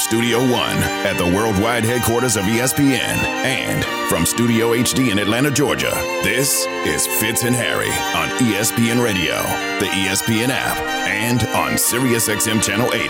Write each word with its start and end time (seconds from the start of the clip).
Studio 0.00 0.38
One 0.38 0.78
at 1.04 1.18
the 1.18 1.26
worldwide 1.26 1.84
headquarters 1.84 2.36
of 2.36 2.44
ESPN 2.44 3.18
and 3.44 3.84
from 4.08 4.24
Studio 4.24 4.70
HD 4.70 5.10
in 5.12 5.18
Atlanta, 5.18 5.50
Georgia, 5.50 5.90
this 6.24 6.64
is 6.86 7.06
Fitz 7.06 7.44
and 7.44 7.54
Harry 7.54 7.90
on 8.16 8.30
ESPN 8.38 9.04
Radio, 9.04 9.36
the 9.78 9.84
ESPN 9.92 10.48
app, 10.48 10.78
and 11.06 11.42
on 11.48 11.72
SiriusXM 11.72 12.62
Channel 12.62 12.94
80. 12.94 13.08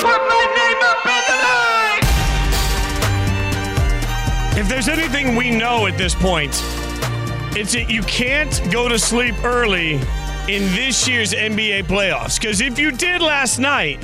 Put 0.00 0.20
my 0.28 0.46
name 0.56 0.78
up 0.84 1.04
in 1.06 1.24
the 1.26 1.36
line! 4.54 4.60
If 4.60 4.68
there's 4.68 4.88
anything 4.88 5.34
we 5.34 5.50
know 5.50 5.88
at 5.88 5.98
this 5.98 6.14
point, 6.14 6.52
it's 7.56 7.72
that 7.72 7.90
you 7.90 8.02
can't 8.02 8.62
go 8.70 8.88
to 8.88 8.96
sleep 8.96 9.34
early 9.42 9.94
in 10.48 10.72
this 10.72 11.08
year's 11.08 11.32
NBA 11.32 11.82
playoffs. 11.84 12.40
Because 12.40 12.60
if 12.60 12.78
you 12.78 12.92
did 12.92 13.20
last 13.20 13.58
night, 13.58 13.98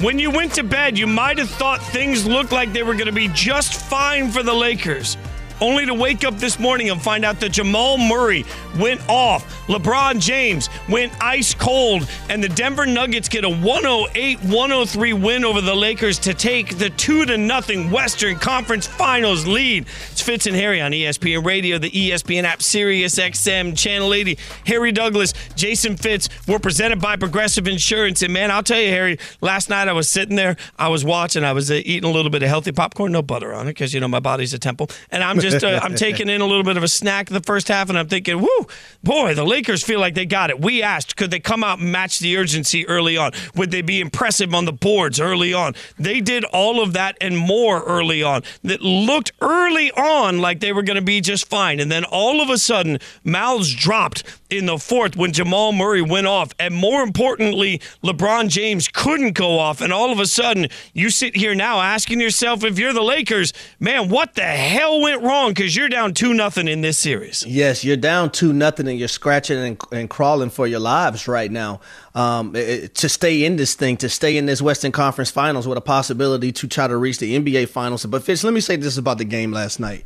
when 0.00 0.18
you 0.18 0.30
went 0.30 0.54
to 0.54 0.62
bed, 0.62 0.98
you 0.98 1.06
might 1.06 1.36
have 1.38 1.50
thought 1.50 1.82
things 1.82 2.26
looked 2.26 2.52
like 2.52 2.72
they 2.72 2.82
were 2.82 2.94
going 2.94 3.06
to 3.06 3.12
be 3.12 3.28
just 3.28 3.74
fine 3.74 4.30
for 4.30 4.42
the 4.42 4.54
Lakers 4.54 5.16
only 5.60 5.86
to 5.86 5.94
wake 5.94 6.24
up 6.24 6.38
this 6.38 6.58
morning 6.58 6.90
and 6.90 7.00
find 7.00 7.24
out 7.24 7.40
that 7.40 7.50
Jamal 7.50 7.98
Murray 7.98 8.44
went 8.78 9.00
off. 9.08 9.66
LeBron 9.66 10.20
James 10.20 10.68
went 10.88 11.12
ice 11.22 11.54
cold, 11.54 12.08
and 12.28 12.42
the 12.42 12.48
Denver 12.48 12.86
Nuggets 12.86 13.28
get 13.28 13.44
a 13.44 13.48
108 13.48 14.40
103 14.40 15.12
win 15.12 15.44
over 15.44 15.60
the 15.60 15.74
Lakers 15.74 16.18
to 16.20 16.34
take 16.34 16.78
the 16.78 16.90
2 16.90 17.26
to 17.26 17.36
nothing 17.36 17.90
Western 17.90 18.36
Conference 18.36 18.86
Finals 18.86 19.46
lead. 19.46 19.86
It's 20.10 20.20
Fitz 20.20 20.46
and 20.46 20.56
Harry 20.56 20.80
on 20.80 20.92
ESPN 20.92 21.44
Radio, 21.44 21.78
the 21.78 21.90
ESPN 21.90 22.44
app, 22.44 22.62
Sirius 22.62 23.16
XM, 23.16 23.76
Channel 23.76 24.14
80. 24.14 24.38
Harry 24.66 24.92
Douglas, 24.92 25.34
Jason 25.56 25.96
Fitz. 25.96 26.28
We're 26.46 26.58
presented 26.58 27.00
by 27.00 27.16
Progressive 27.16 27.68
Insurance. 27.68 28.22
And 28.22 28.32
man, 28.32 28.50
I'll 28.50 28.62
tell 28.62 28.80
you, 28.80 28.88
Harry, 28.88 29.18
last 29.40 29.68
night 29.68 29.88
I 29.88 29.92
was 29.92 30.08
sitting 30.08 30.36
there, 30.36 30.56
I 30.78 30.88
was 30.88 31.04
watching, 31.04 31.44
I 31.44 31.52
was 31.52 31.70
uh, 31.70 31.74
eating 31.74 32.08
a 32.08 32.12
little 32.12 32.30
bit 32.30 32.42
of 32.42 32.48
healthy 32.48 32.72
popcorn, 32.72 33.12
no 33.12 33.22
butter 33.22 33.52
on 33.52 33.66
it, 33.66 33.70
because, 33.70 33.94
you 33.94 34.00
know, 34.00 34.08
my 34.08 34.20
body's 34.20 34.54
a 34.54 34.58
temple. 34.58 34.90
And 35.10 35.22
I'm 35.22 35.40
just, 35.40 35.49
uh, 35.54 35.80
I'm 35.82 35.94
taking 35.94 36.28
in 36.28 36.40
a 36.40 36.46
little 36.46 36.64
bit 36.64 36.76
of 36.76 36.82
a 36.82 36.88
snack 36.88 37.28
the 37.28 37.40
first 37.40 37.68
half, 37.68 37.88
and 37.88 37.98
I'm 37.98 38.08
thinking, 38.08 38.40
whoo, 38.40 38.66
boy, 39.02 39.34
the 39.34 39.44
Lakers 39.44 39.82
feel 39.82 40.00
like 40.00 40.14
they 40.14 40.26
got 40.26 40.50
it. 40.50 40.60
We 40.60 40.82
asked, 40.82 41.16
could 41.16 41.30
they 41.30 41.40
come 41.40 41.64
out 41.64 41.78
and 41.78 41.90
match 41.92 42.18
the 42.18 42.36
urgency 42.36 42.86
early 42.86 43.16
on? 43.16 43.32
Would 43.56 43.70
they 43.70 43.82
be 43.82 44.00
impressive 44.00 44.54
on 44.54 44.64
the 44.64 44.72
boards 44.72 45.20
early 45.20 45.52
on? 45.52 45.74
They 45.98 46.20
did 46.20 46.44
all 46.44 46.82
of 46.82 46.92
that 46.94 47.16
and 47.20 47.36
more 47.36 47.82
early 47.82 48.22
on 48.22 48.42
that 48.62 48.80
looked 48.80 49.32
early 49.40 49.90
on 49.92 50.38
like 50.38 50.60
they 50.60 50.72
were 50.72 50.82
going 50.82 50.96
to 50.96 51.02
be 51.02 51.20
just 51.20 51.48
fine. 51.48 51.80
And 51.80 51.90
then 51.90 52.04
all 52.04 52.40
of 52.40 52.50
a 52.50 52.58
sudden, 52.58 52.98
mouths 53.24 53.74
dropped 53.74 54.24
in 54.50 54.66
the 54.66 54.78
fourth 54.78 55.16
when 55.16 55.32
Jamal 55.32 55.72
Murray 55.72 56.02
went 56.02 56.26
off. 56.26 56.52
And 56.58 56.74
more 56.74 57.02
importantly, 57.02 57.80
LeBron 58.02 58.48
James 58.48 58.88
couldn't 58.88 59.32
go 59.32 59.58
off. 59.58 59.80
And 59.80 59.92
all 59.92 60.12
of 60.12 60.18
a 60.18 60.26
sudden, 60.26 60.68
you 60.92 61.10
sit 61.10 61.36
here 61.36 61.54
now 61.54 61.80
asking 61.80 62.20
yourself 62.20 62.64
if 62.64 62.78
you're 62.78 62.92
the 62.92 63.02
Lakers, 63.02 63.52
man, 63.78 64.08
what 64.08 64.34
the 64.34 64.42
hell 64.42 65.00
went 65.00 65.22
wrong? 65.22 65.30
Because 65.48 65.74
you're 65.74 65.88
down 65.88 66.14
2 66.14 66.34
nothing 66.34 66.68
in 66.68 66.80
this 66.80 66.98
series. 66.98 67.44
Yes, 67.46 67.84
you're 67.84 67.96
down 67.96 68.30
two 68.30 68.52
nothing, 68.52 68.88
and 68.88 68.98
you're 68.98 69.08
scratching 69.08 69.58
and, 69.58 69.80
and 69.92 70.10
crawling 70.10 70.50
for 70.50 70.66
your 70.66 70.80
lives 70.80 71.26
right 71.26 71.50
now. 71.50 71.80
Um, 72.14 72.54
it, 72.54 72.94
to 72.96 73.08
stay 73.08 73.44
in 73.44 73.56
this 73.56 73.74
thing, 73.74 73.96
to 73.98 74.08
stay 74.08 74.36
in 74.36 74.46
this 74.46 74.60
Western 74.62 74.92
Conference 74.92 75.30
Finals 75.30 75.66
with 75.66 75.78
a 75.78 75.82
possibility 75.82 76.52
to 76.52 76.68
try 76.68 76.86
to 76.86 76.96
reach 76.96 77.18
the 77.18 77.38
NBA 77.38 77.68
Finals. 77.68 78.04
But 78.06 78.22
Fitz, 78.22 78.44
let 78.44 78.54
me 78.54 78.60
say 78.60 78.76
this 78.76 78.96
about 78.96 79.18
the 79.18 79.24
game 79.24 79.52
last 79.52 79.80
night. 79.80 80.04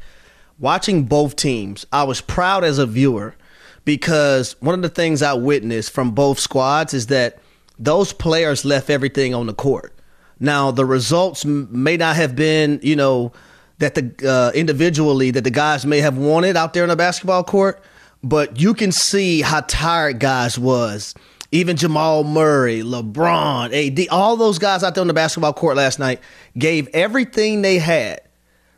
Watching 0.58 1.04
both 1.04 1.36
teams, 1.36 1.84
I 1.92 2.04
was 2.04 2.20
proud 2.20 2.62
as 2.62 2.78
a 2.78 2.86
viewer 2.86 3.34
because 3.84 4.56
one 4.60 4.74
of 4.74 4.82
the 4.82 4.88
things 4.88 5.22
I 5.22 5.34
witnessed 5.34 5.90
from 5.90 6.12
both 6.12 6.38
squads 6.38 6.94
is 6.94 7.08
that 7.08 7.38
those 7.78 8.12
players 8.12 8.64
left 8.64 8.88
everything 8.88 9.34
on 9.34 9.46
the 9.46 9.54
court. 9.54 9.92
Now, 10.40 10.70
the 10.70 10.84
results 10.84 11.44
may 11.44 11.96
not 11.96 12.16
have 12.16 12.36
been, 12.36 12.80
you 12.82 12.96
know, 12.96 13.32
that 13.78 13.94
the 13.94 14.14
uh, 14.28 14.52
individually 14.54 15.30
that 15.32 15.44
the 15.44 15.50
guys 15.50 15.84
may 15.84 16.00
have 16.00 16.16
wanted 16.16 16.56
out 16.56 16.74
there 16.74 16.82
on 16.82 16.88
the 16.88 16.96
basketball 16.96 17.44
court, 17.44 17.82
but 18.22 18.60
you 18.60 18.74
can 18.74 18.92
see 18.92 19.42
how 19.42 19.60
tired 19.62 20.20
guys 20.20 20.58
was. 20.58 21.14
Even 21.52 21.76
Jamal 21.76 22.24
Murray, 22.24 22.82
LeBron, 22.82 23.72
AD, 23.72 24.08
all 24.10 24.36
those 24.36 24.58
guys 24.58 24.82
out 24.82 24.94
there 24.94 25.02
on 25.02 25.06
the 25.06 25.14
basketball 25.14 25.52
court 25.52 25.76
last 25.76 26.00
night 26.00 26.20
gave 26.58 26.88
everything 26.88 27.62
they 27.62 27.78
had, 27.78 28.22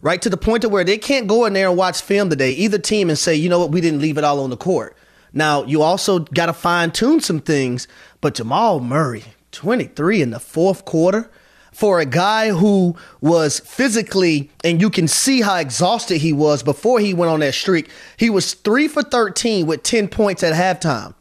right 0.03 0.21
to 0.21 0.29
the 0.29 0.37
point 0.37 0.63
to 0.63 0.69
where 0.69 0.85
they 0.85 0.99
can't 0.99 1.27
go 1.27 1.47
in 1.47 1.55
there 1.55 1.69
and 1.69 1.79
watch 1.79 2.03
film 2.03 2.29
today, 2.29 2.51
either 2.51 2.77
team, 2.77 3.09
and 3.09 3.19
say, 3.19 3.35
you 3.35 3.49
know 3.49 3.59
what, 3.59 3.71
we 3.71 3.81
didn't 3.81 4.01
leave 4.01 4.19
it 4.19 4.25
all 4.25 4.41
on 4.41 4.51
the 4.51 4.59
court. 4.59 4.95
Now 5.33 5.65
you 5.65 5.81
also 5.83 6.19
got 6.19 6.47
to 6.47 6.53
fine 6.53 6.91
tune 6.91 7.21
some 7.21 7.41
things, 7.41 7.89
but 8.21 8.35
Jamal 8.35 8.81
Murray, 8.81 9.25
23 9.53 10.21
in 10.21 10.31
the 10.31 10.41
fourth 10.41 10.85
quarter 10.85 11.31
for 11.77 12.01
a 12.01 12.07
guy 12.07 12.49
who 12.49 12.97
was 13.21 13.61
physically, 13.61 14.51
and 14.65 14.81
you 14.81 14.89
can 14.89 15.07
see 15.07 15.43
how 15.43 15.57
exhausted 15.57 16.17
he 16.23 16.33
was 16.33 16.63
before 16.63 17.01
he 17.01 17.13
went 17.13 17.31
on 17.31 17.41
that 17.41 17.53
streak. 17.53 17.91
He 18.17 18.31
was 18.31 18.55
three 18.55 18.89
for 18.89 19.03
13 19.03 19.67
with 19.67 19.83
10 19.83 20.09
points 20.09 20.43
at 20.43 20.55
halftime, 20.55 21.15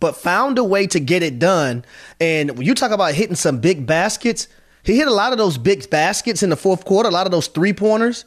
but 0.00 0.16
found 0.16 0.58
a 0.58 0.64
way 0.64 0.88
to 0.88 0.98
get 0.98 1.22
it 1.22 1.38
done. 1.38 1.84
And 2.18 2.58
when 2.58 2.66
you 2.66 2.74
talk 2.74 2.90
about 2.90 3.14
hitting 3.14 3.36
some 3.36 3.60
big 3.60 3.86
baskets, 3.86 4.48
he 4.82 4.96
hit 4.96 5.06
a 5.06 5.14
lot 5.14 5.30
of 5.30 5.38
those 5.38 5.56
big 5.56 5.88
baskets 5.88 6.42
in 6.42 6.50
the 6.50 6.56
fourth 6.56 6.84
quarter, 6.84 7.08
a 7.08 7.12
lot 7.12 7.28
of 7.28 7.30
those 7.30 7.46
three 7.46 7.72
pointers 7.72 8.24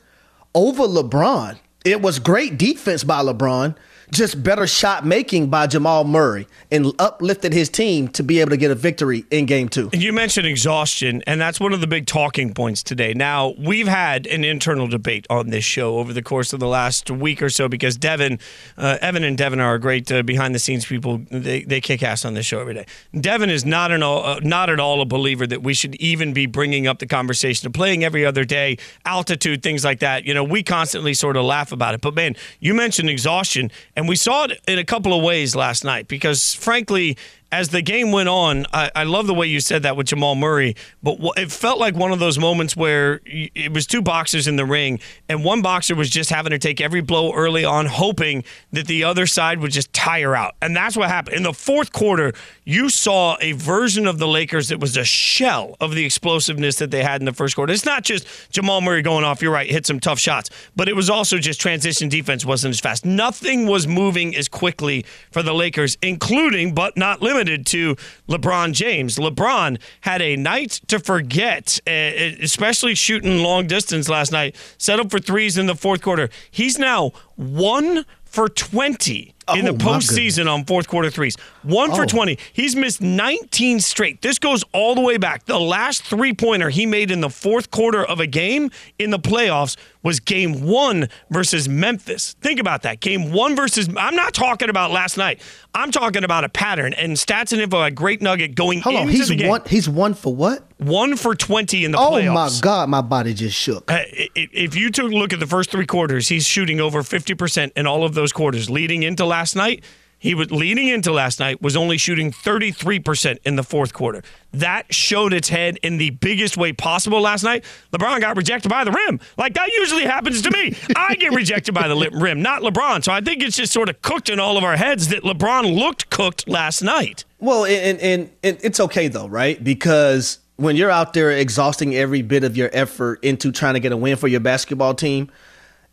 over 0.56 0.84
LeBron. 0.84 1.60
It 1.84 2.02
was 2.02 2.18
great 2.18 2.58
defense 2.58 3.04
by 3.04 3.22
LeBron 3.22 3.76
just 4.14 4.42
better 4.44 4.68
shot 4.68 5.06
making 5.06 5.50
by 5.50 5.68
Jamal 5.68 6.04
Murray 6.04 6.48
and 6.72 6.92
uplifted 7.00 7.54
his 7.54 7.70
team 7.70 8.08
to 8.10 8.24
be 8.24 8.40
able 8.40 8.52
to 8.52 8.58
get 8.58 8.72
a 8.72 8.76
victory 8.76 9.26
in 9.32 9.46
game 9.46 9.70
two. 9.70 9.90
You 9.94 10.14
mentioned 10.14 10.48
exhaustion, 10.48 11.24
and 11.28 11.42
that's 11.42 11.60
one 11.60 11.74
of 11.74 11.82
the 11.82 11.88
big 11.88 12.06
talking 12.06 12.54
points 12.54 12.84
today. 12.84 13.14
Now, 13.14 13.54
we've 13.58 13.88
had 13.88 14.28
an 14.28 14.44
internal 14.44 14.88
debate 14.88 15.26
on 15.30 15.50
this 15.50 15.64
show 15.64 15.98
over 15.98 16.14
the 16.14 16.22
course 16.22 16.54
of 16.54 16.60
the 16.60 16.68
last 16.68 17.10
week 17.10 17.42
or 17.42 17.50
so 17.50 17.68
because 17.68 17.98
Devin, 17.98 18.40
uh, 18.78 18.98
Evan 19.02 19.24
and 19.24 19.38
Devin 19.38 19.60
are 19.60 19.78
great 19.78 20.12
uh, 20.12 20.24
behind 20.24 20.56
the 20.56 20.60
scenes 20.60 20.86
people. 20.86 21.22
They, 21.30 21.64
they 21.64 21.82
kick 21.82 22.04
ass 22.04 22.26
on 22.26 22.34
this 22.34 22.46
show 22.46 22.60
every 22.60 22.74
day. 22.74 22.86
Devin 23.20 23.50
is 23.50 23.66
not, 23.66 23.92
an, 23.92 24.04
uh, 24.04 24.40
not 24.44 24.70
at 24.70 24.80
all 24.80 25.02
a 25.02 25.06
believer 25.06 25.46
that 25.48 25.64
we 25.64 25.74
should 25.74 25.96
even 25.96 26.34
be 26.34 26.46
bringing 26.46 26.88
up 26.88 27.00
the 27.00 27.08
conversation 27.08 27.68
of 27.68 27.74
playing 27.74 28.04
every 28.04 28.26
other 28.26 28.46
day, 28.46 28.78
altitude, 29.06 29.64
things 29.64 29.84
like 29.84 30.00
that. 30.00 30.26
You 30.26 30.34
know, 30.34 30.44
we 30.44 30.64
constantly 30.64 31.14
sort 31.14 31.38
of 31.38 31.46
laugh 31.46 31.72
about 31.72 31.94
it. 31.96 32.02
But 32.02 32.14
man, 32.14 32.36
you 32.60 32.74
mentioned 32.74 33.10
exhaustion, 33.10 33.72
and 33.96 34.03
and 34.04 34.10
we 34.10 34.18
saw 34.18 34.44
it 34.44 34.60
in 34.68 34.80
a 34.80 34.84
couple 34.84 35.18
of 35.18 35.24
ways 35.24 35.56
last 35.56 35.86
night 35.86 36.10
because, 36.10 36.54
frankly, 36.54 37.16
as 37.54 37.70
the 37.70 37.84
game 37.84 38.12
went 38.12 38.28
on, 38.28 38.66
I, 38.74 38.90
I, 38.96 39.04
love 39.04 39.28
the 39.28 39.34
way 39.36 39.46
you 39.46 39.60
said 39.60 39.84
that 39.84 39.96
with 39.96 40.08
Jamal 40.08 40.34
Murray, 40.34 40.76
but 41.04 41.20
it 41.38 41.52
felt 41.52 41.80
like 41.80 41.94
one 41.94 42.12
of 42.12 42.18
those 42.18 42.40
moments 42.40 42.76
where 42.76 43.22
it 43.26 43.72
was 43.72 43.86
two 43.86 44.02
boxers 44.02 44.48
in 44.48 44.56
the 44.56 44.66
ring, 44.66 45.00
and 45.30 45.46
one 45.46 45.62
boxer 45.62 45.94
was 45.94 46.10
just 46.10 46.32
having 46.32 46.50
to 46.50 46.58
take 46.58 46.82
every 46.82 47.02
blow 47.02 47.32
early 47.32 47.64
on, 47.64 47.86
hoping 47.86 48.44
that 48.72 48.88
the 48.88 49.04
other 49.04 49.28
side 49.28 49.60
would 49.60 49.70
just 49.72 49.94
tire 49.94 50.36
out. 50.36 50.56
And 50.64 50.76
that's 50.76 50.98
what 50.98 51.10
happened. 51.10 51.38
In 51.38 51.44
the 51.44 51.54
fourth 51.54 51.94
quarter, 51.94 52.34
you 52.66 52.90
saw 52.90 53.38
a 53.40 53.52
version 53.52 54.08
of 54.08 54.18
the 54.18 54.28
Lakers 54.28 54.70
that 54.70 54.80
was 54.80 54.98
a 54.98 55.06
shell 55.06 55.76
of 55.80 55.94
the 55.94 56.06
explosiveness 56.06 56.78
that 56.78 56.90
they 56.90 57.04
had 57.04 57.22
in 57.22 57.26
the 57.26 57.34
first 57.34 57.56
quarter. 57.56 57.72
It's 57.72 57.86
not 57.86 58.04
just 58.04 58.26
Jamal 58.50 58.82
Murray 58.82 59.04
going 59.04 59.24
off, 59.24 59.44
you're 59.44 59.54
right, 59.54 59.70
hit 59.70 59.86
some 59.86 60.00
tough 60.00 60.18
shots, 60.18 60.50
but 60.76 60.90
it 60.90 60.96
was 60.96 61.08
also 61.08 61.38
just 61.38 61.62
transition 61.62 62.10
defense 62.10 62.44
wasn't 62.44 62.72
as 62.72 62.80
fast. 62.80 63.06
Nothing 63.06 63.68
was 63.68 63.86
moving 63.86 64.36
as 64.36 64.48
quickly 64.48 65.06
for 65.30 65.44
the 65.44 65.54
Lakers, 65.54 66.00
including, 66.02 66.74
but 66.74 66.98
not 66.98 67.22
limited 67.22 67.43
limited 67.44 67.66
to 67.66 67.96
LeBron 68.30 68.72
James. 68.74 69.18
LeBron 69.18 69.78
had 70.02 70.22
a 70.22 70.38
night 70.38 70.80
to 70.88 70.98
forget, 70.98 71.80
eh, 71.86 71.92
eh, 71.92 72.36
especially 72.42 72.96
shooting 72.96 73.44
long 73.44 73.68
distance 73.68 74.08
last 74.08 74.32
night. 74.32 74.56
Set 74.78 75.00
up 75.00 75.12
for 75.12 75.20
threes 75.20 75.58
in 75.58 75.66
the 75.66 75.76
fourth 75.76 76.02
quarter. 76.02 76.30
He's 76.50 76.80
now 76.80 77.12
one 77.36 78.06
for 78.24 78.48
20 78.48 79.36
in 79.56 79.66
the 79.66 79.72
oh, 79.72 79.76
postseason 79.76 80.52
on 80.52 80.66
fourth 80.66 80.88
quarter 80.88 81.10
threes. 81.10 81.36
One 81.64 81.92
oh. 81.92 81.96
for 81.96 82.06
20. 82.06 82.38
He's 82.54 82.76
missed 82.76 83.02
19 83.02 83.80
straight. 83.80 84.22
This 84.22 84.40
goes 84.40 84.64
all 84.74 84.96
the 84.96 85.02
way 85.02 85.18
back. 85.18 85.46
The 85.46 85.60
last 85.60 86.04
three 86.04 86.34
pointer 86.34 86.70
he 86.70 86.86
made 86.86 87.12
in 87.12 87.22
the 87.22 87.30
fourth 87.30 87.72
quarter 87.72 88.04
of 88.04 88.20
a 88.20 88.28
game 88.28 88.72
in 89.00 89.10
the 89.10 89.20
playoffs 89.20 89.78
was 90.04 90.20
game 90.20 90.66
one 90.66 91.08
versus 91.30 91.68
Memphis. 91.68 92.36
Think 92.42 92.60
about 92.60 92.84
that. 92.84 93.00
Game 93.00 93.32
one 93.32 93.56
versus, 93.56 93.90
I'm 93.98 94.16
not 94.16 94.34
talking 94.34 94.70
about 94.70 94.92
last 94.92 95.18
night. 95.18 95.42
I'm 95.74 95.92
talking 95.92 96.24
about 96.24 96.44
a 96.44 96.50
pattern 96.50 96.94
and 96.94 97.14
stats 97.14 97.54
and 97.54 97.62
info 97.62 97.82
a 97.82 97.90
great 97.90 98.22
nugget 98.22 98.54
going 98.54 98.82
Hold 98.82 98.96
into 98.96 99.08
on, 99.08 99.10
he's 99.10 99.30
the 99.30 99.36
game. 99.36 99.48
One, 99.48 99.62
he's 99.66 99.90
one 99.90 100.14
for 100.14 100.36
what? 100.36 100.68
One 100.78 101.16
for 101.16 101.34
20 101.34 101.86
in 101.86 101.92
the 101.92 101.98
oh 101.98 102.12
playoffs. 102.12 102.30
Oh 102.30 102.34
my 102.34 102.50
God, 102.62 102.90
my 102.90 103.02
body 103.02 103.34
just 103.34 103.58
shook. 103.58 103.90
Uh, 103.90 104.02
if 104.36 104.76
you 104.76 104.92
took 104.92 105.12
a 105.12 105.16
look 105.16 105.32
at 105.32 105.40
the 105.40 105.48
first 105.48 105.72
three 105.72 105.86
quarters, 105.86 106.28
he's 106.28 106.46
shooting 106.46 106.82
over 106.82 107.02
50% 107.02 107.72
in 107.76 107.88
all 107.88 108.04
of 108.04 108.14
those 108.14 108.34
quarters 108.34 108.70
leading 108.70 109.04
into 109.04 109.26
last 109.34 109.56
night. 109.56 109.84
He 110.20 110.36
was 110.36 110.52
leading 110.52 110.88
into 110.88 111.12
last 111.12 111.40
night 111.40 111.60
was 111.60 111.76
only 111.76 111.98
shooting 111.98 112.32
33% 112.32 113.40
in 113.44 113.58
the 113.58 113.64
fourth 113.64 113.94
quarter. 113.94 114.22
That 114.54 114.94
showed 114.94 115.34
its 115.34 115.50
head 115.50 115.80
in 115.84 115.98
the 115.98 116.12
biggest 116.12 116.56
way 116.56 116.72
possible 116.72 117.20
last 117.20 117.44
night. 117.44 117.66
LeBron 117.92 118.22
got 118.22 118.38
rejected 118.38 118.70
by 118.70 118.84
the 118.84 118.92
rim. 118.92 119.20
Like 119.38 119.56
that 119.56 119.68
usually 119.74 120.04
happens 120.04 120.42
to 120.44 120.52
me. 120.52 120.78
I 120.96 121.16
get 121.16 121.34
rejected 121.34 121.74
by 121.74 121.88
the 121.88 122.10
rim, 122.14 122.42
not 122.42 122.62
LeBron. 122.62 123.04
So 123.04 123.12
I 123.12 123.22
think 123.22 123.44
it's 123.44 123.58
just 123.58 123.74
sort 123.74 123.90
of 123.90 124.02
cooked 124.04 124.30
in 124.30 124.40
all 124.40 124.56
of 124.56 124.64
our 124.64 124.78
heads 124.78 125.10
that 125.10 125.24
LeBron 125.24 125.78
looked 125.78 126.10
cooked 126.12 126.48
last 126.48 126.84
night. 126.84 127.26
Well, 127.40 127.66
and, 127.66 128.00
and, 128.00 128.30
and 128.44 128.58
it's 128.62 128.80
okay 128.80 129.10
though, 129.10 129.28
right? 129.28 129.62
Because 129.62 130.40
when 130.58 130.78
you're 130.78 130.92
out 130.92 131.14
there 131.14 131.32
exhausting 131.32 131.96
every 131.96 132.22
bit 132.22 132.46
of 132.46 132.56
your 132.56 132.70
effort 132.72 133.22
into 133.24 133.52
trying 133.52 133.74
to 133.74 133.82
get 133.82 133.92
a 133.92 133.98
win 133.98 134.16
for 134.16 134.30
your 134.30 134.40
basketball 134.40 134.94
team, 134.94 135.30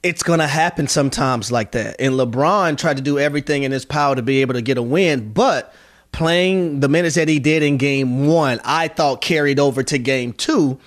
it's 0.03 0.23
going 0.23 0.39
to 0.39 0.47
happen 0.47 0.87
sometimes 0.87 1.53
like 1.53 1.73
that. 1.73 1.97
And 1.99 2.15
LeBron 2.15 2.79
tried 2.79 2.97
to 2.97 3.03
do 3.03 3.19
everything 3.19 3.65
in 3.65 3.73
his 3.73 3.85
power 3.85 4.15
to 4.15 4.23
be 4.23 4.41
able 4.41 4.55
to 4.55 4.63
get 4.63 4.79
a 4.79 4.83
win, 4.83 5.33
but 5.33 5.75
playing 6.13 6.81
the 6.81 6.89
minutes 6.89 7.17
that 7.17 7.29
he 7.29 7.39
did 7.39 7.63
in 7.63 7.77
game 7.77 8.27
one, 8.27 8.61
I 8.65 8.89
thought 8.89 9.21
carried 9.21 9.61
over 9.61 9.83
to 9.83 9.99
game 9.99 10.33
two. 10.33 10.79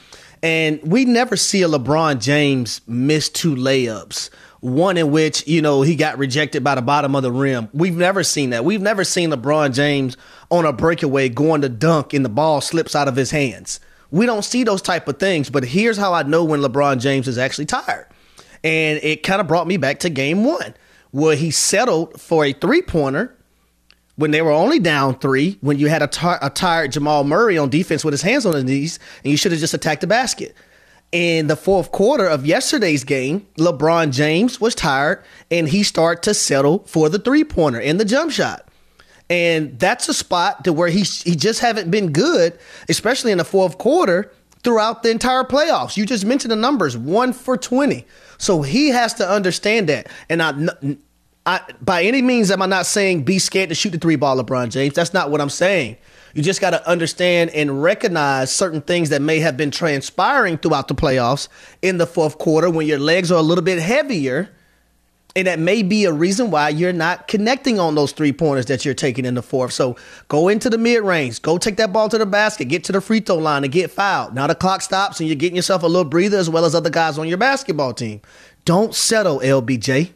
And 0.42 0.82
we 0.84 1.06
never 1.06 1.38
see 1.38 1.62
a 1.62 1.70
LeBron 1.70 2.22
James 2.22 2.82
miss 2.88 3.30
two 3.30 3.56
layups. 3.56 4.30
One 4.60 4.98
in 4.98 5.12
which, 5.12 5.46
you 5.48 5.62
know, 5.62 5.82
he 5.82 5.96
got 5.96 6.18
rejected 6.18 6.64
by 6.64 6.76
the 6.76 6.82
bottom 6.82 7.16
of 7.16 7.24
the 7.24 7.32
rim. 7.32 7.70
We've 7.74 7.96
never 7.96 8.24
seen 8.24 8.50
that. 8.50 8.66
We've 8.66 8.82
never 8.82 9.04
seen 9.04 9.30
LeBron 9.30 9.74
James 9.74 10.18
on 10.50 10.66
a 10.66 10.74
breakaway 10.74 11.30
going 11.30 11.62
to 11.62 11.70
dunk 11.70 12.14
and 12.14 12.26
the 12.26 12.30
ball 12.30 12.62
slips 12.62 12.96
out 12.96 13.08
of 13.08 13.16
his 13.16 13.32
hands. 13.32 13.80
We 14.10 14.26
don't 14.26 14.44
see 14.44 14.64
those 14.64 14.82
type 14.82 15.08
of 15.08 15.18
things, 15.18 15.50
but 15.50 15.66
here's 15.66 15.98
how 15.98 16.14
I 16.14 16.24
know 16.24 16.44
when 16.44 16.62
LeBron 16.62 17.00
James 17.00 17.28
is 17.28 17.38
actually 17.38 17.66
tired. 17.66 18.08
And 18.64 19.00
it 19.04 19.24
kind 19.24 19.42
of 19.42 19.48
brought 19.48 19.68
me 19.68 19.78
back 19.78 20.00
to 20.00 20.10
game 20.10 20.46
one, 20.46 20.74
where 21.12 21.36
he 21.36 21.52
settled 21.52 22.20
for 22.20 22.46
a 22.46 22.54
three 22.54 22.82
pointer 22.82 23.38
when 24.16 24.32
they 24.32 24.42
were 24.42 24.52
only 24.52 24.80
down 24.80 25.18
three, 25.18 25.58
when 25.62 25.80
you 25.80 25.88
had 25.88 26.02
a, 26.02 26.08
tar- 26.08 26.40
a 26.42 26.50
tired 26.50 26.92
Jamal 26.92 27.24
Murray 27.24 27.58
on 27.58 27.70
defense 27.70 28.06
with 28.06 28.14
his 28.14 28.22
hands 28.22 28.46
on 28.46 28.54
his 28.54 28.64
knees, 28.64 29.00
and 29.24 29.32
you 29.32 29.38
should 29.38 29.52
have 29.52 29.62
just 29.62 29.74
attacked 29.74 30.02
the 30.02 30.08
basket. 30.08 30.56
In 31.12 31.48
the 31.48 31.56
fourth 31.56 31.92
quarter 31.92 32.26
of 32.26 32.46
yesterday's 32.46 33.04
game, 33.04 33.46
LeBron 33.58 34.12
James 34.12 34.60
was 34.60 34.74
tired 34.74 35.24
and 35.52 35.70
he 35.70 35.84
started 35.84 36.24
to 36.24 36.34
settle 36.34 36.80
for 36.88 37.08
the 37.08 37.20
three 37.20 37.44
pointer 37.44 37.80
and 37.80 38.00
the 38.00 38.06
jump 38.06 38.32
shot. 38.32 38.68
And 39.30 39.78
that's 39.80 40.10
a 40.10 40.14
spot 40.14 40.64
to 40.64 40.74
where 40.74 40.90
he 40.90 41.02
he 41.02 41.36
just 41.36 41.60
haven't 41.60 41.92
been 41.92 42.12
good, 42.12 42.58
especially 42.90 43.32
in 43.32 43.38
the 43.38 43.46
fourth 43.46 43.78
quarter 43.78 44.32
throughout 44.64 45.04
the 45.04 45.12
entire 45.12 45.44
playoffs. 45.44 45.98
You 45.98 46.06
just 46.08 46.26
mentioned 46.26 46.52
the 46.52 46.56
numbers, 46.56 46.98
1 46.98 47.34
for 47.34 47.58
20. 47.58 48.08
So 48.44 48.62
he 48.62 48.90
has 48.90 49.14
to 49.16 49.30
understand 49.30 49.88
that. 49.88 50.08
And 50.28 50.42
I 50.44 50.98
I, 51.46 51.62
by 51.82 52.04
any 52.04 52.22
means 52.22 52.52
am 52.52 52.62
I 52.62 52.66
not 52.66 52.86
saying 52.86 53.24
be 53.24 53.40
scared 53.40 53.70
to 53.70 53.76
shoot 53.76 53.92
the 53.92 53.98
three 53.98 54.18
ball, 54.18 54.42
LeBron 54.42 54.70
James. 54.70 54.94
That's 54.96 55.14
not 55.14 55.32
what 55.32 55.40
I'm 55.40 55.50
saying. 55.50 55.96
You 56.34 56.44
just 56.44 56.60
got 56.60 56.72
to 56.72 56.86
understand 56.88 57.52
and 57.52 57.82
recognize 57.82 58.52
certain 58.52 58.82
things 58.82 59.10
that 59.10 59.22
may 59.22 59.40
have 59.40 59.56
been 59.56 59.72
transpiring 59.72 60.58
throughout 60.58 60.90
the 60.90 60.96
playoffs 60.96 61.48
in 61.82 62.00
the 62.00 62.08
fourth 62.08 62.38
quarter 62.38 62.70
when 62.70 62.86
your 62.86 63.00
legs 63.00 63.32
are 63.32 63.40
a 63.40 63.42
little 63.42 63.64
bit 63.64 63.80
heavier. 63.80 64.50
And 65.36 65.48
that 65.48 65.58
may 65.58 65.82
be 65.82 66.06
a 66.06 66.14
reason 66.14 66.52
why 66.52 66.70
you're 66.70 66.94
not 66.94 67.28
connecting 67.28 67.80
on 67.80 67.96
those 67.96 68.12
three 68.12 68.32
pointers 68.32 68.68
that 68.68 68.86
you're 68.86 68.94
taking 68.94 69.26
in 69.26 69.34
the 69.34 69.42
fourth. 69.42 69.74
So 69.74 69.96
go 70.28 70.48
into 70.48 70.70
the 70.70 70.78
mid 70.78 71.04
range, 71.04 71.42
go 71.42 71.58
take 71.58 71.78
that 71.78 71.92
ball 71.92 72.08
to 72.10 72.20
the 72.20 72.26
basket, 72.26 72.66
get 72.66 72.84
to 72.86 72.92
the 72.92 73.02
free 73.02 73.20
throw 73.20 73.38
line 73.38 73.64
and 73.64 73.74
get 73.74 73.90
fouled. 73.90 74.36
Now 74.36 74.46
the 74.46 74.54
clock 74.54 74.84
stops 74.84 75.20
and 75.20 75.28
you're 75.28 75.36
getting 75.36 75.56
yourself 75.56 75.82
a 75.82 75.88
little 75.88 76.06
breather 76.06 76.38
as 76.38 76.50
well 76.50 76.66
as 76.66 76.76
other 76.76 76.92
guys 76.92 77.18
on 77.18 77.28
your 77.28 77.40
basketball 77.40 77.94
team. 77.94 78.22
Don't 78.66 78.94
settle, 78.94 79.40
LBJ 79.40 80.14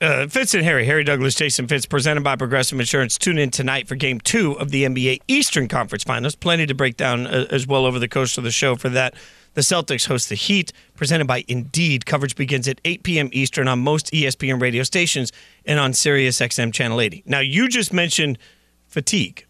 uh, 0.00 0.26
Fitz 0.26 0.54
and 0.54 0.64
Harry, 0.64 0.84
Harry 0.84 1.04
Douglas, 1.04 1.34
Jason 1.34 1.66
Fitz, 1.66 1.86
presented 1.86 2.22
by 2.22 2.36
Progressive 2.36 2.78
Insurance. 2.78 3.16
Tune 3.16 3.38
in 3.38 3.50
tonight 3.50 3.88
for 3.88 3.94
Game 3.94 4.20
Two 4.20 4.52
of 4.58 4.70
the 4.70 4.84
NBA 4.84 5.22
Eastern 5.26 5.68
Conference 5.68 6.04
Finals. 6.04 6.34
Plenty 6.34 6.66
to 6.66 6.74
break 6.74 6.96
down 6.96 7.26
uh, 7.26 7.46
as 7.50 7.66
well 7.66 7.86
over 7.86 7.98
the 7.98 8.08
course 8.08 8.36
of 8.36 8.44
the 8.44 8.50
show. 8.50 8.76
For 8.76 8.88
that, 8.90 9.14
the 9.56 9.62
Celtics 9.62 10.06
host 10.06 10.28
the 10.28 10.36
Heat, 10.36 10.72
presented 10.94 11.26
by 11.26 11.44
Indeed. 11.48 12.06
Coverage 12.06 12.36
begins 12.36 12.68
at 12.68 12.80
8 12.84 13.02
p.m. 13.02 13.28
Eastern 13.32 13.66
on 13.66 13.80
most 13.80 14.12
ESPN 14.12 14.60
radio 14.60 14.84
stations 14.84 15.32
and 15.64 15.80
on 15.80 15.92
Sirius 15.92 16.38
XM 16.38 16.72
Channel 16.72 17.00
80. 17.00 17.24
Now, 17.26 17.40
you 17.40 17.68
just 17.68 17.92
mentioned 17.92 18.38
fatigue, 18.86 19.44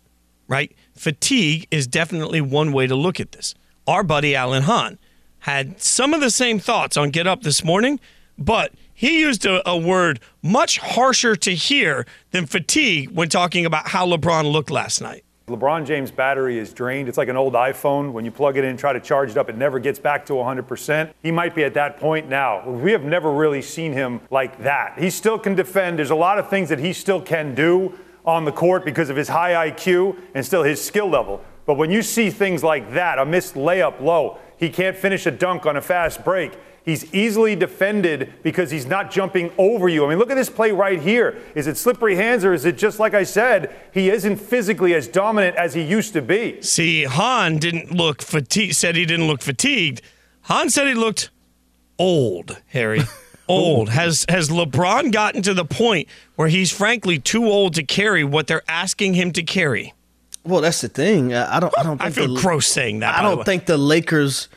right? 0.49 0.75
Fatigue 0.95 1.67
is 1.71 1.87
definitely 1.87 2.41
one 2.41 2.73
way 2.73 2.87
to 2.87 2.95
look 2.95 3.21
at 3.21 3.33
this. 3.33 3.55
Our 3.87 4.03
buddy 4.03 4.35
Alan 4.35 4.63
Hahn 4.63 4.99
had 5.41 5.81
some 5.83 6.15
of 6.15 6.21
the 6.21 6.31
same 6.31 6.59
thoughts 6.59 6.97
on 6.97 7.11
Get 7.11 7.27
Up 7.27 7.43
this 7.43 7.63
morning, 7.63 8.01
but– 8.39 8.73
he 8.97 9.21
used 9.21 9.45
a, 9.45 9.69
a, 9.69 9.77
word 9.77 10.21
much 10.43 10.79
harsher 10.79 11.37
to 11.37 11.55
hear 11.55 12.07
than 12.31 12.47
fatigue 12.47 13.11
when 13.11 13.29
talking 13.29 13.67
about 13.67 13.89
how 13.89 14.07
LeBron 14.07 14.51
looked 14.51 14.71
last 14.71 15.03
night. 15.03 15.23
LeBron 15.49 15.87
James' 15.87 16.11
battery 16.11 16.59
is 16.59 16.73
drained. 16.73 17.09
It's 17.09 17.17
like 17.17 17.29
an 17.29 17.37
old 17.37 17.53
iPhone. 17.55 18.11
When 18.11 18.25
you 18.25 18.33
plug 18.33 18.57
it 18.57 18.65
in 18.65 18.77
try 18.77 18.93
to 18.93 18.99
charge 18.99 19.31
it 19.31 19.37
up, 19.37 19.49
it 19.49 19.57
never 19.57 19.79
gets 19.79 19.97
back 19.97 20.27
to 20.27 20.33
100%. 20.33 21.13
He 21.23 21.31
might 21.31 21.55
be 21.55 21.63
at 21.63 21.75
that 21.75 22.01
point 22.01 22.29
now. 22.29 22.69
We 22.69 22.91
have 22.91 23.05
never 23.05 23.31
really 23.31 23.63
seen 23.63 23.93
him 23.93 24.23
like 24.33 24.61
that. 24.65 24.99
He 24.99 25.09
still 25.09 25.39
can 25.39 25.55
defend. 25.55 26.01
There's 26.01 26.11
a 26.11 26.17
lot 26.17 26.41
of 26.41 26.51
things 26.51 26.69
that 26.71 26.81
he 26.81 26.93
still 26.93 27.23
can 27.23 27.55
do 27.55 27.97
on 28.25 28.45
the 28.45 28.51
court 28.51 28.85
because 28.85 29.09
of 29.09 29.15
his 29.15 29.29
high 29.29 29.71
IQ 29.71 30.19
and 30.35 30.45
still 30.45 30.65
his 30.65 30.85
skill 30.85 31.09
level. 31.09 31.45
But 31.65 31.75
when 31.75 31.93
you 31.93 32.03
see 32.03 32.29
things 32.31 32.65
like 32.65 32.95
that, 32.95 33.21
a 33.21 33.25
missed 33.25 33.55
layup 33.55 34.01
low, 34.01 34.39
he 34.57 34.69
can't 34.69 34.97
finish 34.97 35.27
a 35.27 35.31
dunk 35.31 35.65
on 35.65 35.77
a 35.77 35.81
fast 35.81 36.25
break. 36.25 36.59
He's 36.87 37.13
easily 37.13 37.57
defended 37.57 38.33
because 38.45 38.71
he's 38.71 38.87
not 38.87 39.11
jumping 39.11 39.51
over 39.59 39.89
you. 39.89 40.07
I 40.07 40.09
mean, 40.09 40.19
look 40.19 40.31
at 40.31 40.37
this 40.37 40.49
play 40.49 40.71
right 40.71 41.03
here. 41.03 41.37
Is 41.57 41.67
it 41.67 41.77
slippery 41.77 42.15
hands 42.15 42.45
or 42.45 42.55
is 42.55 42.65
it 42.65 42.79
just 42.79 43.01
like 43.01 43.13
I 43.13 43.25
said, 43.25 43.75
he 43.93 44.09
isn't 44.09 44.37
physically 44.37 44.95
as 44.95 45.09
dominant 45.09 45.57
as 45.57 45.75
he 45.75 45.83
used 45.83 46.13
to 46.13 46.23
be? 46.23 46.63
See, 46.63 47.03
Hahn 47.03 47.59
didn't 47.59 47.91
look 47.91 48.23
fatigued, 48.23 48.77
said 48.77 48.95
he 48.95 49.05
didn't 49.05 49.27
look 49.27 49.43
fatigued. 49.43 50.01
Hahn 50.43 50.71
said 50.71 50.87
he 50.87 50.95
looked 50.95 51.31
old, 51.99 52.63
Harry. 52.69 53.01
old. 53.49 53.89
Has 53.89 54.25
has 54.29 54.49
LeBron 54.49 55.11
gotten 55.11 55.43
to 55.43 55.55
the 55.55 55.65
point 55.65 56.09
where 56.37 56.47
he's 56.47 56.71
frankly 56.71 57.19
too 57.19 57.47
old 57.47 57.75
to 57.75 57.83
carry 57.83 58.23
what 58.23 58.47
they're 58.47 58.63
asking 58.69 59.15
him 59.15 59.33
to 59.33 59.43
carry? 59.43 59.93
Well, 60.45 60.61
that's 60.61 60.81
the 60.81 60.89
thing. 60.89 61.35
I 61.35 61.59
don't. 61.59 61.77
I 61.77 61.83
don't. 61.83 62.01
I 62.01 62.11
feel 62.11 62.33
the, 62.33 62.41
gross 62.41 62.69
saying 62.69 63.01
that. 63.01 63.17
I 63.17 63.23
don't 63.23 63.45
think 63.45 63.67
the 63.67 63.77
Lakers 63.77 64.49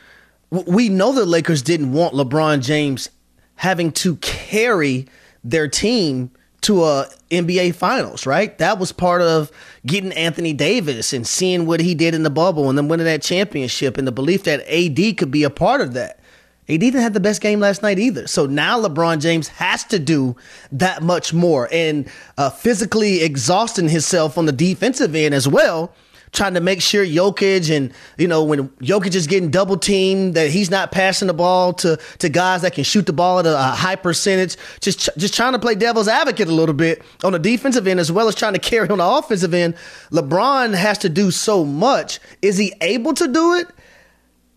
we 0.50 0.88
know 0.88 1.12
the 1.12 1.24
Lakers 1.24 1.62
didn't 1.62 1.92
want 1.92 2.14
LeBron 2.14 2.62
James 2.62 3.08
having 3.56 3.92
to 3.92 4.16
carry 4.16 5.06
their 5.44 5.68
team 5.68 6.30
to 6.62 6.84
a 6.84 7.08
NBA 7.30 7.74
finals, 7.74 8.26
right? 8.26 8.56
That 8.58 8.78
was 8.78 8.92
part 8.92 9.22
of 9.22 9.50
getting 9.86 10.12
Anthony 10.12 10.52
Davis 10.52 11.12
and 11.12 11.26
seeing 11.26 11.66
what 11.66 11.80
he 11.80 11.94
did 11.94 12.14
in 12.14 12.22
the 12.22 12.30
bubble 12.30 12.68
and 12.68 12.76
then 12.76 12.88
winning 12.88 13.06
that 13.06 13.22
championship 13.22 13.96
and 13.96 14.06
the 14.06 14.12
belief 14.12 14.44
that 14.44 14.60
AD 14.68 15.16
could 15.16 15.30
be 15.30 15.44
a 15.44 15.50
part 15.50 15.80
of 15.80 15.94
that. 15.94 16.20
AD 16.68 16.80
didn't 16.80 17.00
have 17.00 17.14
the 17.14 17.20
best 17.20 17.40
game 17.40 17.60
last 17.60 17.82
night 17.82 17.98
either. 17.98 18.26
So 18.26 18.46
now 18.46 18.80
LeBron 18.80 19.20
James 19.20 19.48
has 19.48 19.84
to 19.84 19.98
do 19.98 20.36
that 20.72 21.02
much 21.02 21.32
more 21.32 21.68
and 21.72 22.08
uh, 22.36 22.50
physically 22.50 23.22
exhausting 23.22 23.88
himself 23.88 24.36
on 24.36 24.46
the 24.46 24.52
defensive 24.52 25.14
end 25.14 25.34
as 25.34 25.48
well 25.48 25.94
trying 26.32 26.54
to 26.54 26.60
make 26.60 26.80
sure 26.80 27.04
Jokic 27.04 27.74
and 27.74 27.92
you 28.18 28.28
know 28.28 28.44
when 28.44 28.68
Jokic 28.80 29.14
is 29.14 29.26
getting 29.26 29.50
double 29.50 29.76
teamed 29.76 30.34
that 30.34 30.50
he's 30.50 30.70
not 30.70 30.92
passing 30.92 31.28
the 31.28 31.34
ball 31.34 31.72
to 31.74 31.98
to 32.18 32.28
guys 32.28 32.62
that 32.62 32.74
can 32.74 32.84
shoot 32.84 33.06
the 33.06 33.12
ball 33.12 33.40
at 33.40 33.46
a, 33.46 33.56
high 33.56 33.96
percentage. 33.96 34.56
Just 34.80 35.08
just 35.16 35.34
trying 35.34 35.52
to 35.52 35.58
play 35.58 35.74
devil's 35.74 36.08
advocate 36.08 36.48
a 36.48 36.54
little 36.54 36.74
bit 36.74 37.02
on 37.24 37.32
the 37.32 37.38
defensive 37.38 37.86
end 37.86 38.00
as 38.00 38.12
well 38.12 38.28
as 38.28 38.34
trying 38.34 38.54
to 38.54 38.58
carry 38.58 38.88
on 38.88 38.98
the 38.98 39.06
offensive 39.06 39.54
end. 39.54 39.74
LeBron 40.10 40.74
has 40.74 40.98
to 40.98 41.08
do 41.08 41.30
so 41.30 41.64
much. 41.64 42.20
Is 42.42 42.56
he 42.56 42.72
able 42.80 43.14
to 43.14 43.28
do 43.28 43.54
it? 43.54 43.68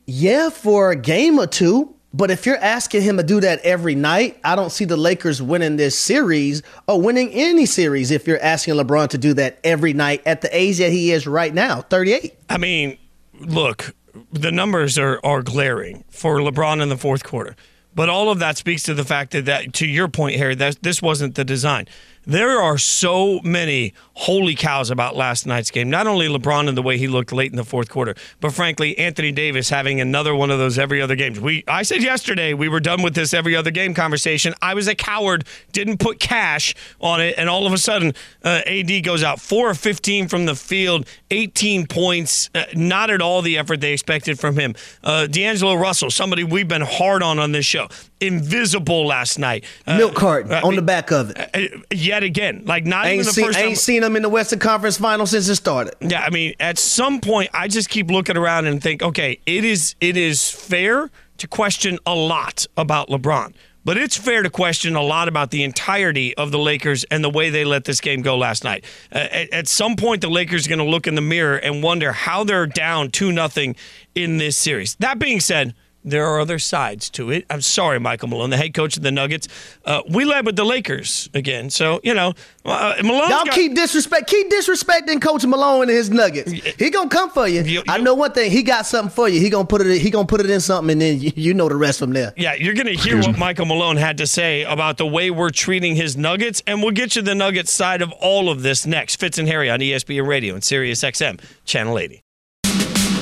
Yeah, 0.06 0.50
for 0.50 0.92
a 0.92 0.96
game 0.96 1.40
or 1.40 1.48
two. 1.48 1.93
But 2.14 2.30
if 2.30 2.46
you're 2.46 2.58
asking 2.58 3.02
him 3.02 3.18
to 3.18 3.24
do 3.24 3.40
that 3.42 3.60
every 3.62 3.96
night, 3.96 4.40
I 4.44 4.56
don't 4.56 4.72
see 4.72 4.86
the 4.86 4.96
Lakers 4.98 5.42
winning 5.42 5.78
this 5.78 5.98
series 5.98 6.62
or 6.88 7.02
winning 7.02 7.32
any 7.32 7.66
series 7.66 8.12
if 8.12 8.28
you're 8.28 8.42
asking 8.42 8.76
LeBron 8.76 9.10
to 9.10 9.18
do 9.18 9.34
that 9.34 9.60
every 9.64 9.94
night 9.94 10.22
at 10.26 10.42
the 10.42 10.56
age 10.56 10.78
that 10.78 10.92
he 10.92 11.12
is 11.12 11.26
right 11.26 11.52
now, 11.52 11.82
38. 11.82 12.36
I 12.50 12.58
mean, 12.60 13.00
look, 13.40 13.96
the 14.32 14.52
numbers 14.52 15.00
are, 15.00 15.20
are 15.24 15.42
glaring 15.42 16.04
for 16.10 16.38
LeBron 16.38 16.84
in 16.84 16.90
the 16.90 16.98
fourth 16.98 17.24
quarter. 17.24 17.56
But 17.96 18.10
all 18.10 18.30
of 18.30 18.40
that 18.40 18.58
speaks 18.58 18.84
to 18.84 18.94
the 18.94 19.04
fact 19.04 19.32
that, 19.32 19.46
that 19.46 19.74
to 19.74 19.88
your 19.88 20.08
point, 20.08 20.36
Harry, 20.36 20.56
that 20.56 20.82
this 20.82 21.02
wasn't 21.02 21.36
the 21.36 21.46
design. 21.46 21.88
There 22.26 22.62
are 22.62 22.78
so 22.78 23.42
many 23.44 23.94
holy 24.14 24.56
cows 24.56 24.90
about 24.90 25.16
last 25.16 25.46
night's 25.46 25.72
game. 25.72 25.90
Not 25.90 26.08
only 26.08 26.28
LeBron 26.28 26.70
and 26.70 26.78
the 26.78 26.82
way 26.82 26.98
he 26.98 27.08
looked 27.08 27.34
late 27.34 27.52
in 27.52 27.58
the 27.58 27.66
fourth 27.66 27.90
quarter, 27.90 28.16
but 28.40 28.54
frankly, 28.54 28.98
Anthony 28.98 29.34
Davis 29.34 29.70
having 29.70 30.00
another 30.00 30.34
one 30.34 30.50
of 30.50 30.58
those 30.58 30.80
every 30.80 31.02
other 31.02 31.16
games. 31.16 31.40
We 31.40 31.66
I 31.68 31.84
said 31.84 32.02
yesterday 32.02 32.54
we 32.54 32.70
were 32.70 32.80
done 32.80 33.02
with 33.02 33.14
this 33.14 33.34
every 33.34 33.58
other 33.58 33.72
game 33.72 33.94
conversation. 33.94 34.54
I 34.62 34.74
was 34.74 34.88
a 34.88 34.96
coward, 34.96 35.46
didn't 35.74 35.98
put 35.98 36.20
cash 36.20 36.74
on 37.02 37.20
it, 37.20 37.36
and 37.38 37.50
all 37.50 37.68
of 37.68 37.74
a 37.74 37.78
sudden, 37.78 38.14
uh, 38.44 38.62
AD 38.66 39.04
goes 39.04 39.22
out 39.22 39.42
four 39.42 39.72
of 39.72 39.78
15 39.78 40.30
from 40.30 40.46
the 40.46 40.56
field, 40.56 41.06
18 41.30 41.88
points, 41.88 42.50
uh, 42.56 42.64
not 42.74 43.10
at 43.10 43.22
all 43.22 43.42
the 43.42 43.58
effort 43.58 43.82
they 43.82 43.92
expected 43.92 44.40
from 44.40 44.56
him. 44.58 44.76
Uh, 45.04 45.28
D'Angelo 45.28 45.76
Russell, 45.76 46.10
somebody 46.10 46.46
we've 46.46 46.70
been 46.70 46.82
hard 46.82 47.22
on 47.22 47.38
on 47.38 47.52
this 47.52 47.66
show, 47.66 47.90
invisible 48.24 49.06
last 49.06 49.38
night. 49.38 49.66
Uh, 49.86 49.98
Milk 49.98 50.16
carton 50.16 50.52
uh, 50.52 50.62
on 50.64 50.76
the 50.76 50.82
back 50.82 51.12
of 51.12 51.32
it. 51.32 51.50
Uh, 51.54 51.78
yet 51.92 52.24
again, 52.24 52.64
like 52.66 52.86
not 52.86 53.06
ain't 53.06 53.16
even 53.16 53.26
the 53.26 53.34
seen, 53.34 53.46
first 53.46 53.60
time. 53.60 53.70
Ain't 53.70 53.78
seen 53.78 54.02
them 54.02 54.16
in 54.16 54.22
the 54.22 54.30
Western 54.30 54.60
Conference 54.60 54.98
Final 54.98 55.26
since 55.26 55.48
it 55.50 55.56
started. 55.56 55.96
Yeah, 56.02 56.22
I 56.22 56.30
mean, 56.30 56.54
at 56.60 56.78
some 56.78 57.20
point, 57.20 57.50
I 57.54 57.68
just 57.68 57.90
keep 57.90 58.10
looking 58.10 58.38
around 58.38 58.68
and 58.68 58.82
think, 58.82 59.04
okay, 59.04 59.40
it 59.46 59.66
is 59.66 59.96
it 60.00 60.18
is 60.18 60.50
fair 60.50 61.12
to 61.38 61.48
question 61.48 62.00
a 62.06 62.16
lot 62.16 62.66
about 62.78 63.10
LeBron. 63.10 63.54
but 63.86 63.98
it's 63.98 64.16
fair 64.16 64.44
to 64.44 64.50
question 64.50 64.96
a 64.96 65.02
lot 65.02 65.28
about 65.28 65.52
the 65.52 65.64
entirety 65.64 66.34
of 66.38 66.52
the 66.52 66.58
Lakers 66.58 67.04
and 67.06 67.22
the 67.22 67.30
way 67.30 67.50
they 67.50 67.66
let 67.66 67.84
this 67.84 68.00
game 68.00 68.22
go 68.22 68.38
last 68.38 68.64
night. 68.64 68.86
Uh, 69.12 69.28
at, 69.30 69.52
at, 69.52 69.68
some 69.68 69.98
point, 69.98 70.22
the 70.22 70.30
Lakers 70.30 70.66
are 70.66 70.70
going 70.70 70.80
to 70.80 70.86
look 70.86 71.06
in 71.06 71.16
the 71.16 71.22
mirror 71.22 71.58
and 71.58 71.84
wonder 71.84 72.14
how 72.14 72.46
they're 72.46 72.66
down 72.66 73.12
2 73.12 73.34
nothing 73.34 73.76
in 74.16 74.38
this 74.38 74.56
series. 74.56 74.96
That 74.96 75.20
being 75.20 75.42
said, 75.42 75.76
there 76.04 76.26
are 76.28 76.40
other 76.40 76.60
sides 76.60 77.10
to 77.12 77.32
it. 77.32 77.46
I'm 77.50 77.62
sorry, 77.62 78.00
Michael 78.00 78.30
Malone, 78.30 78.50
the 78.50 78.58
head 78.58 78.74
coach 78.74 78.98
of 78.98 79.04
the 79.04 79.12
Nuggets. 79.12 79.48
Uh, 79.86 80.02
we 80.10 80.26
led 80.26 80.46
with 80.46 80.56
the 80.56 80.64
Lakers 80.64 81.30
again, 81.34 81.70
so 81.70 82.00
you 82.04 82.14
know 82.14 82.34
uh, 82.66 82.96
Malone. 83.04 83.30
Y'all 83.30 83.46
got, 83.46 83.52
keep 83.52 83.76
disrespect, 83.76 84.28
keep 84.28 84.50
disrespecting 84.50 85.22
Coach 85.22 85.46
Malone 85.46 85.84
and 85.84 85.92
his 85.92 86.10
Nuggets. 86.10 86.52
He 86.52 86.90
gonna 86.90 87.10
come 87.10 87.30
for 87.30 87.48
you. 87.48 87.62
you, 87.62 87.72
you 87.80 87.84
I 87.88 87.98
know 87.98 88.14
one 88.14 88.32
thing. 88.32 88.52
He 88.52 88.64
got 88.64 88.86
something 88.86 89.14
for 89.14 89.30
you. 89.30 89.40
He 89.40 89.50
gonna 89.50 89.68
put 89.68 89.82
it. 89.82 90.00
He 90.00 90.10
gonna 90.10 90.28
put 90.28 90.42
it 90.42 90.50
in 90.50 90.60
something, 90.60 90.92
and 90.92 91.02
then 91.02 91.20
you, 91.20 91.32
you 91.36 91.54
know 91.54 91.70
the 91.70 91.76
rest 91.76 92.00
from 92.00 92.14
there. 92.14 92.34
Yeah, 92.38 92.54
you're 92.54 92.76
gonna 92.76 92.92
hear 92.92 93.20
what 93.20 93.38
Michael 93.38 93.66
Malone 93.66 93.98
had 93.98 94.18
to 94.18 94.28
say 94.28 94.64
about 94.64 94.98
the 94.98 95.08
way 95.08 95.32
we're 95.32 95.50
treating 95.50 95.96
his 95.96 96.18
Nuggets, 96.18 96.62
and 96.68 96.82
we'll 96.82 96.92
get 96.92 97.16
you 97.16 97.22
the 97.22 97.36
Nuggets 97.36 97.72
side 97.72 98.02
of 98.02 98.12
all 98.14 98.50
of 98.50 98.62
this 98.62 98.86
next. 98.86 99.18
Fitz 99.20 99.38
and 99.38 99.48
Harry 99.48 99.70
on 99.70 99.80
ESPN 99.80 100.28
Radio 100.28 100.54
and 100.54 100.64
Sirius 100.64 101.04
XM 101.04 101.40
Channel 101.66 102.00
80. 102.00 102.24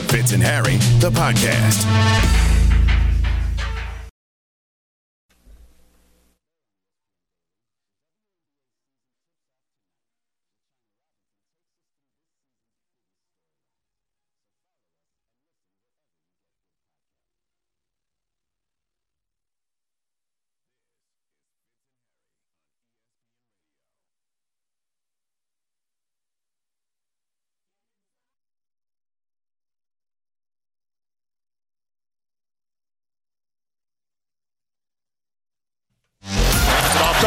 Fitz 0.07 0.33
and 0.33 0.43
Harry, 0.43 0.75
the 0.99 1.09
podcast. 1.09 2.50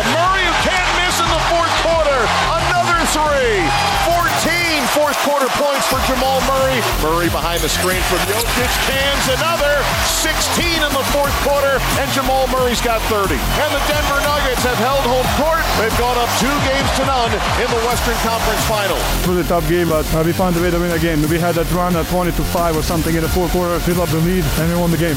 Murray 0.02 0.48
can't 0.66 0.90
miss 0.98 1.22
in 1.22 1.28
the 1.30 1.42
fourth 1.54 1.74
quarter. 1.86 2.18
Another 2.50 2.98
three. 3.14 3.62
14 4.10 4.82
fourth 4.90 5.18
quarter 5.22 5.46
points 5.54 5.86
for 5.86 6.02
Jamal 6.10 6.42
Murray 6.50 6.82
Murray 7.00 7.30
behind 7.30 7.60
the 7.62 7.68
screen 7.68 8.00
from 8.10 8.18
Jokic. 8.26 8.72
Cans 8.90 9.26
another. 9.38 9.84
16 10.24 10.64
in 10.64 10.92
the 10.92 11.04
fourth 11.14 11.34
quarter, 11.46 11.78
and 12.00 12.10
Jamal 12.10 12.48
Murray's 12.48 12.80
got 12.80 13.00
30. 13.12 13.34
And 13.36 13.70
the 13.70 13.82
Denver 13.86 14.20
Nuggets 14.24 14.64
have 14.64 14.80
held 14.80 15.04
home 15.06 15.28
court. 15.38 15.62
They've 15.78 15.94
gone 15.98 16.18
up 16.18 16.30
two 16.40 16.52
games 16.66 16.90
to 16.98 17.04
none 17.06 17.32
in 17.60 17.68
the 17.70 17.80
Western 17.86 18.16
Conference 18.26 18.64
Final. 18.66 18.96
It 19.22 19.28
was 19.28 19.38
a 19.44 19.48
tough 19.48 19.68
game, 19.68 19.88
but 19.88 20.08
uh, 20.14 20.22
we 20.24 20.32
found 20.32 20.56
a 20.56 20.62
way 20.62 20.70
to 20.70 20.78
win 20.78 20.92
again. 20.92 21.20
We 21.28 21.38
had 21.38 21.54
that 21.54 21.70
run 21.72 21.94
at 21.94 22.06
20 22.08 22.32
to 22.32 22.42
5 22.42 22.76
or 22.76 22.82
something 22.82 23.14
in 23.14 23.22
the 23.22 23.28
fourth 23.28 23.52
quarter, 23.52 23.78
built 23.86 23.98
up 23.98 24.08
the 24.08 24.18
lead, 24.18 24.44
and 24.58 24.72
we 24.72 24.80
won 24.80 24.90
the 24.90 24.98
game. 24.98 25.16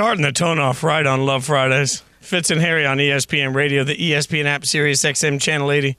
Starting 0.00 0.22
the 0.22 0.32
tone 0.32 0.58
off 0.58 0.82
right 0.82 1.04
on 1.06 1.26
Love 1.26 1.44
Fridays. 1.44 2.02
Fitz 2.22 2.50
and 2.50 2.58
Harry 2.58 2.86
on 2.86 2.96
ESPN 2.96 3.54
Radio, 3.54 3.84
the 3.84 3.94
ESPN 3.94 4.46
app, 4.46 4.64
Sirius 4.64 5.02
XM 5.02 5.38
Channel 5.38 5.70
80. 5.70 5.94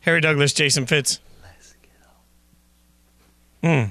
Harry 0.00 0.20
Douglas, 0.20 0.52
Jason 0.52 0.84
Fitz. 0.84 1.20
Hmm. 3.62 3.84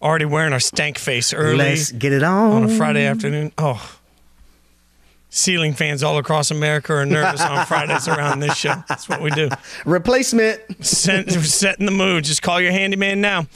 Already 0.00 0.24
wearing 0.24 0.52
our 0.52 0.60
stank 0.60 0.98
face 0.98 1.34
early. 1.34 1.56
Let's 1.56 1.90
get 1.90 2.12
it 2.12 2.22
on. 2.22 2.62
On 2.62 2.70
a 2.70 2.76
Friday 2.76 3.04
afternoon. 3.04 3.50
Oh. 3.58 3.98
Ceiling 5.28 5.72
fans 5.72 6.04
all 6.04 6.18
across 6.18 6.52
America 6.52 6.92
are 6.92 7.04
nervous 7.04 7.40
on 7.40 7.66
Fridays 7.66 8.06
around 8.06 8.38
this 8.38 8.56
show. 8.56 8.76
That's 8.88 9.08
what 9.08 9.20
we 9.20 9.30
do. 9.30 9.48
Replacement. 9.84 10.60
Set, 10.86 11.28
setting 11.32 11.86
the 11.86 11.92
mood. 11.92 12.22
Just 12.22 12.40
call 12.40 12.60
your 12.60 12.70
handyman 12.70 13.20
now. 13.20 13.48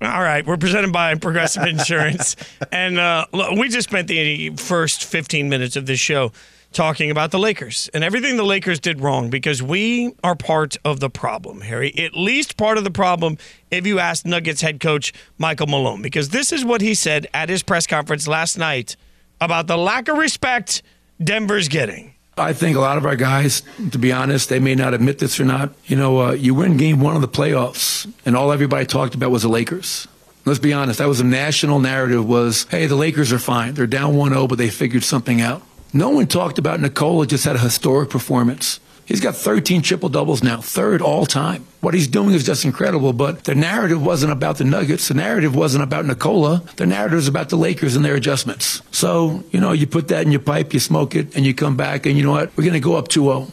All 0.00 0.22
right, 0.22 0.44
we're 0.46 0.56
presented 0.56 0.92
by 0.92 1.14
Progressive 1.14 1.64
Insurance, 1.64 2.36
and 2.72 2.98
uh, 2.98 3.26
we 3.56 3.68
just 3.68 3.88
spent 3.88 4.08
the 4.08 4.50
first 4.56 5.04
15 5.04 5.48
minutes 5.48 5.76
of 5.76 5.86
this 5.86 6.00
show 6.00 6.32
talking 6.74 7.10
about 7.10 7.30
the 7.30 7.38
Lakers 7.38 7.88
and 7.94 8.02
everything 8.02 8.36
the 8.36 8.44
Lakers 8.44 8.80
did 8.80 9.00
wrong 9.00 9.30
because 9.30 9.62
we 9.62 10.12
are 10.24 10.34
part 10.34 10.76
of 10.84 10.98
the 11.00 11.08
problem, 11.08 11.60
Harry. 11.60 11.96
At 11.96 12.14
least 12.16 12.56
part 12.56 12.76
of 12.76 12.84
the 12.84 12.90
problem 12.90 13.38
if 13.70 13.86
you 13.86 14.00
ask 14.00 14.26
Nuggets 14.26 14.60
head 14.60 14.80
coach 14.80 15.12
Michael 15.38 15.68
Malone, 15.68 16.02
because 16.02 16.30
this 16.30 16.52
is 16.52 16.64
what 16.64 16.80
he 16.80 16.94
said 16.94 17.28
at 17.32 17.48
his 17.48 17.62
press 17.62 17.86
conference 17.86 18.26
last 18.26 18.58
night 18.58 18.96
about 19.40 19.68
the 19.68 19.78
lack 19.78 20.08
of 20.08 20.18
respect 20.18 20.82
Denver's 21.22 21.68
getting. 21.68 22.13
I 22.36 22.52
think 22.52 22.76
a 22.76 22.80
lot 22.80 22.98
of 22.98 23.06
our 23.06 23.16
guys, 23.16 23.62
to 23.92 23.98
be 23.98 24.12
honest, 24.12 24.48
they 24.48 24.58
may 24.58 24.74
not 24.74 24.92
admit 24.92 25.18
this 25.18 25.38
or 25.38 25.44
not. 25.44 25.72
You 25.86 25.96
know, 25.96 26.20
uh, 26.20 26.32
you 26.32 26.54
win 26.54 26.76
game 26.76 27.00
one 27.00 27.14
of 27.14 27.22
the 27.22 27.28
playoffs, 27.28 28.10
and 28.26 28.36
all 28.36 28.50
everybody 28.50 28.86
talked 28.86 29.14
about 29.14 29.30
was 29.30 29.42
the 29.42 29.48
Lakers. 29.48 30.08
Let's 30.44 30.58
be 30.58 30.72
honest, 30.72 30.98
that 30.98 31.08
was 31.08 31.20
a 31.20 31.24
national 31.24 31.78
narrative 31.78 32.28
was, 32.28 32.66
hey, 32.70 32.86
the 32.86 32.96
Lakers 32.96 33.32
are 33.32 33.38
fine. 33.38 33.74
They're 33.74 33.86
down 33.86 34.14
1-0, 34.14 34.48
but 34.48 34.58
they 34.58 34.68
figured 34.68 35.04
something 35.04 35.40
out. 35.40 35.62
No 35.92 36.10
one 36.10 36.26
talked 36.26 36.58
about 36.58 36.80
Nikola 36.80 37.26
just 37.26 37.44
had 37.44 37.56
a 37.56 37.60
historic 37.60 38.10
performance. 38.10 38.80
He's 39.06 39.20
got 39.20 39.36
13 39.36 39.82
triple 39.82 40.08
doubles 40.08 40.42
now, 40.42 40.60
third 40.60 41.02
all 41.02 41.26
time. 41.26 41.66
What 41.80 41.92
he's 41.92 42.08
doing 42.08 42.34
is 42.34 42.44
just 42.44 42.64
incredible, 42.64 43.12
but 43.12 43.44
the 43.44 43.54
narrative 43.54 44.02
wasn't 44.02 44.32
about 44.32 44.56
the 44.56 44.64
Nuggets. 44.64 45.08
The 45.08 45.14
narrative 45.14 45.54
wasn't 45.54 45.84
about 45.84 46.06
Nikola. 46.06 46.62
The 46.76 46.86
narrative 46.86 47.18
is 47.18 47.28
about 47.28 47.50
the 47.50 47.56
Lakers 47.56 47.96
and 47.96 48.04
their 48.04 48.14
adjustments. 48.14 48.80
So, 48.90 49.44
you 49.50 49.60
know, 49.60 49.72
you 49.72 49.86
put 49.86 50.08
that 50.08 50.24
in 50.24 50.32
your 50.32 50.40
pipe, 50.40 50.72
you 50.72 50.80
smoke 50.80 51.14
it, 51.14 51.36
and 51.36 51.44
you 51.44 51.54
come 51.54 51.76
back, 51.76 52.06
and 52.06 52.16
you 52.16 52.24
know 52.24 52.32
what? 52.32 52.56
We're 52.56 52.64
going 52.64 52.72
to 52.72 52.80
go 52.80 52.96
up 52.96 53.08
2 53.08 53.48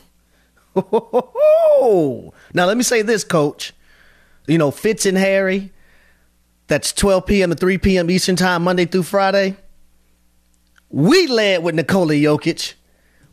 0. 0.75 1.33
Now, 2.53 2.65
let 2.65 2.77
me 2.77 2.83
say 2.83 3.01
this, 3.01 3.23
coach. 3.23 3.73
You 4.47 4.57
know, 4.57 4.71
Fitz 4.71 5.05
and 5.05 5.17
Harry, 5.17 5.71
that's 6.67 6.93
12 6.93 7.25
p.m. 7.25 7.49
to 7.49 7.55
3 7.55 7.77
p.m. 7.79 8.09
Eastern 8.09 8.35
Time, 8.35 8.63
Monday 8.63 8.85
through 8.85 9.03
Friday. 9.03 9.57
We 10.89 11.27
led 11.27 11.63
with 11.63 11.75
Nikola 11.75 12.13
Jokic. 12.13 12.73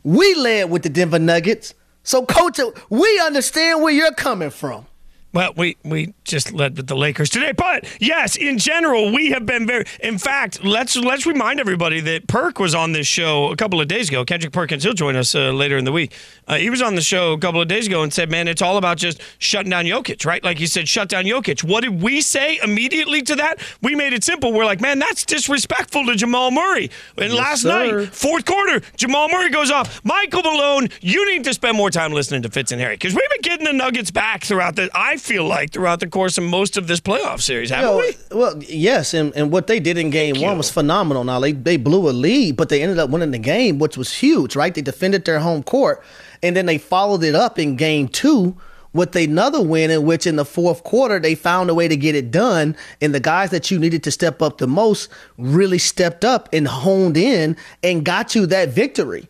We 0.03 0.33
led 0.35 0.69
with 0.69 0.83
the 0.83 0.89
Denver 0.89 1.19
Nuggets. 1.19 1.73
So, 2.09 2.25
coach, 2.25 2.59
we 2.89 3.21
understand 3.23 3.83
where 3.83 3.93
you're 3.93 4.11
coming 4.11 4.49
from. 4.49 4.87
Well, 5.31 5.53
we, 5.55 5.77
we 5.83 6.15
just 6.23 6.51
led 6.53 6.75
with 6.75 6.87
the 6.87 6.95
Lakers 6.95 7.29
today, 7.29 7.51
but 7.51 7.85
yes, 8.01 8.35
in 8.35 8.57
general, 8.57 9.11
we 9.13 9.29
have 9.29 9.45
been 9.45 9.67
very. 9.67 9.85
In 9.99 10.17
fact, 10.17 10.63
let's 10.63 10.95
let's 10.95 11.27
remind 11.27 11.59
everybody 11.59 11.99
that 12.01 12.25
Perk 12.27 12.57
was 12.57 12.73
on 12.73 12.93
this 12.93 13.05
show 13.05 13.51
a 13.51 13.55
couple 13.55 13.79
of 13.79 13.87
days 13.87 14.09
ago. 14.09 14.25
Kendrick 14.25 14.51
Perkins, 14.51 14.83
he'll 14.83 14.93
join 14.93 15.15
us 15.15 15.35
uh, 15.35 15.51
later 15.51 15.77
in 15.77 15.85
the 15.85 15.91
week. 15.91 16.13
Uh, 16.47 16.55
he 16.55 16.71
was 16.71 16.81
on 16.81 16.95
the 16.95 17.01
show 17.01 17.33
a 17.33 17.37
couple 17.37 17.61
of 17.61 17.67
days 17.67 17.85
ago 17.85 18.01
and 18.01 18.11
said, 18.11 18.31
"Man, 18.31 18.47
it's 18.47 18.63
all 18.63 18.77
about 18.77 18.97
just 18.97 19.21
shutting 19.37 19.69
down 19.69 19.85
Jokic, 19.85 20.25
right? 20.25 20.43
Like 20.43 20.59
you 20.59 20.65
said, 20.65 20.87
shut 20.87 21.09
down 21.09 21.25
Jokic." 21.25 21.63
What 21.63 21.81
did 21.83 22.01
we 22.01 22.21
say 22.21 22.59
immediately 22.63 23.21
to 23.21 23.35
that? 23.35 23.59
We 23.83 23.93
made 23.93 24.13
it 24.13 24.23
simple. 24.23 24.51
We're 24.51 24.65
like, 24.65 24.81
"Man, 24.81 24.97
that's 24.97 25.25
disrespectful 25.25 26.07
to 26.07 26.15
Jamal 26.15 26.49
Murray." 26.49 26.89
And 27.17 27.33
yes, 27.33 27.39
last 27.39 27.61
sir. 27.61 27.99
night, 28.01 28.15
fourth 28.15 28.45
quarter, 28.45 28.81
Jamal 28.97 29.29
Murray 29.29 29.51
goes 29.51 29.69
off. 29.69 30.03
Michael 30.03 30.41
Malone, 30.41 30.89
you 31.01 31.29
need 31.31 31.43
to 31.43 31.53
spend 31.53 31.77
more 31.77 31.91
time 31.91 32.13
listening 32.13 32.41
to 32.41 32.49
Fitz 32.49 32.71
and 32.71 32.81
Harry 32.81 32.95
because 32.95 33.13
we've 33.13 33.29
been 33.29 33.41
getting 33.41 33.65
the 33.65 33.73
Nuggets 33.73 34.09
back 34.09 34.43
throughout 34.43 34.75
the. 34.75 34.89
I 34.95 35.18
feel 35.19 35.45
like 35.45 35.71
throughout 35.71 35.99
the 35.99 36.07
course 36.07 36.37
of 36.37 36.43
most 36.43 36.77
of 36.77 36.87
this 36.87 36.99
playoff 36.99 37.41
series, 37.41 37.69
haven't 37.69 37.89
you 37.89 38.01
know, 38.01 38.13
we? 38.31 38.37
Well, 38.37 38.63
yes, 38.63 39.13
and, 39.13 39.35
and 39.35 39.51
what 39.51 39.67
they 39.67 39.79
did 39.79 39.97
in 39.97 40.09
game 40.09 40.35
Thank 40.35 40.45
one 40.45 40.53
you. 40.53 40.57
was 40.57 40.71
phenomenal. 40.71 41.23
Now 41.23 41.39
they 41.39 41.51
they 41.51 41.77
blew 41.77 42.09
a 42.09 42.11
lead, 42.11 42.55
but 42.55 42.69
they 42.69 42.81
ended 42.81 42.99
up 42.99 43.09
winning 43.09 43.31
the 43.31 43.39
game, 43.39 43.79
which 43.79 43.97
was 43.97 44.13
huge, 44.13 44.55
right? 44.55 44.73
They 44.73 44.81
defended 44.81 45.25
their 45.25 45.39
home 45.39 45.63
court, 45.63 46.03
and 46.41 46.55
then 46.55 46.65
they 46.65 46.77
followed 46.77 47.23
it 47.23 47.35
up 47.35 47.59
in 47.59 47.75
game 47.75 48.07
two 48.07 48.57
with 48.93 49.15
another 49.15 49.61
win 49.61 49.91
in 49.91 50.03
which 50.03 50.25
in 50.25 50.35
the 50.35 50.45
fourth 50.45 50.83
quarter 50.83 51.19
they 51.19 51.35
found 51.35 51.69
a 51.69 51.73
way 51.73 51.87
to 51.87 51.95
get 51.95 52.15
it 52.15 52.31
done 52.31 52.75
and 53.01 53.13
the 53.13 53.19
guys 53.19 53.51
that 53.51 53.69
you 53.69 53.77
needed 53.77 54.03
to 54.03 54.11
step 54.11 54.41
up 54.41 54.57
the 54.57 54.67
most 54.67 55.09
really 55.37 55.77
stepped 55.77 56.25
up 56.25 56.49
and 56.51 56.67
honed 56.67 57.15
in 57.15 57.55
and 57.83 58.03
got 58.03 58.33
you 58.33 58.47
that 58.47 58.69
victory 58.69 59.29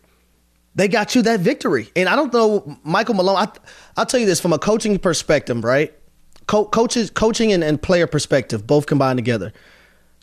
they 0.76 0.88
got 0.88 1.16
you 1.16 1.22
that 1.22 1.40
victory 1.40 1.90
and 1.96 2.08
i 2.08 2.16
don't 2.16 2.34
know 2.34 2.78
michael 2.84 3.16
malone 3.16 3.38
I, 3.38 3.48
i'll 3.98 4.06
tell 4.06 4.20
you 4.20 4.26
this 4.26 4.40
from 4.40 4.54
a 4.54 4.60
coaching 4.60 4.98
perspective 5.00 5.64
right 5.64 5.94
Co- 6.50 6.66
coaches, 6.66 7.12
coaching 7.12 7.54
and, 7.54 7.64
and 7.64 7.80
player 7.80 8.08
perspective, 8.08 8.66
both 8.66 8.88
combined 8.88 9.20
together. 9.20 9.54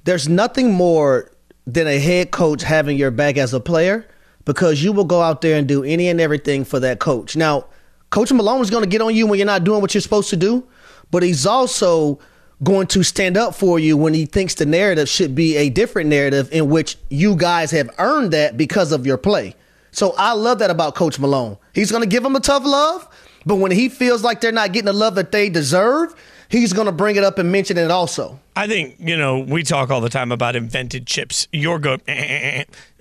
There's 0.03 0.29
nothing 0.29 0.73
more 0.73 1.31
than 1.69 1.87
a 1.87 2.01
head 2.01 2.33
coach 2.33 2.65
having 2.65 2.99
your 2.99 3.13
back 3.13 3.37
as 3.37 3.55
a 3.55 3.61
player 3.61 4.09
because 4.45 4.83
you 4.83 4.93
will 4.93 5.05
go 5.05 5.23
out 5.23 5.41
there 5.41 5.57
and 5.57 5.69
do 5.69 5.85
any 5.85 6.09
and 6.09 6.21
everything 6.21 6.65
for 6.65 6.81
that 6.81 6.99
coach. 6.99 7.37
Now, 7.37 7.67
Coach 8.11 8.33
Malone 8.33 8.61
is 8.61 8.71
going 8.71 8.83
to 8.83 8.91
get 8.91 9.01
on 9.01 9.15
you 9.15 9.29
when 9.29 9.39
you're 9.39 9.47
not 9.47 9.63
doing 9.63 9.81
what 9.81 9.95
you're 9.95 10.01
supposed 10.01 10.29
to 10.31 10.37
do, 10.37 10.67
but 11.13 11.23
he's 11.23 11.47
also 11.47 12.19
going 12.65 12.89
to 12.89 13.05
stand 13.05 13.37
up 13.37 13.55
for 13.55 13.79
you 13.79 13.97
when 13.97 14.13
he 14.13 14.27
thinks 14.27 14.55
the 14.55 14.67
narrative 14.67 15.09
should 15.09 15.33
be 15.33 15.57
a 15.57 15.71
different 15.71 16.11
narrative 16.11 16.49
in 16.51 16.69
which 16.69 16.97
you 17.09 17.37
guys 17.37 17.71
have 17.71 17.89
earned 17.99 18.33
that 18.33 18.57
because 18.57 18.91
of 18.91 19.07
your 19.07 19.17
play. 19.17 19.55
So 19.97 20.13
I 20.19 20.35
love 20.35 20.59
that 20.59 20.69
about 20.71 20.95
Coach 20.95 21.19
Malone. 21.19 21.57
He's 21.73 21.91
going 21.91 22.03
to 22.03 22.07
give 22.07 22.23
them 22.23 22.37
a 22.37 22.41
tough 22.41 22.67
love, 22.67 23.09
but 23.47 23.55
when 23.55 23.71
he 23.71 23.89
feels 23.89 24.23
like 24.23 24.43
they're 24.43 24.53
not 24.53 24.75
getting 24.75 24.85
the 24.85 24.93
love 24.93 25.15
that 25.15 25.33
they 25.33 25.49
deserve, 25.49 26.15
he's 26.51 26.75
going 26.75 26.85
to 26.85 26.93
bring 26.93 27.17
it 27.17 27.25
up 27.25 27.39
and 27.39 27.51
mention 27.51 27.79
it 27.79 27.91
also. 27.91 28.39
I 28.59 28.67
think, 28.67 28.97
you 28.99 29.19
know, 29.19 29.41
we 29.41 29.63
talk 29.63 29.91
all 29.91 30.01
the 30.01 30.09
time 30.09 30.33
about 30.33 30.57
invented 30.57 31.07
chips. 31.07 31.47
Your 31.53 31.79
goat 31.79 32.01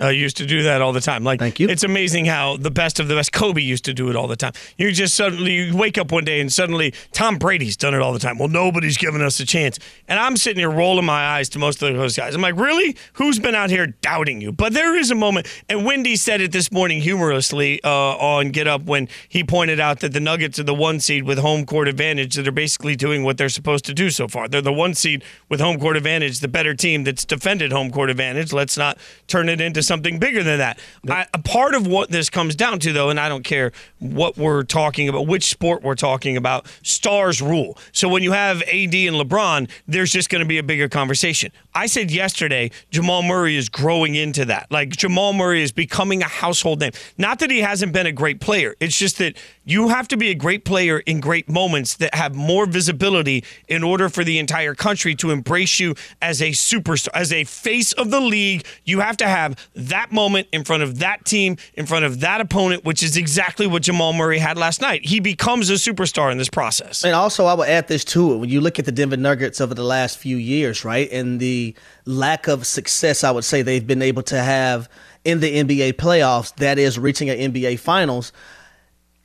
uh, 0.02 0.10
used 0.10 0.36
to 0.38 0.46
do 0.46 0.64
that 0.64 0.82
all 0.82 0.92
the 0.92 1.00
time. 1.00 1.24
Like, 1.24 1.40
Thank 1.40 1.62
you. 1.62 1.70
It's 1.70 1.86
amazing 1.86 2.26
how 2.26 2.58
the 2.58 2.70
best 2.70 3.00
of 3.00 3.08
the 3.08 3.16
best, 3.16 3.32
Kobe 3.32 3.62
used 3.62 3.86
to 3.86 3.94
do 3.94 4.10
it 4.10 4.18
all 4.18 4.28
the 4.28 4.36
time. 4.36 4.52
You 4.78 4.92
just 4.92 5.16
suddenly 5.16 5.54
you 5.54 5.78
wake 5.78 5.98
up 5.98 6.12
one 6.12 6.26
day 6.26 6.42
and 6.42 6.52
suddenly 6.52 6.94
Tom 7.14 7.38
Brady's 7.38 7.78
done 7.78 7.94
it 7.94 8.02
all 8.02 8.12
the 8.12 8.20
time. 8.20 8.38
Well, 8.38 8.50
nobody's 8.50 8.98
giving 8.98 9.22
us 9.22 9.40
a 9.40 9.46
chance. 9.46 9.80
And 10.10 10.20
I'm 10.20 10.36
sitting 10.36 10.60
here 10.60 10.70
rolling 10.70 11.06
my 11.06 11.26
eyes 11.26 11.48
to 11.50 11.60
most 11.60 11.82
of 11.82 11.96
those 11.96 12.18
guys. 12.18 12.36
I'm 12.36 12.42
like, 12.42 12.58
really? 12.58 12.98
Who's 13.14 13.40
been 13.40 13.56
out 13.56 13.70
here 13.70 13.88
doubting 13.88 14.42
you? 14.42 14.52
But 14.52 14.74
there 14.74 14.98
is 14.98 15.10
a 15.10 15.16
moment, 15.16 15.48
and 15.70 15.86
Wendy 15.86 16.18
said 16.18 16.42
it 16.42 16.52
this 16.52 16.70
morning 16.70 17.00
humorously 17.00 17.82
uh, 17.82 17.90
on 17.90 18.50
Get 18.50 18.68
Up 18.68 18.84
when 18.84 19.08
he 19.30 19.46
pointed 19.46 19.80
out 19.80 20.02
that 20.02 20.12
the 20.12 20.20
Nuggets 20.20 20.60
are 20.60 20.64
the 20.64 20.74
one 20.74 21.00
seed 21.00 21.24
with 21.24 21.40
home 21.40 21.66
court 21.66 21.88
advantage 21.88 22.36
that 22.36 22.46
are 22.46 22.52
basically 22.52 22.98
doing 22.98 23.24
what 23.24 23.38
they're 23.38 23.48
supposed 23.48 23.86
to 23.86 23.94
do 23.94 24.10
so 24.10 24.28
far. 24.28 24.50
They're 24.50 24.62
the 24.62 24.74
one 24.74 24.94
seed 24.94 25.24
with 25.50 25.60
home 25.60 25.80
court 25.80 25.98
advantage, 25.98 26.40
the 26.40 26.48
better 26.48 26.74
team 26.74 27.04
that's 27.04 27.26
defended 27.26 27.72
home 27.72 27.92
court 27.92 28.10
advantage. 28.10 28.52
Let's 28.54 28.78
not 28.78 28.98
turn 29.28 29.50
it 29.50 29.62
into 29.62 29.84
something 29.84 30.20
bigger 30.20 30.44
than 30.44 30.58
that. 30.60 30.80
I, 31.10 31.28
a 31.34 31.40
part 31.40 31.76
of 31.76 31.88
what 31.88 32.10
this 32.10 32.30
comes 32.30 32.56
down 32.56 32.80
to, 32.80 32.94
though, 32.94 33.10
and 33.10 33.20
I 33.20 33.30
don't 33.30 33.44
care 33.44 33.72
what 34.00 34.38
we're 34.38 34.64
talking 34.64 35.08
about, 35.08 35.28
which 35.28 35.50
sport 35.50 35.84
we're 35.84 35.96
talking 35.96 36.38
about, 36.38 36.68
stars 36.84 37.42
rule. 37.42 37.78
So 37.92 38.10
when 38.10 38.24
you 38.24 38.32
have 38.32 38.62
AD 38.64 38.94
and 38.94 39.16
LeBron, 39.16 39.70
there's 39.88 40.12
just 40.12 40.30
going 40.30 40.42
to 40.42 40.48
be 40.48 40.58
a 40.58 40.64
bigger 40.64 40.90
conversation. 40.90 41.52
I 41.74 41.88
said 41.88 42.12
yesterday, 42.12 42.72
Jamal 42.90 43.22
Murray 43.22 43.56
is 43.56 43.70
growing 43.70 44.16
into 44.16 44.46
that. 44.46 44.72
Like 44.72 44.90
Jamal 44.90 45.34
Murray 45.34 45.62
is 45.62 45.72
becoming 45.72 46.22
a 46.22 46.28
household 46.28 46.80
name. 46.80 46.92
Not 47.18 47.40
that 47.40 47.52
he 47.52 47.60
hasn't 47.60 47.94
been 47.94 48.08
a 48.08 48.12
great 48.12 48.40
player. 48.40 48.76
It's 48.80 48.98
just 48.98 49.18
that 49.20 49.38
you 49.66 49.90
have 49.90 50.08
to 50.10 50.18
be 50.18 50.30
a 50.30 50.36
great 50.36 50.64
player 50.64 51.00
in 51.00 51.20
great 51.20 51.50
moments 51.50 51.96
that 51.96 52.14
have 52.14 52.36
more 52.36 52.66
visibility 52.68 53.44
in 53.68 53.84
order 53.84 54.08
for 54.10 54.24
the 54.24 54.38
entire 54.38 54.76
country 54.76 55.16
to 55.16 55.32
embrace 55.32 55.80
you 55.80 55.96
as 56.22 56.42
a 56.42 56.52
superstar, 56.52 57.10
as 57.16 57.34
a 57.34 57.44
face 57.44 57.92
of 57.94 58.12
the 58.12 58.22
league. 58.22 58.66
You 58.86 59.00
have 59.00 59.18
to 59.18 59.28
have 59.28 59.58
that 59.74 60.12
moment 60.12 60.48
in 60.54 60.64
front 60.64 60.84
of 60.84 61.00
that 61.00 61.26
team, 61.26 61.58
in 61.74 61.88
front 61.88 62.06
of 62.06 62.20
that 62.20 62.42
opponent, 62.42 62.86
which 62.86 63.02
is 63.02 63.18
exactly 63.18 63.66
what 63.66 63.82
Jamal 63.82 64.14
Murray 64.14 64.38
had 64.38 64.58
last 64.58 64.82
night. 64.82 65.04
He 65.06 65.20
becomes 65.20 65.70
a 65.70 65.74
superstar 65.74 66.32
in 66.32 66.38
this 66.38 66.50
process. 66.50 67.04
And 67.04 67.16
also, 67.16 67.46
I 67.46 67.56
would 67.56 67.68
add 67.68 67.88
this 67.88 68.06
to 68.06 68.34
it. 68.34 68.38
When 68.38 68.50
you 68.50 68.62
look 68.62 68.78
at 68.78 68.86
the 68.86 68.92
Denver 68.92 69.18
Nuggets 69.18 69.60
over 69.60 69.74
the 69.74 69.84
last 69.84 70.20
few 70.20 70.38
years, 70.38 70.86
right, 70.86 71.12
and 71.12 71.40
the 71.40 71.76
lack 72.06 72.48
of 72.48 72.68
success, 72.68 73.24
I 73.24 73.32
would 73.32 73.44
say 73.44 73.64
they've 73.64 73.86
been 73.86 74.04
able 74.04 74.24
to 74.24 74.40
have 74.40 74.88
in 75.26 75.40
the 75.40 75.64
NBA 75.64 75.94
playoffs, 75.94 76.56
that 76.58 76.78
is 76.78 77.00
reaching 77.00 77.30
an 77.32 77.52
NBA 77.52 77.80
finals. 77.80 78.32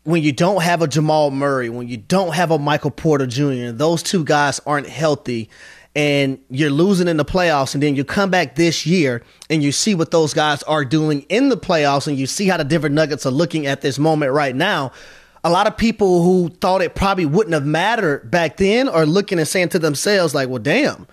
When 0.04 0.22
you 0.22 0.32
don't 0.32 0.62
have 0.62 0.80
a 0.80 0.88
Jamal 0.88 1.30
Murray, 1.30 1.68
when 1.68 1.88
you 1.88 1.98
don't 1.98 2.34
have 2.34 2.50
a 2.50 2.58
Michael 2.58 2.90
Porter 2.90 3.26
Jr., 3.26 3.70
those 3.72 4.02
two 4.02 4.24
guys 4.24 4.60
aren't 4.66 4.88
healthy 4.88 5.50
and 5.94 6.38
you're 6.48 6.70
losing 6.70 7.08
in 7.08 7.16
the 7.16 7.24
playoffs 7.24 7.74
and 7.74 7.82
then 7.82 7.96
you 7.96 8.04
come 8.04 8.30
back 8.30 8.54
this 8.54 8.86
year 8.86 9.22
and 9.48 9.62
you 9.62 9.72
see 9.72 9.94
what 9.94 10.10
those 10.10 10.32
guys 10.32 10.62
are 10.64 10.84
doing 10.84 11.22
in 11.28 11.48
the 11.48 11.56
playoffs 11.56 12.06
and 12.06 12.16
you 12.16 12.26
see 12.26 12.46
how 12.46 12.56
the 12.56 12.64
Denver 12.64 12.88
Nuggets 12.88 13.26
are 13.26 13.32
looking 13.32 13.66
at 13.66 13.80
this 13.80 13.98
moment 13.98 14.32
right 14.32 14.54
now 14.54 14.92
a 15.42 15.50
lot 15.50 15.66
of 15.66 15.76
people 15.76 16.22
who 16.22 16.50
thought 16.60 16.82
it 16.82 16.94
probably 16.94 17.26
wouldn't 17.26 17.54
have 17.54 17.64
mattered 17.64 18.30
back 18.30 18.58
then 18.58 18.88
are 18.88 19.06
looking 19.06 19.38
and 19.38 19.48
saying 19.48 19.70
to 19.70 19.78
themselves 19.78 20.34
like 20.34 20.48
well 20.48 20.58
damn 20.58 21.06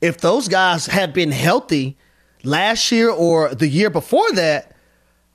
if 0.00 0.18
those 0.18 0.48
guys 0.48 0.86
had 0.86 1.12
been 1.12 1.32
healthy 1.32 1.96
last 2.44 2.92
year 2.92 3.10
or 3.10 3.54
the 3.54 3.68
year 3.68 3.90
before 3.90 4.30
that 4.32 4.72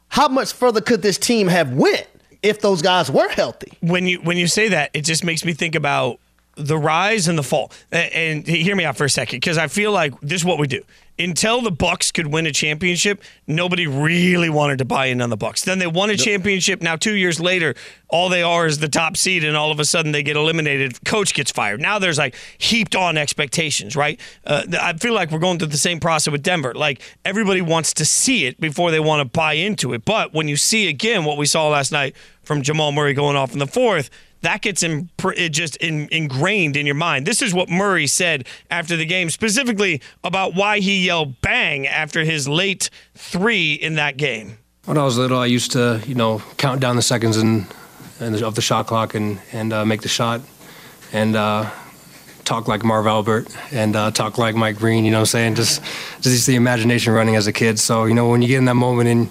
how 0.09 0.27
much 0.27 0.53
further 0.53 0.81
could 0.81 1.01
this 1.01 1.17
team 1.17 1.47
have 1.47 1.73
went 1.73 2.07
if 2.45 2.61
those 2.61 2.81
guys 2.81 3.09
were 3.09 3.27
healthy. 3.29 3.73
When 3.81 4.07
you 4.07 4.19
when 4.19 4.37
you 4.37 4.47
say 4.47 4.69
that, 4.69 4.91
it 4.93 5.01
just 5.01 5.23
makes 5.23 5.43
me 5.43 5.53
think 5.53 5.75
about 5.75 6.19
the 6.55 6.77
rise 6.77 7.27
and 7.27 7.37
the 7.37 7.43
fall. 7.43 7.71
And 7.91 8.45
hear 8.47 8.75
me 8.75 8.85
out 8.85 8.97
for 8.97 9.05
a 9.05 9.09
second, 9.09 9.37
because 9.37 9.57
I 9.57 9.67
feel 9.67 9.91
like 9.91 10.19
this 10.21 10.41
is 10.41 10.45
what 10.45 10.59
we 10.59 10.67
do. 10.67 10.81
Until 11.17 11.61
the 11.61 11.71
Bucks 11.71 12.11
could 12.11 12.27
win 12.27 12.45
a 12.45 12.51
championship, 12.51 13.23
nobody 13.47 13.87
really 13.87 14.49
wanted 14.49 14.79
to 14.79 14.85
buy 14.85 15.05
in 15.05 15.21
on 15.21 15.29
the 15.29 15.37
Bucks. 15.37 15.63
Then 15.63 15.79
they 15.79 15.87
won 15.87 16.09
a 16.09 16.17
championship. 16.17 16.81
Now 16.81 16.97
two 16.97 17.13
years 17.13 17.39
later, 17.39 17.73
all 18.09 18.27
they 18.27 18.43
are 18.43 18.65
is 18.65 18.79
the 18.79 18.89
top 18.89 19.15
seed, 19.15 19.45
and 19.45 19.55
all 19.55 19.71
of 19.71 19.79
a 19.79 19.85
sudden 19.85 20.11
they 20.11 20.23
get 20.23 20.35
eliminated. 20.35 21.05
Coach 21.05 21.33
gets 21.33 21.51
fired. 21.51 21.79
Now 21.79 21.99
there's 21.99 22.17
like 22.17 22.35
heaped 22.57 22.97
on 22.97 23.17
expectations, 23.17 23.95
right? 23.95 24.19
Uh, 24.45 24.63
I 24.81 24.91
feel 24.93 25.13
like 25.13 25.31
we're 25.31 25.39
going 25.39 25.57
through 25.57 25.69
the 25.69 25.77
same 25.77 26.01
process 26.01 26.33
with 26.33 26.43
Denver. 26.43 26.73
Like 26.73 27.01
everybody 27.23 27.61
wants 27.61 27.93
to 27.93 28.03
see 28.03 28.45
it 28.45 28.59
before 28.59 28.91
they 28.91 28.99
want 28.99 29.21
to 29.21 29.25
buy 29.25 29.53
into 29.53 29.93
it. 29.93 30.03
But 30.03 30.33
when 30.33 30.49
you 30.49 30.57
see 30.57 30.89
again 30.89 31.23
what 31.23 31.37
we 31.37 31.45
saw 31.45 31.69
last 31.69 31.93
night 31.93 32.13
from 32.43 32.61
Jamal 32.61 32.91
Murray 32.91 33.13
going 33.13 33.37
off 33.37 33.53
in 33.53 33.59
the 33.59 33.67
fourth, 33.67 34.09
that 34.45 34.61
gets 34.61 34.83
in, 34.83 35.09
it 35.23 35.49
just 35.49 35.75
in, 35.77 36.07
ingrained 36.11 36.77
in 36.77 36.85
your 36.85 36.95
mind. 36.95 37.25
This 37.25 37.41
is 37.41 37.53
what 37.53 37.69
Murray 37.69 38.07
said 38.07 38.47
after 38.69 38.95
the 38.95 39.05
game, 39.05 39.29
specifically 39.29 40.01
about 40.23 40.55
why 40.55 40.79
he 40.79 41.05
yelled 41.05 41.41
bang 41.41 41.87
after 41.87 42.23
his 42.23 42.47
late 42.47 42.89
three 43.15 43.73
in 43.73 43.95
that 43.95 44.17
game. 44.17 44.57
When 44.85 44.97
I 44.97 45.03
was 45.03 45.17
little, 45.17 45.39
I 45.39 45.47
used 45.47 45.71
to, 45.71 46.01
you 46.05 46.15
know, 46.15 46.41
count 46.57 46.79
down 46.79 46.95
the 46.95 47.01
seconds 47.01 47.37
and, 47.37 47.65
and 48.19 48.41
of 48.41 48.55
the 48.55 48.61
shot 48.61 48.87
clock 48.87 49.15
and 49.15 49.39
and 49.51 49.73
uh, 49.73 49.83
make 49.83 50.01
the 50.01 50.07
shot, 50.07 50.41
and 51.11 51.35
uh, 51.35 51.69
talk 52.45 52.67
like 52.67 52.83
Marv 52.83 53.07
Albert 53.07 53.47
and 53.71 53.95
uh, 53.95 54.11
talk 54.11 54.37
like 54.37 54.55
Mike 54.55 54.79
Breen. 54.79 55.03
You 55.03 55.11
know, 55.11 55.17
what 55.17 55.33
I'm 55.33 55.55
saying 55.55 55.55
just 55.55 55.81
just 56.21 56.47
the 56.47 56.55
imagination 56.55 57.13
running 57.13 57.35
as 57.35 57.47
a 57.47 57.53
kid. 57.53 57.79
So 57.79 58.05
you 58.05 58.13
know, 58.13 58.29
when 58.29 58.41
you 58.41 58.47
get 58.47 58.59
in 58.59 58.65
that 58.65 58.75
moment 58.75 59.09
and 59.09 59.29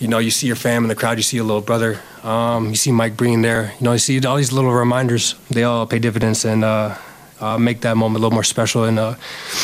you 0.00 0.08
know 0.08 0.18
you 0.18 0.30
see 0.30 0.46
your 0.46 0.56
fam 0.56 0.82
in 0.84 0.88
the 0.88 0.94
crowd, 0.94 1.16
you 1.18 1.22
see 1.22 1.36
your 1.36 1.46
little 1.46 1.62
brother, 1.62 2.00
um, 2.22 2.70
you 2.70 2.76
see 2.76 2.90
Mike 2.90 3.16
Breen 3.16 3.42
there. 3.42 3.72
You 3.78 3.84
know, 3.84 3.92
you 3.92 3.98
see 3.98 4.24
all 4.24 4.36
these 4.36 4.52
little 4.52 4.72
reminders. 4.72 5.34
They 5.50 5.62
all 5.62 5.86
pay 5.86 5.98
dividends 5.98 6.44
and. 6.44 6.64
Uh, 6.64 6.96
uh, 7.40 7.58
make 7.58 7.80
that 7.82 7.96
moment 7.96 8.18
a 8.18 8.20
little 8.20 8.34
more 8.34 8.44
special 8.44 8.84
and 8.84 8.98
uh, 8.98 9.14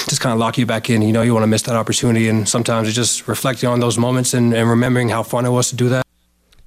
just 0.09 0.21
kind 0.21 0.33
of 0.33 0.39
lock 0.39 0.59
you 0.59 0.67
back 0.67 0.91
in. 0.91 1.01
You 1.01 1.13
know, 1.13 1.23
you 1.23 1.33
want 1.33 1.45
to 1.45 1.47
miss 1.47 1.63
that 1.63 1.77
opportunity, 1.77 2.29
and 2.29 2.47
sometimes 2.47 2.89
it's 2.89 2.97
just 2.97 3.27
reflecting 3.29 3.71
on 3.71 3.81
those 3.81 3.97
moments 3.97 4.35
and, 4.35 4.53
and 4.53 4.69
remembering 4.69 5.09
how 5.09 5.23
fun 5.23 5.47
it 5.47 5.51
was 5.51 5.71
to 5.71 5.77
do 5.77 5.89
that. 5.89 6.05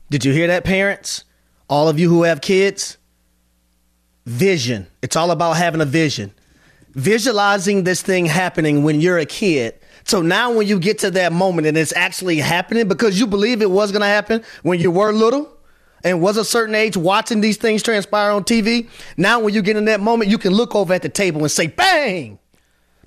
Did 0.10 0.26
you 0.26 0.34
hear 0.34 0.48
that, 0.48 0.64
parents? 0.64 1.24
All 1.70 1.88
of 1.88 2.00
you 2.00 2.10
who 2.10 2.24
have 2.24 2.42
kids, 2.42 2.98
vision. 4.26 4.88
It's 5.02 5.16
all 5.16 5.32
about 5.32 5.54
having 5.54 5.82
a 5.82 5.86
vision. 5.86 6.34
Visualizing 6.94 7.84
this 7.84 8.02
thing 8.02 8.26
happening 8.26 8.84
when 8.84 9.02
you're 9.02 9.18
a 9.18 9.26
kid. 9.26 9.80
So 10.06 10.22
now 10.22 10.52
when 10.52 10.68
you 10.68 10.80
get 10.80 11.00
to 11.00 11.12
that 11.12 11.32
moment 11.32 11.66
and 11.68 11.78
it's 11.78 11.94
actually 11.96 12.38
happening 12.38 12.88
because 12.88 13.20
you 13.20 13.26
believe 13.26 13.62
it 13.62 13.72
was 13.72 13.92
going 13.92 14.02
to 14.02 14.08
happen 14.08 14.44
when 14.62 14.80
you 14.80 14.92
were 14.92 15.12
little 15.12 15.50
and 16.04 16.22
was 16.22 16.38
a 16.38 16.46
certain 16.46 16.76
age 16.76 16.98
watching 16.98 17.42
these 17.42 17.58
things 17.58 17.82
transpire 17.82 18.32
on 18.32 18.44
TV, 18.44 18.90
now 19.18 19.40
when 19.40 19.54
you 19.54 19.62
get 19.62 19.78
in 19.78 19.86
that 19.86 20.02
moment, 20.02 20.30
you 20.30 20.38
can 20.38 20.54
look 20.54 20.76
over 20.76 20.94
at 20.94 21.02
the 21.02 21.10
table 21.10 21.42
and 21.42 21.52
say, 21.52 21.68
bang, 21.68 22.38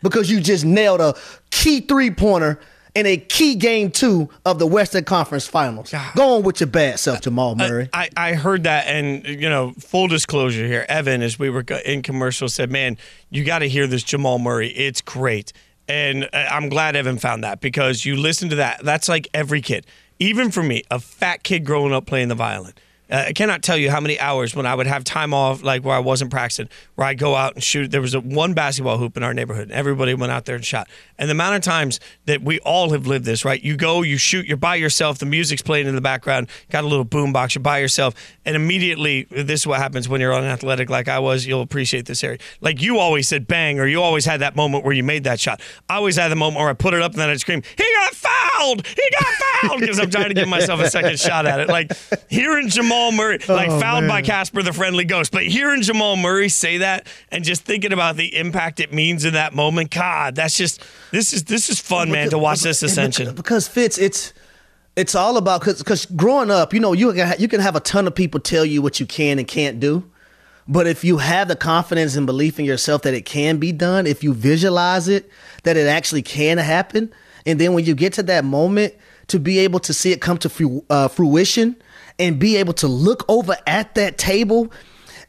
because 0.02 0.30
you 0.30 0.40
just 0.40 0.64
nailed 0.64 1.00
a 1.00 1.14
key 1.50 1.80
three 1.80 2.10
pointer 2.10 2.58
in 2.96 3.04
a 3.04 3.18
key 3.18 3.54
game 3.54 3.90
two 3.90 4.30
of 4.46 4.58
the 4.58 4.66
Western 4.66 5.04
Conference 5.04 5.46
Finals. 5.46 5.94
Go 6.16 6.36
on 6.36 6.42
with 6.42 6.60
your 6.60 6.66
bad 6.66 6.98
self, 6.98 7.20
Jamal 7.20 7.54
Murray. 7.54 7.90
I, 7.92 8.08
I 8.16 8.32
heard 8.32 8.64
that, 8.64 8.86
and 8.86 9.24
you 9.26 9.50
know, 9.50 9.72
full 9.78 10.08
disclosure 10.08 10.66
here, 10.66 10.86
Evan, 10.88 11.20
as 11.20 11.38
we 11.38 11.50
were 11.50 11.60
in 11.84 12.02
commercial, 12.02 12.48
said, 12.48 12.72
"Man, 12.72 12.96
you 13.28 13.44
got 13.44 13.58
to 13.58 13.68
hear 13.68 13.86
this 13.86 14.02
Jamal 14.02 14.38
Murray. 14.38 14.68
It's 14.70 15.02
great." 15.02 15.52
And 15.88 16.24
uh, 16.24 16.46
I'm 16.50 16.70
glad 16.70 16.96
Evan 16.96 17.18
found 17.18 17.44
that 17.44 17.60
because 17.60 18.04
you 18.06 18.16
listen 18.16 18.48
to 18.48 18.56
that. 18.56 18.82
That's 18.82 19.10
like 19.10 19.28
every 19.34 19.60
kid, 19.60 19.86
even 20.18 20.50
for 20.50 20.62
me, 20.62 20.82
a 20.90 20.98
fat 20.98 21.42
kid 21.42 21.66
growing 21.66 21.92
up 21.92 22.06
playing 22.06 22.28
the 22.28 22.34
violin. 22.34 22.72
Uh, 23.10 23.24
I 23.28 23.32
cannot 23.32 23.62
tell 23.62 23.76
you 23.76 23.90
how 23.90 24.00
many 24.00 24.18
hours 24.18 24.54
when 24.54 24.66
I 24.66 24.74
would 24.74 24.86
have 24.86 25.04
time 25.04 25.32
off, 25.32 25.62
like 25.62 25.84
where 25.84 25.94
I 25.94 26.00
wasn't 26.00 26.30
practicing, 26.30 26.68
where 26.96 27.06
I'd 27.06 27.18
go 27.18 27.34
out 27.34 27.54
and 27.54 27.62
shoot. 27.62 27.90
There 27.90 28.00
was 28.00 28.14
a 28.14 28.20
one 28.20 28.52
basketball 28.52 28.98
hoop 28.98 29.16
in 29.16 29.22
our 29.22 29.32
neighborhood, 29.32 29.64
and 29.64 29.72
everybody 29.72 30.14
went 30.14 30.32
out 30.32 30.44
there 30.44 30.56
and 30.56 30.64
shot. 30.64 30.88
And 31.18 31.28
the 31.28 31.32
amount 31.32 31.56
of 31.56 31.62
times 31.62 32.00
that 32.24 32.42
we 32.42 32.58
all 32.60 32.90
have 32.90 33.06
lived 33.06 33.24
this, 33.24 33.44
right? 33.44 33.62
You 33.62 33.76
go, 33.76 34.02
you 34.02 34.16
shoot, 34.16 34.46
you're 34.46 34.56
by 34.56 34.74
yourself, 34.74 35.18
the 35.18 35.26
music's 35.26 35.62
playing 35.62 35.86
in 35.86 35.94
the 35.94 36.00
background, 36.00 36.48
got 36.70 36.84
a 36.84 36.86
little 36.86 37.04
boom 37.04 37.32
box, 37.32 37.54
you're 37.54 37.62
by 37.62 37.78
yourself, 37.78 38.14
and 38.44 38.56
immediately, 38.56 39.24
this 39.30 39.60
is 39.60 39.66
what 39.66 39.78
happens 39.78 40.08
when 40.08 40.20
you're 40.20 40.32
on 40.32 40.44
athletic 40.44 40.90
like 40.90 41.08
I 41.08 41.20
was. 41.20 41.46
You'll 41.46 41.62
appreciate 41.62 42.06
this 42.06 42.24
area. 42.24 42.38
Like 42.60 42.82
you 42.82 42.98
always 42.98 43.28
said 43.28 43.46
bang, 43.46 43.78
or 43.78 43.86
you 43.86 44.02
always 44.02 44.24
had 44.24 44.40
that 44.40 44.56
moment 44.56 44.84
where 44.84 44.94
you 44.94 45.04
made 45.04 45.24
that 45.24 45.38
shot. 45.38 45.60
I 45.88 45.96
always 45.96 46.16
had 46.16 46.30
the 46.30 46.36
moment 46.36 46.58
where 46.60 46.68
I 46.68 46.74
put 46.74 46.92
it 46.92 47.02
up 47.02 47.12
and 47.12 47.20
then 47.20 47.30
I'd 47.30 47.40
scream, 47.40 47.62
he 47.76 47.84
got 47.94 48.14
fouled! 48.14 48.86
He 48.86 49.10
got 49.12 49.24
fouled! 49.24 49.80
Because 49.80 50.00
I'm 50.00 50.10
trying 50.10 50.28
to 50.28 50.34
give 50.34 50.48
myself 50.48 50.80
a 50.80 50.90
second 50.90 51.20
shot 51.20 51.46
at 51.46 51.60
it. 51.60 51.68
Like 51.68 51.92
hearing 52.28 52.68
Jamal 52.68 52.95
Murray, 53.12 53.38
like 53.48 53.70
Oh, 53.70 53.80
fouled 53.80 54.08
by. 54.08 54.22
Casper 54.22 54.62
the 54.62 54.72
Friendly 54.72 55.04
Ghost, 55.04 55.32
but 55.32 55.44
hearing 55.44 55.82
Jamal 55.82 56.16
Murray 56.16 56.48
say 56.48 56.78
that 56.78 57.06
and 57.30 57.44
just 57.44 57.62
thinking 57.64 57.92
about 57.92 58.16
the 58.16 58.36
impact 58.36 58.80
it 58.80 58.92
means 58.92 59.24
in 59.24 59.34
that 59.34 59.54
moment, 59.54 59.90
God, 59.90 60.34
that's 60.34 60.56
just 60.56 60.82
this 61.12 61.32
is 61.32 61.44
this 61.44 61.68
is 61.70 61.78
fun, 61.80 62.10
man, 62.10 62.30
to 62.30 62.38
watch 62.38 62.60
this 62.60 62.82
ascension. 62.82 63.34
Because 63.34 63.68
Fitz, 63.68 63.98
it's 63.98 64.32
it's 64.96 65.14
all 65.14 65.36
about 65.36 65.60
because 65.60 65.78
because 65.78 66.06
growing 66.06 66.50
up, 66.50 66.72
you 66.74 66.80
know, 66.80 66.92
you 66.92 67.12
can 67.12 67.34
you 67.38 67.48
can 67.48 67.60
have 67.60 67.76
a 67.76 67.80
ton 67.80 68.06
of 68.06 68.14
people 68.14 68.40
tell 68.40 68.64
you 68.64 68.80
what 68.82 68.98
you 69.00 69.06
can 69.06 69.38
and 69.38 69.46
can't 69.46 69.78
do, 69.78 70.02
But 70.66 70.86
if 70.86 71.04
you 71.04 71.18
have 71.18 71.48
the 71.48 71.56
confidence 71.56 72.16
and 72.16 72.26
belief 72.26 72.58
in 72.58 72.64
yourself 72.64 73.02
that 73.02 73.14
it 73.14 73.24
can 73.26 73.58
be 73.58 73.72
done, 73.72 74.06
if 74.06 74.24
you 74.24 74.32
visualize 74.34 75.06
it, 75.06 75.28
that 75.64 75.76
it 75.76 75.86
actually 75.86 76.22
can 76.22 76.58
happen, 76.58 77.12
and 77.44 77.60
then 77.60 77.74
when 77.74 77.84
you 77.84 77.94
get 77.94 78.12
to 78.14 78.22
that 78.24 78.44
moment, 78.44 78.94
to 79.28 79.38
be 79.38 79.58
able 79.58 79.80
to 79.80 79.92
see 79.92 80.12
it 80.12 80.20
come 80.20 80.38
to 80.38 80.48
fru- 80.48 80.84
uh, 80.90 81.08
fruition 81.08 81.76
and 82.18 82.38
be 82.38 82.56
able 82.56 82.72
to 82.74 82.88
look 82.88 83.24
over 83.28 83.56
at 83.66 83.94
that 83.94 84.18
table 84.18 84.72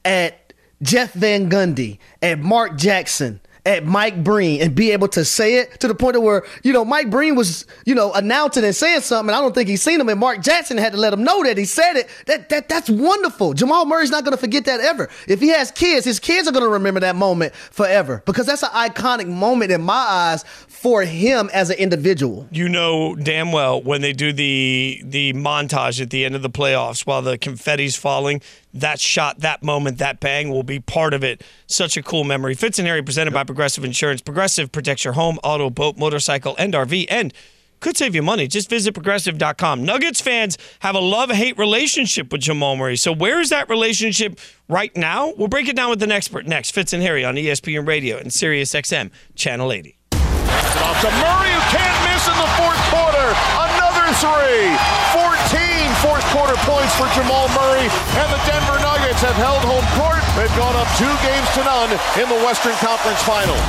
at 0.05 0.53
Jeff 0.81 1.13
Van 1.13 1.49
Gundy, 1.49 1.97
at 2.21 2.39
Mark 2.39 2.77
Jackson, 2.77 3.41
at 3.67 3.85
Mike 3.85 4.23
Breen 4.23 4.61
and 4.61 4.73
be 4.73 4.91
able 4.91 5.09
to 5.09 5.25
say 5.25 5.57
it 5.57 5.79
to 5.81 5.89
the 5.89 5.93
point 5.93 6.15
of 6.15 6.23
where, 6.23 6.43
you 6.63 6.71
know, 6.71 6.85
Mike 6.85 7.09
Breen 7.09 7.35
was, 7.35 7.65
you 7.85 7.93
know, 7.93 8.13
announcing 8.13 8.63
and 8.63 8.73
saying 8.73 9.01
something. 9.01 9.29
And 9.29 9.35
I 9.35 9.41
don't 9.41 9.53
think 9.53 9.67
he's 9.67 9.81
seen 9.81 9.99
him. 9.99 10.07
And 10.07 10.19
Mark 10.19 10.41
Jackson 10.41 10.77
had 10.77 10.93
to 10.93 10.97
let 10.97 11.11
him 11.11 11.23
know 11.23 11.43
that 11.43 11.57
he 11.57 11.65
said 11.65 11.97
it. 11.97 12.07
That, 12.27 12.47
that 12.49 12.69
That's 12.69 12.89
wonderful. 12.89 13.53
Jamal 13.53 13.85
Murray's 13.85 14.09
not 14.09 14.23
going 14.23 14.31
to 14.31 14.37
forget 14.39 14.65
that 14.65 14.79
ever. 14.79 15.09
If 15.27 15.41
he 15.41 15.49
has 15.49 15.71
kids, 15.71 16.05
his 16.05 16.19
kids 16.19 16.47
are 16.47 16.51
going 16.51 16.63
to 16.63 16.69
remember 16.69 17.01
that 17.01 17.17
moment 17.17 17.53
forever 17.55 18.23
because 18.25 18.45
that's 18.45 18.63
an 18.63 18.69
iconic 18.69 19.27
moment 19.27 19.71
in 19.71 19.81
my 19.81 19.93
eyes 19.93 20.45
for 20.77 21.01
him 21.01 21.49
as 21.53 21.69
an 21.69 21.77
individual. 21.77 22.47
You 22.51 22.69
know 22.69 23.15
damn 23.15 23.51
well 23.51 23.81
when 23.81 24.01
they 24.01 24.13
do 24.13 24.31
the 24.31 25.01
the 25.03 25.33
montage 25.33 26.01
at 26.01 26.11
the 26.11 26.23
end 26.23 26.35
of 26.35 26.41
the 26.41 26.49
playoffs 26.49 27.05
while 27.05 27.21
the 27.21 27.37
confetti's 27.37 27.95
falling, 27.95 28.41
that 28.73 28.99
shot, 28.99 29.39
that 29.39 29.63
moment, 29.63 29.97
that 29.97 30.19
bang 30.19 30.49
will 30.49 30.63
be 30.63 30.79
part 30.79 31.13
of 31.13 31.23
it. 31.23 31.43
Such 31.65 31.97
a 31.97 32.03
cool 32.03 32.23
memory. 32.23 32.53
Fitz 32.53 32.79
and 32.79 32.87
Harry 32.87 33.01
presented 33.01 33.33
by 33.33 33.43
Progressive 33.57 33.83
Insurance. 33.83 34.21
Progressive 34.21 34.71
protects 34.71 35.03
your 35.03 35.13
home, 35.13 35.39
auto, 35.43 35.71
boat, 35.71 35.97
motorcycle, 35.97 36.53
and 36.59 36.75
RV, 36.75 37.07
and 37.09 37.33
could 37.79 37.97
save 37.97 38.13
you 38.13 38.21
money. 38.21 38.47
Just 38.47 38.69
visit 38.69 38.93
progressive.com. 38.93 39.83
Nuggets 39.83 40.21
fans 40.21 40.59
have 40.81 40.93
a 40.93 40.99
love 40.99 41.31
hate 41.31 41.57
relationship 41.57 42.31
with 42.31 42.41
Jamal 42.41 42.75
Murray. 42.75 42.95
So, 42.97 43.11
where 43.11 43.41
is 43.41 43.49
that 43.49 43.67
relationship 43.67 44.39
right 44.69 44.95
now? 44.95 45.33
We'll 45.35 45.47
break 45.47 45.67
it 45.67 45.75
down 45.75 45.89
with 45.89 46.03
an 46.03 46.11
expert 46.11 46.45
next. 46.45 46.69
Fitz 46.69 46.93
and 46.93 47.01
Harry 47.01 47.25
on 47.25 47.33
ESPN 47.33 47.87
Radio 47.87 48.17
and 48.17 48.31
Sirius 48.31 48.73
XM, 48.73 49.09
Channel 49.33 49.71
80. 49.71 49.97
Off 50.13 51.01
to 51.01 51.09
Murray, 51.17 51.49
who 51.49 51.63
can't 51.73 51.97
miss 52.13 52.29
in 52.29 52.37
the 52.37 52.51
fourth 52.61 52.83
quarter. 52.93 53.27
Another 53.57 54.05
three. 54.21 54.69
14 55.17 55.89
fourth 56.05 56.25
quarter 56.29 56.53
points 56.61 56.93
for 56.93 57.09
Jamal 57.17 57.49
Murray. 57.57 57.89
And 58.21 58.29
the 58.29 58.37
Denver 58.45 58.86
Have 59.17 59.35
held 59.35 59.63
home 59.65 59.83
court. 59.99 60.21
They've 60.37 60.55
gone 60.55 60.75
up 60.75 60.87
two 60.95 61.09
games 61.25 61.49
to 61.55 61.63
none 61.63 61.89
in 62.21 62.29
the 62.29 62.45
Western 62.45 62.73
Conference 62.73 63.21
Finals. 63.23 63.59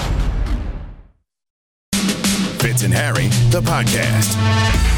Fitz 2.60 2.82
and 2.82 2.92
Harry, 2.92 3.28
the 3.50 3.62
podcast. 3.62 4.97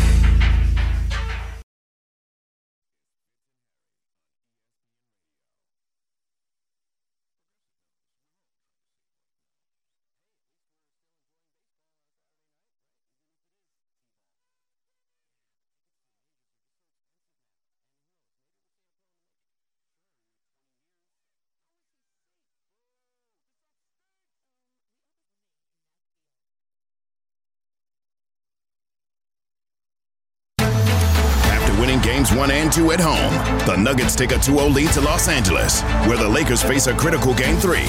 Games 32.21 32.37
one 32.37 32.51
and 32.51 32.71
two 32.71 32.93
at 32.93 33.01
home, 33.01 33.33
the 33.67 33.77
Nuggets 33.77 34.15
take 34.15 34.33
a 34.33 34.39
2 34.39 34.59
0 34.59 34.67
lead 34.69 34.91
to 34.93 35.01
Los 35.01 35.27
Angeles, 35.29 35.81
where 36.07 36.19
the 36.19 36.29
Lakers 36.29 36.63
face 36.63 36.87
a 36.87 36.95
critical 36.95 37.33
game 37.33 37.57
three. 37.57 37.89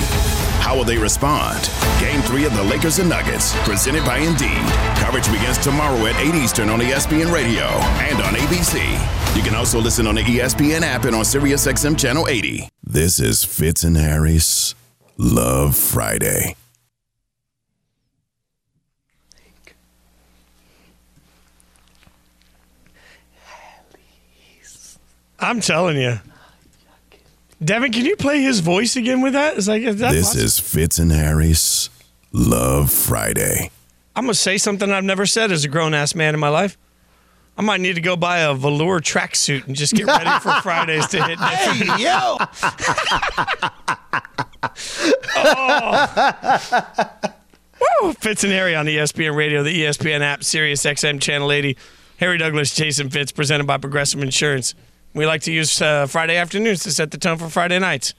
How 0.63 0.78
will 0.78 0.86
they 0.86 0.98
respond? 0.98 1.70
Game 2.00 2.22
three 2.22 2.46
of 2.46 2.56
the 2.56 2.63
Lakers 2.63 3.00
and 3.00 3.10
Nuggets, 3.10 3.54
presented 3.67 4.06
by 4.06 4.20
Indeed. 4.20 4.63
Coverage 4.96 5.30
begins 5.30 5.58
tomorrow 5.58 6.06
at 6.06 6.15
8 6.15 6.36
Eastern 6.36 6.70
on 6.70 6.80
ESPN 6.80 7.34
Radio 7.34 7.65
and 8.08 8.22
on 8.22 8.34
ABC. 8.36 8.80
You 9.36 9.44
can 9.44 9.56
also 9.56 9.80
listen 9.82 10.08
on 10.08 10.15
the 10.15 10.24
ESPN 10.24 10.82
app 10.82 11.04
and 11.04 11.15
on 11.15 11.24
SiriusXM 11.24 12.00
Channel 12.00 12.28
80. 12.30 12.70
This 12.84 13.20
is 13.20 13.44
Fitz 13.44 13.84
and 13.84 13.98
Harry's 13.98 14.76
Love 15.17 15.76
Friday. 15.76 16.56
I'm 25.42 25.60
telling 25.62 25.98
you. 25.98 26.20
Devin, 27.64 27.92
can 27.92 28.06
you 28.06 28.16
play 28.16 28.42
his 28.42 28.60
voice 28.60 28.96
again 28.96 29.22
with 29.22 29.34
that? 29.34 29.58
Is 29.58 29.68
like 29.68 29.84
is 29.84 29.98
that 30.00 30.14
This 30.14 30.28
possible? 30.28 30.46
is 30.46 30.60
Fitz 30.60 30.98
and 31.00 31.12
Harry's 31.12 31.90
Love 32.32 32.92
Friday. 32.92 33.70
I'm 34.16 34.24
gonna 34.26 34.34
say 34.34 34.58
something 34.58 34.92
I've 34.92 35.04
never 35.04 35.26
said 35.26 35.52
as 35.52 35.64
a 35.64 35.68
grown 35.68 35.94
ass 35.94 36.16
man 36.16 36.34
in 36.34 36.40
my 36.40 36.50
life. 36.50 36.78
I 37.58 37.62
might 37.62 37.82
need 37.82 37.96
to 37.96 38.02
go 38.02 38.16
buy 38.16 38.40
a 38.40 38.54
velour 38.54 39.00
tracksuit 39.02 39.68
and 39.68 39.76
just 39.76 39.94
get 39.94 40.08
ready 40.08 40.30
for 40.40 40.52
Fridays 40.64 41.08
to 41.08 41.24
hit. 41.24 41.38
Hey, 41.40 42.04
yo! 42.04 42.38
Oh. 45.44 47.10
Woo! 48.04 48.14
Fitz 48.14 48.44
and 48.44 48.54
Harry 48.54 48.76
on 48.76 48.86
ESPN 48.86 49.36
Radio, 49.36 49.64
the 49.64 49.84
ESPN 49.84 50.22
app, 50.22 50.44
Sirius 50.44 50.84
XM 50.84 51.20
Channel 51.22 51.52
80. 51.52 51.78
Harry 52.18 52.38
Douglas, 52.38 52.76
Jason 52.76 53.10
Fitz, 53.10 53.32
presented 53.32 53.66
by 53.66 53.78
Progressive 53.78 54.22
Insurance. 54.22 54.76
We 55.13 55.26
like 55.26 55.41
to 55.41 55.52
use 55.52 55.82
uh, 55.82 56.08
Friday 56.08 56.38
afternoons 56.38 56.84
to 56.84 56.91
set 56.91 57.12
the 57.12 57.17
tone 57.17 57.38
for 57.38 57.50
Friday 57.50 57.80
nights. 57.80 58.13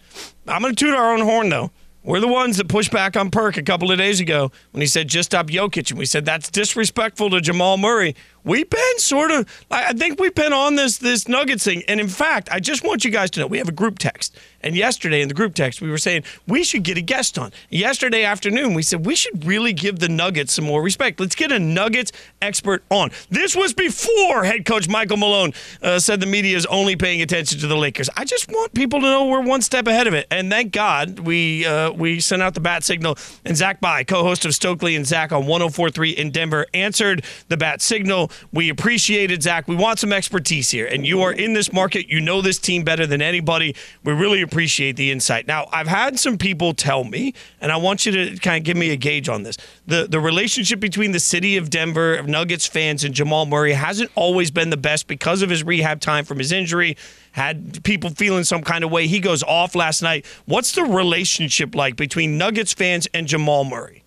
I'm 0.47 0.61
going 0.61 0.75
to 0.75 0.85
toot 0.85 0.95
our 0.95 1.13
own 1.13 1.21
horn, 1.21 1.49
though. 1.49 1.71
We're 2.05 2.21
the 2.21 2.29
ones 2.29 2.57
that 2.57 2.69
pushed 2.69 2.91
back 2.91 3.17
on 3.17 3.31
Perk 3.31 3.57
a 3.57 3.63
couple 3.63 3.93
of 3.93 3.99
days 3.99 4.19
ago 4.19 4.51
when 4.73 4.81
he 4.81 4.89
said 4.89 5.07
just 5.09 5.31
stop 5.31 5.47
Jokic, 5.47 5.91
and 5.91 5.99
we 5.99 6.05
said 6.05 6.25
that's 6.25 6.51
disrespectful 6.51 7.31
to 7.31 7.41
Jamal 7.41 7.79
Murray. 7.79 8.17
We've 8.45 8.69
been 8.69 8.99
sort 8.99 9.31
of, 9.31 9.49
I 9.71 9.93
think 9.93 10.19
we've 10.19 10.35
been 10.35 10.53
on 10.53 10.75
this 10.75 10.99
this 10.99 11.29
Nuggets 11.29 11.65
thing, 11.65 11.85
and 11.87 12.01
in 12.01 12.09
fact, 12.09 12.49
I 12.51 12.59
just 12.59 12.83
want 12.83 13.05
you 13.05 13.11
guys 13.11 13.31
to 13.33 13.41
know 13.41 13.47
we 13.47 13.59
have 13.59 13.69
a 13.69 13.73
group 13.73 14.01
text, 14.01 14.37
and 14.63 14.75
yesterday 14.75 15.23
in 15.23 15.29
the 15.29 15.35
group 15.35 15.55
text 15.55 15.81
we 15.81 15.89
were 15.89 15.99
saying 15.99 16.25
we 16.49 16.65
should 16.65 16.83
get 16.83 16.99
a 16.99 17.01
guest 17.01 17.39
on. 17.39 17.53
Yesterday 17.71 18.25
afternoon 18.25 18.75
we 18.75 18.83
said 18.83 19.07
we 19.07 19.15
should 19.15 19.45
really 19.45 19.73
give 19.73 20.01
the 20.01 20.09
Nuggets 20.09 20.55
some 20.55 20.65
more 20.65 20.83
respect. 20.83 21.21
Let's 21.21 21.37
get 21.37 21.53
a 21.53 21.59
Nuggets 21.61 22.11
expert 22.41 22.83
on. 22.91 23.13
This 23.31 23.55
was 23.55 23.73
before 23.73 24.43
head 24.43 24.65
coach 24.65 24.89
Michael 24.89 25.19
Malone 25.19 25.53
uh, 25.81 26.01
said 26.01 26.19
the 26.19 26.27
media 26.27 26.57
is 26.57 26.67
only 26.67 26.97
paying 26.97 27.23
attention 27.23 27.61
to 27.61 27.69
the 27.69 27.77
Lakers. 27.77 28.11
I 28.17 28.25
just 28.25 28.51
want 28.51 28.75
people 28.75 28.99
to 29.01 29.07
know 29.07 29.27
we're 29.27 29.41
one 29.41 29.63
step 29.63 29.87
ahead 29.87 30.09
of 30.09 30.15
it, 30.15 30.27
and 30.33 30.51
thank 30.51 30.73
God 30.73 31.21
we 31.21 31.65
uh, 31.65 31.93
we 31.93 32.19
sent 32.19 32.43
out 32.43 32.55
the 32.55 32.61
bat 32.61 32.83
signal, 32.83 33.17
and 33.45 33.57
Zach 33.57 33.81
Bye, 33.81 34.03
co-host 34.03 34.45
of 34.45 34.51
Stokley 34.53 34.97
and 34.97 35.07
Zach 35.07 35.31
on 35.31 35.45
104.3 35.45 36.15
in 36.17 36.33
Denver, 36.33 36.67
answered 36.75 37.25
the 37.49 37.57
bat 37.57 37.81
signal. 37.81 38.32
We 38.53 38.69
appreciate 38.69 39.31
it, 39.31 39.43
Zach. 39.43 39.69
We 39.69 39.77
want 39.77 39.99
some 39.99 40.13
expertise 40.13 40.71
here, 40.71 40.87
and 40.87 41.07
you 41.07 41.23
are 41.23 41.33
in 41.33 41.53
this 41.53 41.73
market. 41.73 42.09
You 42.09 42.21
know 42.21 42.41
this 42.43 42.59
team 42.59 42.85
better 42.85 43.07
than 43.07 43.23
anybody. 43.23 43.75
We 44.05 44.13
really 44.13 44.43
appreciate 44.43 44.97
the 44.97 45.11
insight. 45.11 45.47
Now, 45.47 45.69
I've 45.73 45.89
had 45.89 46.19
some 46.19 46.39
people 46.39 46.75
tell 46.75 47.05
me, 47.05 47.35
and 47.61 47.73
I 47.73 47.77
want 47.77 48.07
you 48.07 48.13
to 48.13 48.37
kind 48.39 48.59
of 48.59 48.65
give 48.65 48.77
me 48.77 48.91
a 48.91 48.97
gauge 48.97 49.29
on 49.29 49.43
this. 49.43 49.57
The 49.87 50.07
the 50.09 50.21
relationship 50.21 50.81
between 50.81 51.13
the 51.13 51.21
city 51.21 51.57
of 51.57 51.71
Denver, 51.71 52.15
of 52.15 52.27
Nuggets 52.27 52.67
fans, 52.67 53.05
and 53.05 53.15
Jamal 53.15 53.47
Murray 53.47 53.73
hasn't 53.73 54.11
always 54.15 54.51
been 54.51 54.71
the 54.71 54.77
best 54.77 55.07
because 55.07 55.43
of 55.43 55.51
his 55.51 55.65
rehab 55.65 56.01
time 56.01 56.25
from 56.25 56.39
his 56.39 56.53
injury. 56.53 56.97
Had 57.33 57.83
people 57.85 58.11
feeling 58.11 58.45
some 58.45 58.63
kind 58.63 58.85
of 58.85 58.91
way. 58.91 59.07
He 59.07 59.19
goes 59.21 59.43
off 59.43 59.75
last 59.75 60.03
night. 60.03 60.27
What's 60.45 60.73
the 60.73 60.85
relationship 60.85 61.75
like 61.75 61.97
between 61.97 62.37
Nuggets 62.37 62.75
fans 62.75 63.09
and 63.15 63.27
Jamal 63.27 63.65
Murray? 63.65 64.02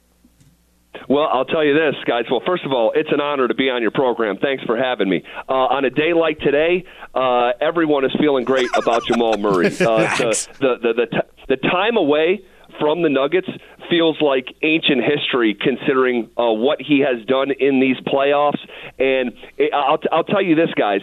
Well, 1.08 1.28
I'll 1.32 1.46
tell 1.46 1.64
you 1.64 1.74
this, 1.74 1.96
guys. 2.06 2.26
Well, 2.30 2.42
first 2.46 2.64
of 2.66 2.72
all, 2.72 2.92
it's 2.96 3.12
an 3.12 3.22
honor 3.22 3.48
to 3.48 3.54
be 3.54 3.70
on 3.70 3.82
your 3.82 3.92
program. 3.92 4.38
Thanks 4.38 4.64
for 4.64 4.78
having 4.78 5.10
me. 5.10 5.24
Uh, 5.48 5.54
on 5.54 5.86
a 5.86 5.90
day 5.90 6.14
like 6.14 6.40
today, 6.40 6.84
uh, 7.14 7.52
everyone 7.62 8.06
is 8.06 8.12
feeling 8.20 8.44
great 8.46 8.70
about 8.76 9.06
Jamal 9.06 9.38
Murray. 9.38 9.66
Uh, 9.86 10.18
the, 10.18 10.48
the, 10.60 10.76
the, 10.82 10.94
the, 10.94 11.06
t- 11.06 11.46
the 11.48 11.58
time 11.58 11.96
away 11.96 12.42
from 12.80 13.04
the 13.04 13.10
Nuggets 13.10 13.48
feels 13.90 14.20
like 14.20 14.48
ancient 14.64 15.02
history 15.04 15.54
considering 15.54 16.30
uh, 16.38 16.46
what 16.52 16.82
he 16.82 17.00
has 17.02 17.24
done 17.28 17.52
in 17.52 17.80
these 17.80 17.98
playoffs. 17.98 18.60
And 18.98 19.34
it, 19.58 19.74
I'll, 19.74 20.00
I'll 20.12 20.24
tell 20.24 20.42
you 20.42 20.56
this, 20.56 20.70
guys. 20.76 21.02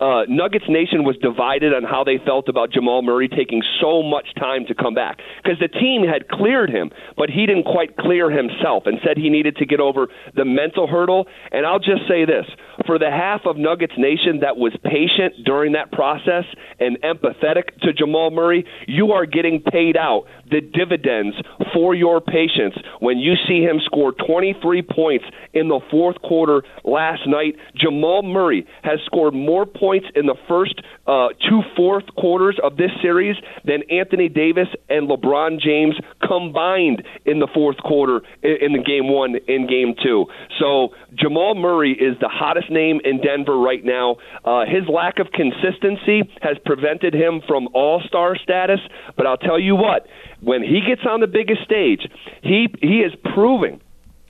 Uh, 0.00 0.26
Nuggets 0.28 0.64
Nation 0.68 1.04
was 1.04 1.16
divided 1.22 1.72
on 1.72 1.84
how 1.84 2.02
they 2.02 2.18
felt 2.18 2.48
about 2.48 2.72
Jamal 2.72 3.02
Murray 3.02 3.28
taking 3.28 3.62
so 3.80 4.02
much 4.02 4.26
time 4.34 4.66
to 4.66 4.74
come 4.74 4.92
back 4.92 5.18
because 5.38 5.58
the 5.60 5.68
team 5.68 6.02
had 6.02 6.28
cleared 6.28 6.68
him, 6.68 6.90
but 7.16 7.30
he 7.30 7.46
didn't 7.46 7.62
quite 7.62 7.96
clear 7.96 8.28
himself 8.28 8.84
and 8.86 8.98
said 9.06 9.16
he 9.16 9.30
needed 9.30 9.54
to 9.56 9.66
get 9.66 9.78
over 9.78 10.08
the 10.34 10.44
mental 10.44 10.88
hurdle. 10.88 11.26
And 11.52 11.64
I'll 11.64 11.78
just 11.78 12.08
say 12.08 12.24
this 12.24 12.44
for 12.86 12.98
the 12.98 13.10
half 13.10 13.42
of 13.46 13.56
Nuggets 13.56 13.94
Nation 13.96 14.40
that 14.42 14.56
was 14.56 14.74
patient 14.82 15.44
during 15.44 15.72
that 15.78 15.92
process 15.92 16.44
and 16.80 16.98
empathetic 17.02 17.78
to 17.82 17.92
Jamal 17.92 18.32
Murray, 18.32 18.66
you 18.88 19.12
are 19.12 19.26
getting 19.26 19.62
paid 19.62 19.96
out 19.96 20.24
the 20.50 20.60
dividends 20.60 21.36
for 21.72 21.94
your 21.94 22.20
patience 22.20 22.74
when 22.98 23.18
you 23.18 23.34
see 23.46 23.62
him 23.62 23.78
score 23.84 24.10
23 24.10 24.82
points 24.82 25.24
in 25.52 25.68
the 25.68 25.78
fourth 25.88 26.20
quarter 26.22 26.62
last 26.82 27.22
night. 27.28 27.54
Jamal 27.76 28.22
Murray 28.22 28.66
has 28.82 28.98
scored 29.06 29.34
more 29.34 29.64
points 29.64 29.83
in 29.92 30.26
the 30.26 30.36
first 30.48 30.80
uh, 31.06 31.28
two 31.48 31.60
fourth 31.76 32.04
quarters 32.16 32.58
of 32.62 32.76
this 32.76 32.90
series 33.02 33.36
than 33.64 33.82
Anthony 33.90 34.28
Davis 34.28 34.68
and 34.88 35.08
LeBron 35.08 35.60
James 35.60 35.94
combined 36.26 37.02
in 37.26 37.38
the 37.38 37.48
fourth 37.52 37.76
quarter 37.78 38.22
in, 38.42 38.56
in 38.60 38.72
the 38.72 38.82
game 38.82 39.12
one 39.12 39.36
in 39.46 39.66
game 39.66 39.94
two. 40.02 40.26
So 40.58 40.88
Jamal 41.14 41.54
Murray 41.54 41.92
is 41.92 42.16
the 42.20 42.28
hottest 42.28 42.70
name 42.70 43.00
in 43.04 43.20
Denver 43.20 43.58
right 43.58 43.84
now. 43.84 44.16
Uh, 44.44 44.64
his 44.64 44.88
lack 44.88 45.18
of 45.18 45.28
consistency 45.32 46.22
has 46.40 46.56
prevented 46.64 47.14
him 47.14 47.42
from 47.46 47.68
All 47.74 48.02
Star 48.06 48.36
status, 48.36 48.80
but 49.16 49.26
I'll 49.26 49.36
tell 49.36 49.58
you 49.58 49.76
what, 49.76 50.06
when 50.40 50.62
he 50.62 50.80
gets 50.86 51.02
on 51.08 51.20
the 51.20 51.26
biggest 51.26 51.62
stage, 51.64 52.08
he 52.42 52.68
he 52.80 53.00
is 53.00 53.12
proving 53.34 53.80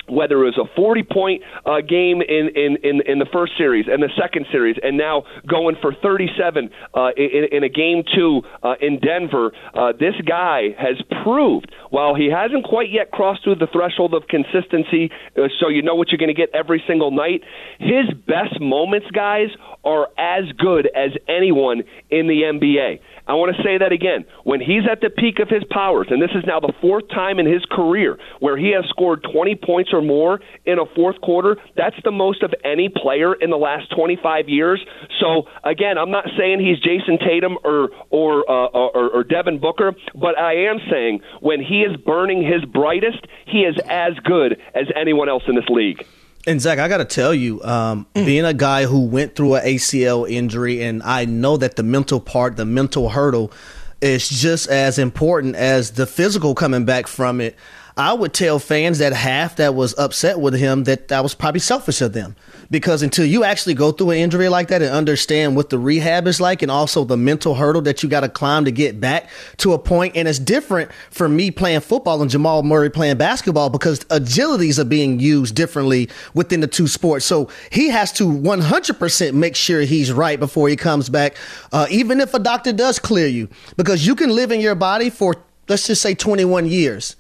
whether 0.08 0.42
it 0.44 0.56
was 0.56 0.58
a 0.58 0.68
40 0.76 1.02
point 1.02 1.42
uh, 1.64 1.80
game 1.80 2.20
in, 2.22 2.50
in, 2.54 2.76
in, 2.82 3.00
in 3.06 3.18
the 3.18 3.26
first 3.32 3.52
series 3.56 3.86
and 3.88 4.02
the 4.02 4.10
second 4.20 4.46
series, 4.50 4.76
and 4.82 4.96
now 4.96 5.24
going 5.48 5.76
for 5.80 5.94
37 6.02 6.70
uh, 6.94 7.08
in, 7.16 7.44
in 7.52 7.64
a 7.64 7.68
game 7.68 8.02
two 8.14 8.42
uh, 8.62 8.74
in 8.80 9.00
Denver, 9.00 9.52
uh, 9.74 9.92
this 9.92 10.14
guy 10.26 10.74
has 10.78 11.00
proved, 11.22 11.72
while 11.90 12.14
he 12.14 12.30
hasn't 12.30 12.64
quite 12.64 12.90
yet 12.90 13.10
crossed 13.10 13.44
through 13.44 13.56
the 13.56 13.68
threshold 13.72 14.14
of 14.14 14.24
consistency, 14.28 15.10
uh, 15.36 15.48
so 15.60 15.68
you 15.68 15.82
know 15.82 15.94
what 15.94 16.08
you're 16.08 16.18
going 16.18 16.34
to 16.34 16.38
get 16.38 16.50
every 16.54 16.82
single 16.86 17.10
night, 17.10 17.42
his 17.78 18.12
best 18.26 18.60
moments, 18.60 19.06
guys, 19.12 19.48
are 19.84 20.08
as 20.18 20.44
good 20.58 20.86
as 20.94 21.10
anyone 21.28 21.82
in 22.10 22.26
the 22.26 22.42
NBA. 22.42 23.00
I 23.26 23.34
want 23.34 23.56
to 23.56 23.62
say 23.62 23.78
that 23.78 23.92
again. 23.92 24.26
When 24.44 24.60
he's 24.60 24.82
at 24.90 25.00
the 25.00 25.08
peak 25.08 25.38
of 25.38 25.48
his 25.48 25.64
powers, 25.70 26.08
and 26.10 26.20
this 26.20 26.30
is 26.34 26.44
now 26.46 26.60
the 26.60 26.72
fourth 26.80 27.08
time 27.08 27.38
in 27.38 27.46
his 27.46 27.64
career 27.70 28.18
where 28.40 28.56
he 28.56 28.72
has 28.72 28.84
scored 28.90 29.24
20 29.32 29.54
points 29.56 29.90
or 29.92 30.02
more 30.02 30.40
in 30.66 30.78
a 30.78 30.84
fourth 30.94 31.20
quarter, 31.22 31.56
that's 31.76 31.96
the 32.04 32.10
most 32.10 32.42
of 32.42 32.52
any 32.64 32.90
player 32.90 33.32
in 33.34 33.50
the 33.50 33.56
last 33.56 33.90
25 33.96 34.48
years. 34.48 34.84
So 35.20 35.44
again, 35.64 35.96
I'm 35.96 36.10
not 36.10 36.26
saying 36.37 36.60
he's 36.60 36.78
Jayson 36.80 37.18
Tatum 37.18 37.56
or 37.64 37.90
or 38.10 38.48
uh, 38.50 38.66
or, 38.66 39.10
or 39.10 39.24
Devin 39.24 39.58
Booker, 39.58 39.94
but 40.14 40.38
I 40.38 40.68
am 40.68 40.78
saying 40.90 41.20
when 41.40 41.62
he 41.62 41.80
is 41.80 41.96
burning 41.96 42.42
his 42.42 42.64
brightest, 42.64 43.26
he 43.46 43.60
is 43.60 43.76
as 43.88 44.12
good 44.24 44.60
as 44.74 44.87
anyone 44.94 45.28
else 45.28 45.44
in 45.48 45.54
this 45.54 45.68
league. 45.68 46.06
And 46.46 46.61
Zach, 46.61 46.78
I 46.78 46.88
got 46.88 46.98
to 46.98 47.04
tell 47.07 47.33
you, 47.33 47.62
um, 47.62 48.07
mm. 48.14 48.26
being 48.26 48.44
a 48.44 48.52
guy 48.52 48.85
who 48.85 49.07
went 49.07 49.35
through 49.35 49.54
an 49.54 49.64
ACL 49.64 50.28
injury, 50.30 50.83
and 50.83 51.02
I 51.02 51.24
know 51.24 51.57
that 51.57 51.76
the 51.76 51.83
mental 51.83 52.20
part, 52.20 52.57
the 52.57 52.66
mental 52.66 53.09
hurdle, 53.09 53.50
is 54.02 54.28
just 54.28 54.68
as 54.68 54.98
important 54.98 55.57
as 55.57 55.92
the 55.92 56.07
physical 56.07 56.54
coming 56.54 56.85
back 56.85 57.07
from 57.07 57.40
it. 57.40 57.57
I 57.96 58.12
would 58.12 58.35
tell 58.35 58.59
fans 58.59 58.98
that 58.98 59.12
half 59.12 59.54
that 59.57 59.76
was 59.76 59.96
upset 59.96 60.40
with 60.40 60.54
him 60.54 60.83
that 60.85 61.09
that 61.09 61.22
was 61.22 61.33
probably 61.35 61.61
selfish 61.61 62.00
of 62.00 62.12
them. 62.12 62.35
Because 62.68 63.02
until 63.02 63.24
you 63.24 63.44
actually 63.44 63.74
go 63.74 63.92
through 63.92 64.11
an 64.11 64.18
injury 64.18 64.48
like 64.48 64.68
that 64.68 64.83
and 64.83 64.90
understand 64.90 65.54
what 65.54 65.70
the 65.70 65.78
rehab 65.78 66.26
is 66.26 66.40
like 66.40 66.62
and 66.62 66.72
also 66.72 67.04
the 67.04 67.16
mental 67.16 67.54
hurdle 67.54 67.83
that 67.83 68.02
you 68.02 68.09
got 68.09 68.20
to 68.20 68.28
climb 68.28 68.64
to 68.64 68.72
get 68.72 69.00
back 69.00 69.30
to 69.59 69.74
a 69.74 69.78
point 69.78 70.16
and 70.16 70.26
it's 70.26 70.40
different 70.40 70.90
for 71.11 71.28
me 71.28 71.52
playing 71.52 71.80
football 71.80 72.20
and 72.20 72.30
Jamal 72.30 72.64
Murray 72.64 72.90
playing 72.90 73.16
basketball 73.16 73.70
because 73.70 74.00
agilities 74.07 74.80
are 74.80 74.85
being 74.85 75.20
used 75.20 75.54
differently 75.54 76.09
within 76.33 76.59
the 76.59 76.66
two 76.66 76.88
sports. 76.88 77.24
So 77.24 77.48
he 77.70 77.90
has 77.90 78.11
to 78.14 78.24
100% 78.24 79.35
make 79.35 79.54
sure 79.54 79.83
he's 79.83 80.11
right 80.11 80.40
before 80.40 80.68
he 80.68 80.74
comes 80.74 81.09
back 81.09 81.37
uh, 81.72 81.87
even 81.90 82.20
if 82.20 82.35
a 82.35 82.40
doctor 82.40 82.72
does 82.72 82.98
clear 82.98 83.28
you. 83.28 83.48
Because 83.76 84.04
you 84.04 84.16
can 84.16 84.30
live 84.30 84.50
in 84.50 84.61
your 84.61 84.74
body 84.74 85.11
for 85.11 85.37
let's 85.68 85.87
just 85.87 86.02
say 86.02 86.14
21 86.14 86.66
years 86.66 87.14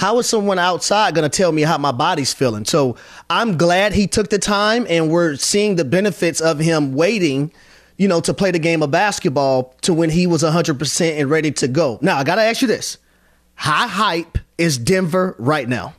how 0.00 0.18
is 0.18 0.26
someone 0.26 0.58
outside 0.58 1.14
going 1.14 1.28
to 1.30 1.36
tell 1.36 1.52
me 1.52 1.60
how 1.60 1.76
my 1.76 1.92
body's 1.92 2.32
feeling? 2.32 2.64
So 2.64 2.96
I'm 3.28 3.58
glad 3.58 3.92
he 3.92 4.06
took 4.06 4.30
the 4.30 4.38
time 4.38 4.86
and 4.88 5.10
we're 5.10 5.36
seeing 5.36 5.76
the 5.76 5.84
benefits 5.84 6.40
of 6.40 6.58
him 6.58 6.94
waiting, 6.94 7.52
you 7.98 8.08
know, 8.08 8.22
to 8.22 8.32
play 8.32 8.50
the 8.50 8.58
game 8.58 8.82
of 8.82 8.90
basketball 8.90 9.74
to 9.82 9.92
when 9.92 10.08
he 10.08 10.26
was 10.26 10.42
100% 10.42 11.20
and 11.20 11.28
ready 11.28 11.52
to 11.52 11.68
go. 11.68 11.98
Now, 12.00 12.16
I 12.16 12.24
got 12.24 12.36
to 12.36 12.40
ask 12.40 12.62
you 12.62 12.66
this. 12.66 12.96
How 13.56 13.86
hype 13.86 14.38
is 14.56 14.78
Denver 14.78 15.36
right 15.38 15.68
now? 15.68 15.92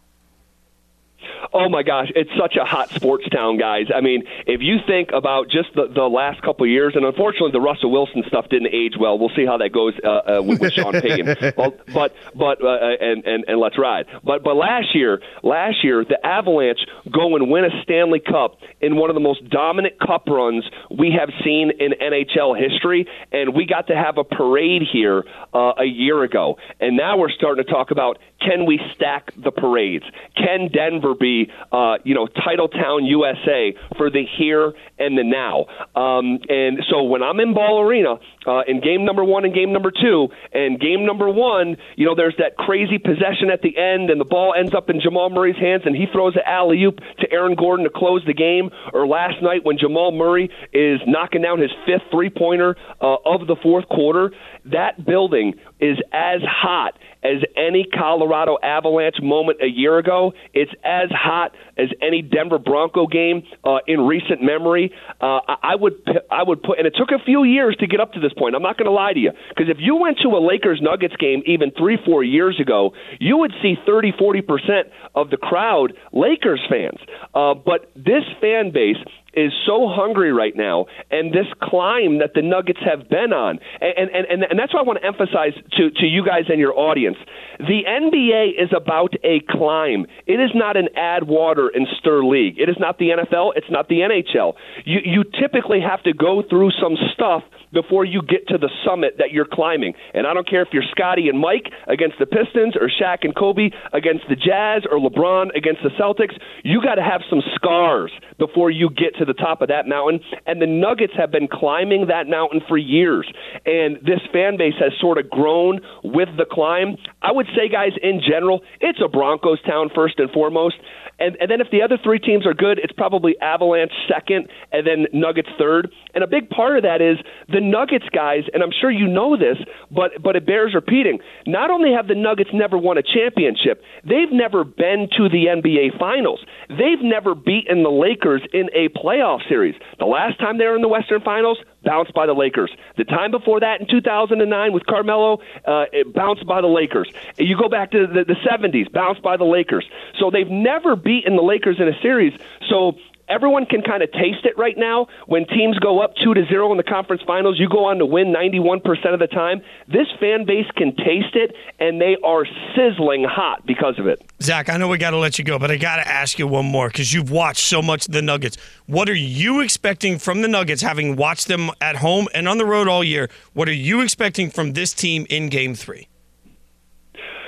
Oh 1.54 1.70
my 1.70 1.84
gosh, 1.84 2.12
it's 2.16 2.30
such 2.40 2.56
a 2.56 2.66
hot 2.66 2.90
sports 2.90 3.28
town, 3.30 3.58
guys. 3.58 3.88
I 3.94 4.02
mean, 4.02 4.24
if 4.48 4.62
you 4.62 4.78
think 4.88 5.10
about 5.14 5.50
just 5.50 5.74
the, 5.76 5.88
the 5.88 6.08
last 6.08 6.42
couple 6.42 6.66
of 6.66 6.70
years, 6.70 6.94
and 6.96 7.06
unfortunately 7.06 7.52
the 7.52 7.62
Russell 7.62 7.92
Wilson 7.92 8.24
stuff 8.28 8.48
didn't 8.50 8.74
age 8.74 8.94
well. 9.00 9.18
We'll 9.20 9.32
see 9.36 9.46
how 9.46 9.58
that 9.58 9.72
goes 9.72 9.94
uh, 10.04 10.08
uh, 10.08 10.42
with, 10.44 10.62
with 10.62 10.74
Sean 10.74 10.94
Payton. 10.94 11.54
well, 11.58 11.74
but 11.94 12.16
but 12.36 12.64
uh, 12.64 12.96
and, 13.00 13.26
and 13.26 13.46
and 13.48 13.60
let's 13.60 13.78
ride. 13.78 14.06
But 14.24 14.44
but 14.44 14.56
last 14.56 14.96
year, 14.96 15.22
last 15.44 15.84
year 15.84 16.04
the 16.04 16.24
Avalanche 16.26 16.80
go 17.12 17.36
and 17.36 17.50
win 17.50 17.66
a 17.66 17.84
Stanley 17.84 18.20
Cup 18.20 18.58
in 18.80 18.96
one 18.96 19.10
of 19.10 19.16
the 19.16 19.22
most 19.22 19.48
dominant 19.50 20.00
cup 20.00 20.28
runs 20.28 20.64
we 20.90 21.16
have 21.18 21.30
seen 21.44 21.72
in 21.80 21.94
NHL 22.02 22.58
history, 22.58 23.08
and 23.32 23.54
we 23.54 23.66
got 23.66 23.88
to 23.88 23.96
have 23.96 24.18
a 24.18 24.24
parade 24.24 24.84
here 24.92 25.24
uh, 25.54 25.74
a 25.78 25.86
year 25.86 26.24
ago, 26.24 26.58
and 26.80 26.96
now 26.98 27.18
we're 27.18 27.32
starting 27.32 27.64
to 27.64 27.72
talk 27.72 27.92
about 27.92 28.18
can 28.42 28.66
we 28.66 28.80
stack 28.96 29.32
the 29.42 29.52
parades? 29.52 30.06
Can 30.36 30.70
Denver 30.74 31.14
be, 31.14 31.50
uh, 31.72 31.98
you 32.04 32.16
know, 32.16 32.28
Titletown 32.28 33.08
USA 33.08 33.76
for 33.98 34.10
the 34.10 34.26
here 34.38 34.74
and 34.98 35.18
the 35.18 35.24
now? 35.24 35.66
Um, 35.96 36.40
and 36.50 36.80
so 36.90 37.04
when 37.04 37.22
I'm 37.22 37.40
in 37.40 37.54
Ball 37.54 37.82
Arena 37.82 38.16
uh, 38.46 38.62
in 38.68 38.82
game 38.82 39.06
number 39.06 39.24
one 39.24 39.46
and 39.46 39.54
game 39.54 39.72
number 39.72 39.92
two, 39.92 40.30
and 40.52 40.80
game 40.80 41.06
number 41.06 41.30
one, 41.30 41.78
you 41.96 42.06
know, 42.06 42.16
there's 42.16 42.36
that 42.40 42.58
crazy 42.58 42.98
possession 42.98 43.50
at 43.52 43.62
the 43.62 43.78
end, 43.78 44.10
and 44.10 44.20
the 44.20 44.26
ball 44.26 44.54
ends 44.58 44.74
up 44.74 44.90
in 44.90 45.00
Jamal 45.02 45.30
Murray's 45.30 45.58
hands, 45.58 45.84
and 45.86 45.96
he 45.96 46.06
throws 46.12 46.36
an 46.36 46.42
alley 46.46 46.84
oop 46.84 47.00
to 47.20 47.32
Aaron 47.32 47.56
Gordon 47.56 47.86
to 47.86 47.92
close 47.94 48.24
the 48.26 48.34
game. 48.34 48.72
Or 48.94 49.06
last 49.06 49.42
night 49.42 49.64
when 49.64 49.78
Jamal 49.78 50.12
Murray 50.12 50.50
is 50.74 51.00
knocking 51.06 51.42
down 51.42 51.60
his 51.60 51.72
fifth 51.86 52.10
three 52.12 52.30
pointer 52.30 52.76
uh, 53.00 53.18
of 53.26 53.48
the 53.48 53.56
fourth 53.62 53.88
quarter, 53.88 54.32
that 54.66 55.06
building 55.06 55.54
is 55.80 55.98
as 56.12 56.42
hot 56.44 56.98
as 57.24 57.44
any 57.56 57.86
Colorado 57.86 58.58
Avalanche 58.62 59.18
moment 59.22 59.60
a 59.62 59.68
year 59.68 59.98
ago. 59.98 60.34
It's 60.54 60.72
as 60.84 61.10
hot 61.12 61.54
as 61.78 61.90
any 62.02 62.22
Denver 62.22 62.60
Bronco 62.60 63.08
game 63.08 63.44
uh, 63.64 63.78
in 63.88 64.02
recent 64.02 64.42
memory. 64.42 64.92
Uh, 65.20 65.40
I 65.48 65.76
would 65.76 65.94
I 66.30 66.44
would 66.44 66.64
put, 66.64 66.78
and 66.78 66.88
it 66.88 66.96
took 66.98 67.10
a 67.12 67.24
few 67.24 67.44
years 67.44 67.76
to 67.80 67.88
get 67.88 68.00
up 68.00 68.14
to 68.14 68.20
this 68.20 68.34
point. 68.34 68.56
I'm 68.56 68.62
not 68.62 68.78
going 68.78 68.86
to 68.86 68.92
lie 68.92 69.14
to 69.14 69.20
you 69.20 69.32
because 69.50 69.70
if 69.70 69.78
you 69.80 69.96
went 69.96 70.20
to 70.24 70.30
a 70.30 70.40
Lakers 70.40 70.80
Nuggets 70.82 71.16
game 71.18 71.44
even 71.46 71.72
three 71.72 71.98
four 72.06 72.24
years 72.24 72.60
ago, 72.60 72.92
you 73.20 73.38
would 73.38 73.52
see 73.62 73.76
30 73.86 74.14
40 74.18 74.42
percent 74.42 74.88
of 75.16 75.30
the 75.30 75.38
crowd 75.38 75.94
Lakers 76.14 76.62
fans. 76.70 77.00
Uh, 77.34 77.54
but 77.54 77.92
this 77.96 78.24
fan 78.40 78.72
base 78.72 78.98
is 79.34 79.52
so 79.66 79.88
hungry 79.88 80.34
right 80.34 80.56
now, 80.56 80.86
and 81.10 81.32
this 81.34 81.48
climb 81.62 82.20
that 82.20 82.34
the 82.34 82.42
Nuggets 82.42 82.80
have 82.84 83.10
been 83.10 83.34
on, 83.34 83.60
and 83.80 84.10
and 84.10 84.26
and, 84.30 84.44
and 84.44 84.60
that's 84.60 84.74
what 84.74 84.82
I 84.82 84.84
want 84.84 85.00
to 85.02 85.08
emphasize 85.08 85.54
to 85.78 85.90
to 85.90 86.06
you 86.06 86.26
guys 86.26 86.46
and 86.50 86.60
your 86.60 86.78
audience. 86.78 87.18
The 87.60 87.84
NBA 87.88 88.62
is 88.62 88.70
about 88.76 89.14
a 89.24 89.42
climb. 89.50 90.06
It 90.26 90.40
is 90.40 90.52
not 90.54 90.78
an 90.78 90.90
add 90.96 91.28
water 91.28 91.70
and 91.74 91.88
stir 92.00 92.24
league. 92.24 92.60
It 92.60 92.70
is 92.70 92.78
not 92.80 92.98
the 92.98 93.10
NFL. 93.10 93.54
It's 93.56 93.70
not 93.70 93.88
the 93.88 94.00
NHL. 94.00 94.54
You 94.86 95.00
you 95.04 95.24
typically 95.24 95.80
have 95.82 96.04
to 96.04 96.14
go 96.14 96.44
through 96.48 96.72
some 96.82 96.98
stuff 97.14 97.44
before 97.72 98.06
you 98.06 98.22
get 98.22 98.48
to 98.50 98.58
the 98.58 98.70
summit 98.86 99.16
that 99.20 99.32
you're 99.32 99.48
climbing. 99.50 99.94
And 100.14 100.28
I 100.28 100.34
don't 100.34 100.48
care 100.48 100.62
if 100.62 100.70
you're 100.74 100.84
Scotty 100.92 101.30
and 101.30 101.40
Mike 101.40 101.72
against 101.88 102.20
the 102.20 102.26
Pistons 102.26 102.76
or 102.76 102.90
Shaq 102.90 103.20
and 103.24 103.36
Kobe 103.36 103.72
against 103.94 104.26
the 104.28 104.36
Jazz 104.36 104.84
or 104.90 105.00
LeBron 105.00 105.56
against 105.56 105.82
the 105.84 105.90
Celtics. 106.00 106.36
You 106.64 106.82
got 106.82 106.96
to 106.96 107.04
have 107.04 107.22
some 107.30 107.42
scars 107.56 108.12
before 108.38 108.70
you 108.72 108.90
get 108.90 109.16
to 109.22 109.26
the 109.26 109.34
top 109.34 109.62
of 109.62 109.70
that 109.70 109.88
mountain. 109.88 110.20
And 110.48 110.62
the 110.62 110.68
Nuggets 110.68 111.14
have 111.16 111.32
been 111.32 111.48
climbing 111.48 112.08
that 112.08 112.28
mountain 112.28 112.62
for 112.68 112.78
years. 112.78 113.32
And 113.66 113.98
this 114.02 114.20
fan 114.34 114.58
base 114.58 114.74
has 114.82 114.92
sort 115.00 115.18
of 115.20 115.30
grown 115.30 115.80
with 116.04 116.30
the 116.38 116.46
climb. 116.50 116.98
I 117.22 117.32
would 117.32 117.46
say, 117.56 117.70
guys, 117.70 117.94
in 118.02 118.20
general, 118.20 118.62
it's 118.82 119.00
a 119.04 119.08
Broncos 119.08 119.62
town 119.62 119.90
first 119.94 120.18
and 120.18 120.30
foremost. 120.32 120.76
And, 121.22 121.38
and 121.40 121.52
then 121.52 121.62
if 121.62 121.70
the 121.72 121.84
other 121.84 121.98
three 122.04 122.18
teams 122.18 122.48
are 122.48 122.54
good, 122.54 122.80
it's 122.80 122.94
probably 122.94 123.40
Avalanche 123.42 123.94
second 124.10 124.50
and 124.72 124.88
then 124.88 125.06
Nuggets 125.14 125.50
third. 125.58 125.92
And 126.16 126.24
a 126.24 126.28
big 126.28 126.50
part 126.50 126.78
of 126.78 126.84
that 126.84 127.02
is 127.02 127.18
the 127.48 127.62
Nuggets 127.62 128.10
guys, 128.12 128.44
and 128.54 128.64
I'm 128.64 128.72
sure 128.74 128.90
you 128.90 129.08
know 129.08 129.38
this, 129.38 129.58
but 129.92 130.22
but 130.22 130.36
it 130.36 130.46
bears 130.46 130.74
repeating. 130.74 131.20
Not 131.46 131.70
only 131.70 131.94
have 131.94 132.08
the 132.08 132.16
Nuggets 132.16 132.50
never 132.54 132.78
won 132.78 132.98
a 132.98 133.04
championship, 133.04 133.84
they've 134.04 134.32
never 134.32 134.64
been 134.64 135.08
to 135.18 135.30
the 135.30 135.46
NBA 135.46 136.00
Finals. 136.00 136.44
They've 136.70 137.02
never 137.02 137.36
beaten 137.36 137.84
the 137.84 137.92
Lakers 137.92 138.42
in 138.52 138.70
a 138.74 138.90
playoff 138.98 139.48
series. 139.48 139.76
The 140.00 140.06
last 140.06 140.40
time 140.40 140.58
they 140.58 140.66
were 140.66 140.76
in 140.76 140.82
the 140.82 140.88
Western 140.88 141.22
Finals, 141.22 141.60
bounced 141.84 142.14
by 142.14 142.26
the 142.26 142.34
Lakers. 142.34 142.72
The 142.98 143.04
time 143.04 143.32
before 143.32 143.60
that 143.60 143.82
in 143.82 143.88
2009 143.88 144.74
with 144.74 144.86
Carmelo, 144.86 145.40
uh, 145.66 145.86
it 145.92 146.14
bounced 146.14 146.46
by 146.46 146.62
the 146.62 146.68
Lakers. 146.68 147.12
You 147.38 147.58
go 147.58 147.70
back 147.70 147.92
to 147.92 148.08
the, 148.08 148.24
the 148.24 148.36
70s, 148.36 148.92
bounced 148.92 149.22
by 149.22 149.38
the 149.38 149.46
Lakers. 149.46 149.86
So 150.20 150.30
they've 150.32 150.50
never 150.50 150.96
beaten 150.96 151.36
the 151.36 151.44
Lakers 151.44 151.80
in 151.80 151.88
a 151.88 152.00
series. 152.02 152.34
So 152.70 152.98
everyone 153.32 153.66
can 153.66 153.82
kind 153.82 154.04
of 154.04 154.12
taste 154.12 154.44
it 154.44 154.58
right 154.58 154.78
now. 154.78 155.08
When 155.26 155.48
teams 155.48 155.80
go 155.80 156.02
up 156.02 156.14
two 156.22 156.34
to 156.34 156.46
zero 156.46 156.72
in 156.72 156.78
the 156.78 156.84
conference 156.84 157.22
finals, 157.26 157.58
you 157.58 157.70
go 157.70 157.86
on 157.86 157.98
to 158.00 158.06
win 158.06 158.34
91% 158.34 159.14
of 159.14 159.20
the 159.20 159.28
time. 159.28 159.62
This 159.88 160.08
fan 160.20 160.46
base 160.46 160.68
can 160.76 160.96
taste 160.96 161.36
it, 161.36 161.56
and 161.80 162.02
they 162.02 162.18
are 162.24 162.46
sizzling 162.76 163.24
hot 163.24 163.66
because 163.66 163.98
of 163.98 164.08
it. 164.08 164.22
Zach, 164.42 164.70
I 164.70 164.78
know 164.78 164.90
we 164.90 164.98
got 164.98 165.12
to 165.12 165.18
let 165.18 165.40
you 165.40 165.46
go, 165.46 165.58
but 165.58 165.72
I 165.72 165.78
got 165.78 165.96
to 165.98 166.08
ask 166.08 166.38
you 166.38 166.48
one 166.48 166.66
more 166.66 166.90
because 166.90 167.14
you've 167.14 167.32
watched 167.32 167.66
so 167.66 167.82
much 167.82 168.06
the 168.08 168.22
Nuggets. 168.22 168.58
What 168.86 169.10
are 169.10 169.16
you 169.16 169.62
expecting 169.62 170.20
from 170.20 170.42
the 170.42 170.48
Nuggets, 170.48 170.82
having 170.82 171.16
watched 171.16 171.48
them 171.48 171.72
at 171.80 171.96
home 171.98 172.28
and 172.34 172.48
on 172.48 172.58
the 172.58 172.66
road 172.66 172.88
all 172.88 173.04
year? 173.04 173.30
What 173.54 173.70
are 173.70 173.74
you 173.74 174.02
expecting 174.02 174.50
from 174.50 174.74
this 174.74 174.94
team 174.94 175.26
in 175.30 175.50
Game 175.50 175.74
Three? 175.76 176.08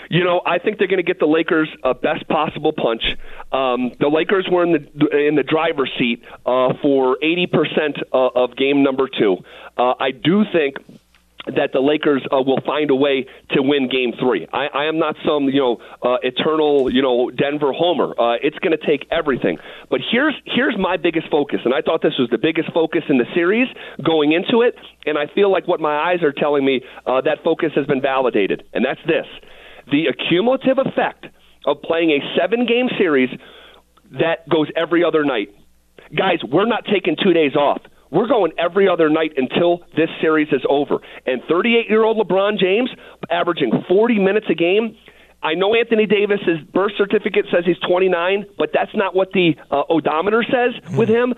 You 0.09 0.23
know, 0.23 0.41
I 0.45 0.59
think 0.59 0.77
they're 0.77 0.87
going 0.87 0.97
to 0.97 1.03
get 1.03 1.19
the 1.19 1.27
Lakers 1.27 1.69
a 1.83 1.93
best 1.93 2.27
possible 2.27 2.73
punch. 2.73 3.03
Um, 3.51 3.91
the 3.99 4.09
Lakers 4.09 4.47
were 4.51 4.63
in 4.63 4.71
the 4.73 5.27
in 5.27 5.35
the 5.35 5.43
driver's 5.43 5.91
seat 5.97 6.23
uh, 6.45 6.73
for 6.81 7.17
80% 7.23 8.03
uh, 8.11 8.29
of 8.35 8.55
game 8.55 8.83
number 8.83 9.07
two. 9.07 9.37
Uh, 9.77 9.93
I 9.99 10.11
do 10.11 10.43
think 10.51 10.77
that 11.45 11.71
the 11.73 11.79
Lakers 11.79 12.23
uh, 12.31 12.41
will 12.41 12.61
find 12.61 12.89
a 12.89 12.95
way 12.95 13.25
to 13.51 13.61
win 13.61 13.89
Game 13.89 14.13
Three. 14.19 14.47
I, 14.51 14.67
I 14.67 14.85
am 14.85 14.97
not 14.97 15.15
some 15.25 15.49
you 15.49 15.59
know 15.59 15.81
uh, 16.01 16.17
eternal 16.23 16.91
you 16.91 17.01
know 17.01 17.29
Denver 17.29 17.73
homer. 17.73 18.13
Uh, 18.17 18.37
it's 18.41 18.57
going 18.59 18.77
to 18.77 18.85
take 18.85 19.07
everything. 19.11 19.57
But 19.89 19.99
here's 20.09 20.35
here's 20.45 20.77
my 20.77 20.97
biggest 20.97 21.29
focus, 21.29 21.59
and 21.65 21.73
I 21.73 21.81
thought 21.81 22.01
this 22.01 22.17
was 22.17 22.29
the 22.29 22.37
biggest 22.37 22.71
focus 22.73 23.03
in 23.09 23.17
the 23.17 23.27
series 23.33 23.67
going 24.03 24.31
into 24.31 24.61
it, 24.61 24.75
and 25.05 25.17
I 25.17 25.27
feel 25.27 25.51
like 25.51 25.67
what 25.67 25.79
my 25.79 26.11
eyes 26.11 26.23
are 26.23 26.31
telling 26.31 26.63
me 26.63 26.81
uh, 27.05 27.21
that 27.21 27.43
focus 27.43 27.71
has 27.75 27.85
been 27.85 28.01
validated, 28.01 28.63
and 28.73 28.85
that's 28.85 29.01
this: 29.05 29.27
the 29.91 30.07
accumulative 30.07 30.77
effect 30.77 31.25
of 31.65 31.81
playing 31.81 32.11
a 32.11 32.19
seven-game 32.39 32.89
series 32.97 33.29
that 34.19 34.47
goes 34.49 34.67
every 34.75 35.03
other 35.03 35.23
night. 35.23 35.49
Guys, 36.15 36.39
we're 36.43 36.67
not 36.67 36.83
taking 36.85 37.15
two 37.21 37.33
days 37.33 37.55
off. 37.55 37.81
We're 38.11 38.27
going 38.27 38.51
every 38.59 38.87
other 38.87 39.09
night 39.09 39.31
until 39.37 39.79
this 39.97 40.09
series 40.21 40.47
is 40.51 40.61
over. 40.69 40.99
And 41.25 41.41
38 41.49 41.89
year 41.89 42.03
old 42.03 42.17
LeBron 42.17 42.59
James, 42.59 42.91
averaging 43.31 43.71
40 43.87 44.19
minutes 44.19 44.45
a 44.49 44.53
game. 44.53 44.95
I 45.41 45.55
know 45.55 45.75
Anthony 45.75 46.05
Davis's 46.05 46.59
birth 46.71 46.93
certificate 46.97 47.47
says 47.51 47.63
he's 47.65 47.79
29, 47.79 48.45
but 48.57 48.69
that's 48.71 48.95
not 48.95 49.15
what 49.15 49.31
the 49.33 49.55
uh, 49.71 49.83
odometer 49.89 50.43
says 50.43 50.95
with 50.95 51.09
him. 51.09 51.33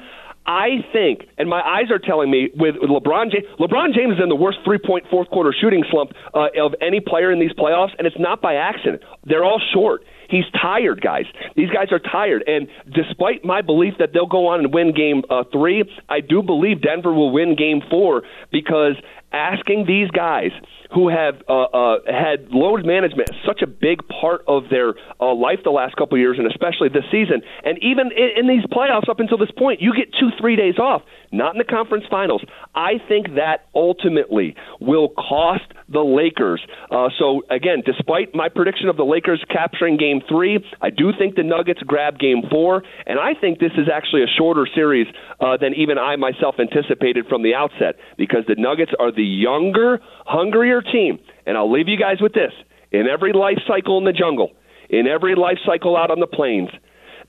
I 0.45 0.86
think, 0.93 1.27
and 1.38 1.49
my 1.49 1.62
eyes 1.62 1.89
are 1.89 1.99
telling 1.99 2.29
me, 2.29 2.49
with 2.55 2.75
LeBron 2.75 3.31
James, 3.31 3.45
LeBron 3.60 3.93
James 3.95 4.15
is 4.15 4.19
in 4.21 4.29
the 4.29 4.36
worst 4.36 4.60
three-point 4.63 5.05
fourth 5.10 5.29
quarter 5.29 5.53
shooting 5.60 5.84
slump 5.89 6.12
uh, 6.34 6.47
of 6.62 6.75
any 6.81 6.99
player 6.99 7.31
in 7.31 7.39
these 7.39 7.53
playoffs, 7.53 7.91
and 7.97 8.05
it's 8.05 8.19
not 8.19 8.41
by 8.41 8.55
accident. 8.55 9.01
They're 9.23 9.43
all 9.43 9.62
short. 9.73 10.03
He's 10.29 10.45
tired, 10.60 11.01
guys. 11.01 11.25
These 11.55 11.69
guys 11.69 11.91
are 11.91 11.99
tired. 11.99 12.43
And 12.47 12.67
despite 12.93 13.43
my 13.43 13.62
belief 13.62 13.95
that 13.99 14.10
they'll 14.13 14.25
go 14.27 14.47
on 14.47 14.60
and 14.60 14.73
win 14.73 14.93
game 14.93 15.23
uh, 15.29 15.43
three, 15.51 15.84
I 16.10 16.19
do 16.21 16.41
believe 16.41 16.81
Denver 16.81 17.13
will 17.13 17.31
win 17.31 17.55
game 17.55 17.81
four 17.89 18.23
because 18.51 18.95
asking 19.31 19.86
these 19.88 20.10
guys 20.12 20.51
who 20.95 21.10
have 21.10 21.36
uh, 21.49 21.63
uh, 21.63 21.97
had 22.08 22.47
load 22.51 22.86
management 22.86 23.29
such 23.45 23.62
a 23.62 23.67
big 23.67 23.99
part 24.08 24.45
of 24.47 24.63
their 24.71 24.95
uh, 25.19 25.34
life 25.36 25.60
the 25.65 25.69
last 25.69 25.95
couple 25.97 26.15
of 26.15 26.21
years, 26.21 26.38
and 26.39 26.47
especially 26.47 26.88
this 26.88 27.03
season, 27.12 27.41
and 27.65 27.77
even 27.84 28.12
in, 28.15 28.29
in 28.39 28.47
these 28.47 28.65
playoffs 28.71 29.10
up 29.10 29.19
until 29.19 29.38
this 29.38 29.51
point, 29.58 29.81
you 29.81 29.93
get 29.93 30.08
two, 30.17 30.29
three 30.39 30.55
days 30.55 30.79
off. 30.79 31.01
Not 31.34 31.53
in 31.53 31.58
the 31.58 31.65
conference 31.65 32.05
finals. 32.10 32.41
I 32.73 32.93
think 33.10 33.36
that 33.36 33.67
ultimately 33.75 34.55
will 34.79 35.10
cost 35.10 35.67
the 35.89 35.99
Lakers. 35.99 36.62
Uh, 36.89 37.10
so 37.19 37.41
again, 37.49 37.84
despite 37.86 38.34
my 38.34 38.47
prediction 38.47 38.88
of 38.88 38.95
the 38.95 39.03
Lakers 39.03 39.43
capturing 39.51 39.97
Game 39.97 40.21
Three, 40.29 40.63
I 40.81 40.91
do 40.91 41.12
think 41.17 41.36
the 41.36 41.43
Nuggets 41.43 41.81
grab 41.84 42.19
Game 42.19 42.43
Four, 42.49 42.84
and 43.05 43.19
I 43.19 43.34
think 43.39 43.60
this 43.60 43.73
is 43.77 43.89
actually 43.91 44.23
a 44.23 44.31
shorter 44.38 44.65
series 44.73 45.08
uh, 45.41 45.58
than 45.58 45.73
even 45.73 45.97
I 45.97 46.15
myself 46.15 46.55
anticipated 46.58 47.25
from 47.27 47.43
the 47.43 47.53
outset 47.53 47.95
because 48.17 48.45
the 48.47 48.55
Nuggets 48.58 48.91
are 48.97 49.12
the 49.12 49.23
younger, 49.23 49.99
hungrier 50.25 50.81
team. 50.81 51.19
And 51.45 51.57
I'll 51.57 51.71
leave 51.71 51.88
you 51.88 51.97
guys 51.97 52.17
with 52.21 52.33
this: 52.33 52.51
in 52.91 53.07
every 53.07 53.31
life 53.31 53.59
cycle 53.67 53.97
in 53.97 54.03
the 54.03 54.13
jungle, 54.13 54.51
in 54.89 55.07
every 55.07 55.35
life 55.35 55.59
cycle 55.65 55.95
out 55.95 56.11
on 56.11 56.19
the 56.19 56.27
plains, 56.27 56.69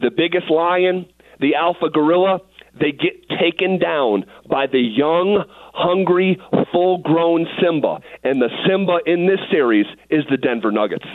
the 0.01 0.11
biggest 0.11 0.51
lion, 0.51 1.07
the 1.41 1.55
alpha 1.55 1.89
gorilla 1.89 2.41
they 2.79 2.93
get 2.93 3.29
taken 3.41 3.79
down 3.79 4.25
by 4.49 4.67
the 4.67 4.81
young, 4.81 5.45
hungry, 5.73 6.39
full 6.73 6.99
grown 6.99 7.47
Simba. 7.61 8.01
And 8.23 8.41
the 8.41 8.51
Simba 8.69 8.99
in 9.07 9.27
this 9.27 9.41
series 9.51 9.87
is 10.11 10.25
the 10.31 10.37
Denver 10.37 10.71
Nuggets. 10.71 11.07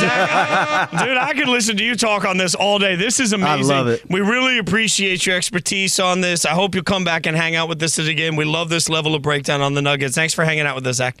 Zach, 0.00 0.90
dude, 0.90 1.16
I 1.16 1.32
could 1.34 1.48
listen 1.48 1.76
to 1.76 1.84
you 1.84 1.94
talk 1.96 2.24
on 2.24 2.36
this 2.36 2.54
all 2.54 2.78
day. 2.78 2.96
This 2.96 3.20
is 3.20 3.32
amazing. 3.32 3.76
love 3.76 3.88
it. 3.88 4.02
We 4.08 4.20
really 4.20 4.58
appreciate 4.58 5.26
your 5.26 5.36
expertise 5.36 5.98
on 6.00 6.20
this. 6.20 6.44
I 6.44 6.50
hope 6.50 6.74
you'll 6.74 6.84
come 6.84 7.04
back 7.04 7.26
and 7.26 7.36
hang 7.36 7.56
out 7.56 7.68
with 7.68 7.82
us 7.82 7.98
again. 7.98 8.36
We 8.36 8.44
love 8.44 8.68
this 8.68 8.88
level 8.88 9.14
of 9.14 9.22
breakdown 9.22 9.60
on 9.60 9.74
the 9.74 9.82
Nuggets. 9.82 10.14
Thanks 10.14 10.34
for 10.34 10.44
hanging 10.44 10.66
out 10.66 10.74
with 10.74 10.86
us, 10.86 10.96
Zach. 10.96 11.16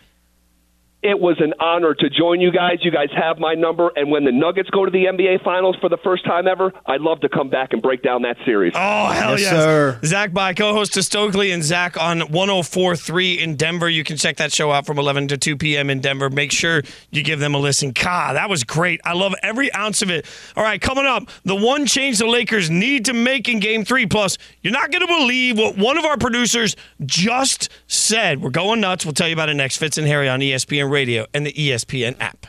It 1.00 1.20
was 1.20 1.36
an 1.40 1.54
honor 1.60 1.94
to 1.94 2.10
join 2.10 2.40
you 2.40 2.50
guys. 2.50 2.78
You 2.82 2.90
guys 2.90 3.08
have 3.16 3.38
my 3.38 3.54
number. 3.54 3.90
And 3.94 4.10
when 4.10 4.24
the 4.24 4.32
Nuggets 4.32 4.68
go 4.70 4.84
to 4.84 4.90
the 4.90 5.04
NBA 5.04 5.44
Finals 5.44 5.76
for 5.80 5.88
the 5.88 5.96
first 5.98 6.24
time 6.24 6.48
ever, 6.48 6.72
I'd 6.86 7.00
love 7.00 7.20
to 7.20 7.28
come 7.28 7.48
back 7.50 7.72
and 7.72 7.80
break 7.80 8.02
down 8.02 8.22
that 8.22 8.36
series. 8.44 8.72
Oh, 8.74 9.06
hell 9.06 9.30
Yes, 9.38 9.42
yes. 9.42 9.50
sir. 9.52 10.00
Zach 10.04 10.32
Bye 10.32 10.54
co-host 10.54 10.94
to 10.94 11.00
Stokley 11.04 11.52
and 11.54 11.62
Zach 11.62 11.96
on 11.96 12.22
104.3 12.22 13.38
in 13.38 13.54
Denver. 13.54 13.88
You 13.88 14.02
can 14.02 14.16
check 14.16 14.36
that 14.38 14.52
show 14.52 14.72
out 14.72 14.86
from 14.86 14.98
11 14.98 15.28
to 15.28 15.38
2 15.38 15.56
p.m. 15.56 15.88
in 15.88 16.00
Denver. 16.00 16.30
Make 16.30 16.50
sure 16.50 16.82
you 17.10 17.22
give 17.22 17.38
them 17.38 17.54
a 17.54 17.58
listen. 17.58 17.92
God, 17.92 18.34
that 18.34 18.50
was 18.50 18.64
great. 18.64 19.00
I 19.04 19.12
love 19.14 19.34
every 19.42 19.72
ounce 19.74 20.02
of 20.02 20.10
it. 20.10 20.26
All 20.56 20.64
right, 20.64 20.80
coming 20.80 21.06
up, 21.06 21.28
the 21.44 21.54
one 21.54 21.86
change 21.86 22.18
the 22.18 22.26
Lakers 22.26 22.70
need 22.70 23.04
to 23.04 23.12
make 23.12 23.48
in 23.48 23.60
game 23.60 23.84
three. 23.84 24.06
Plus, 24.06 24.36
you're 24.62 24.72
not 24.72 24.90
going 24.90 25.06
to 25.06 25.12
believe 25.20 25.58
what 25.58 25.76
one 25.78 25.96
of 25.96 26.04
our 26.04 26.16
producers 26.16 26.74
just 27.06 27.68
said. 27.86 28.42
We're 28.42 28.50
going 28.50 28.80
nuts. 28.80 29.04
We'll 29.04 29.14
tell 29.14 29.28
you 29.28 29.34
about 29.34 29.48
it 29.48 29.54
next. 29.54 29.76
Fitz 29.76 29.96
and 29.96 30.06
Harry 30.06 30.28
on 30.28 30.42
E 30.42 30.52
Radio 30.88 31.26
and 31.32 31.46
the 31.46 31.52
ESPN 31.52 32.16
app. 32.20 32.46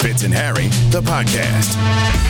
Fitz 0.00 0.22
and 0.22 0.32
Harry, 0.32 0.68
the 0.90 1.02
podcast. 1.02 2.29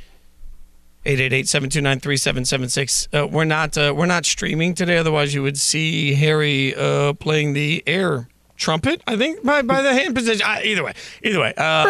888-729-3776. 1.09 3.09
Uh, 3.15 3.27
we're 3.27 3.45
not 3.45 3.79
uh, 3.79 3.95
we're 3.97 4.05
not 4.05 4.27
streaming 4.27 4.75
today 4.75 4.99
otherwise 4.99 5.33
you 5.33 5.43
would 5.43 5.59
see 5.59 6.13
Harry 6.15 6.75
uh, 6.75 7.15
playing 7.15 7.55
the 7.55 7.83
air 7.87 8.29
trumpet. 8.59 9.03
I 9.07 9.17
think 9.17 9.43
by, 9.43 9.63
by 9.63 9.81
the 9.83 9.93
hand 9.95 10.15
position. 10.15 10.45
I, 10.47 10.63
either 10.65 10.85
way, 10.85 10.93
either 11.23 11.41
way. 11.41 11.55
Uh, 11.57 11.85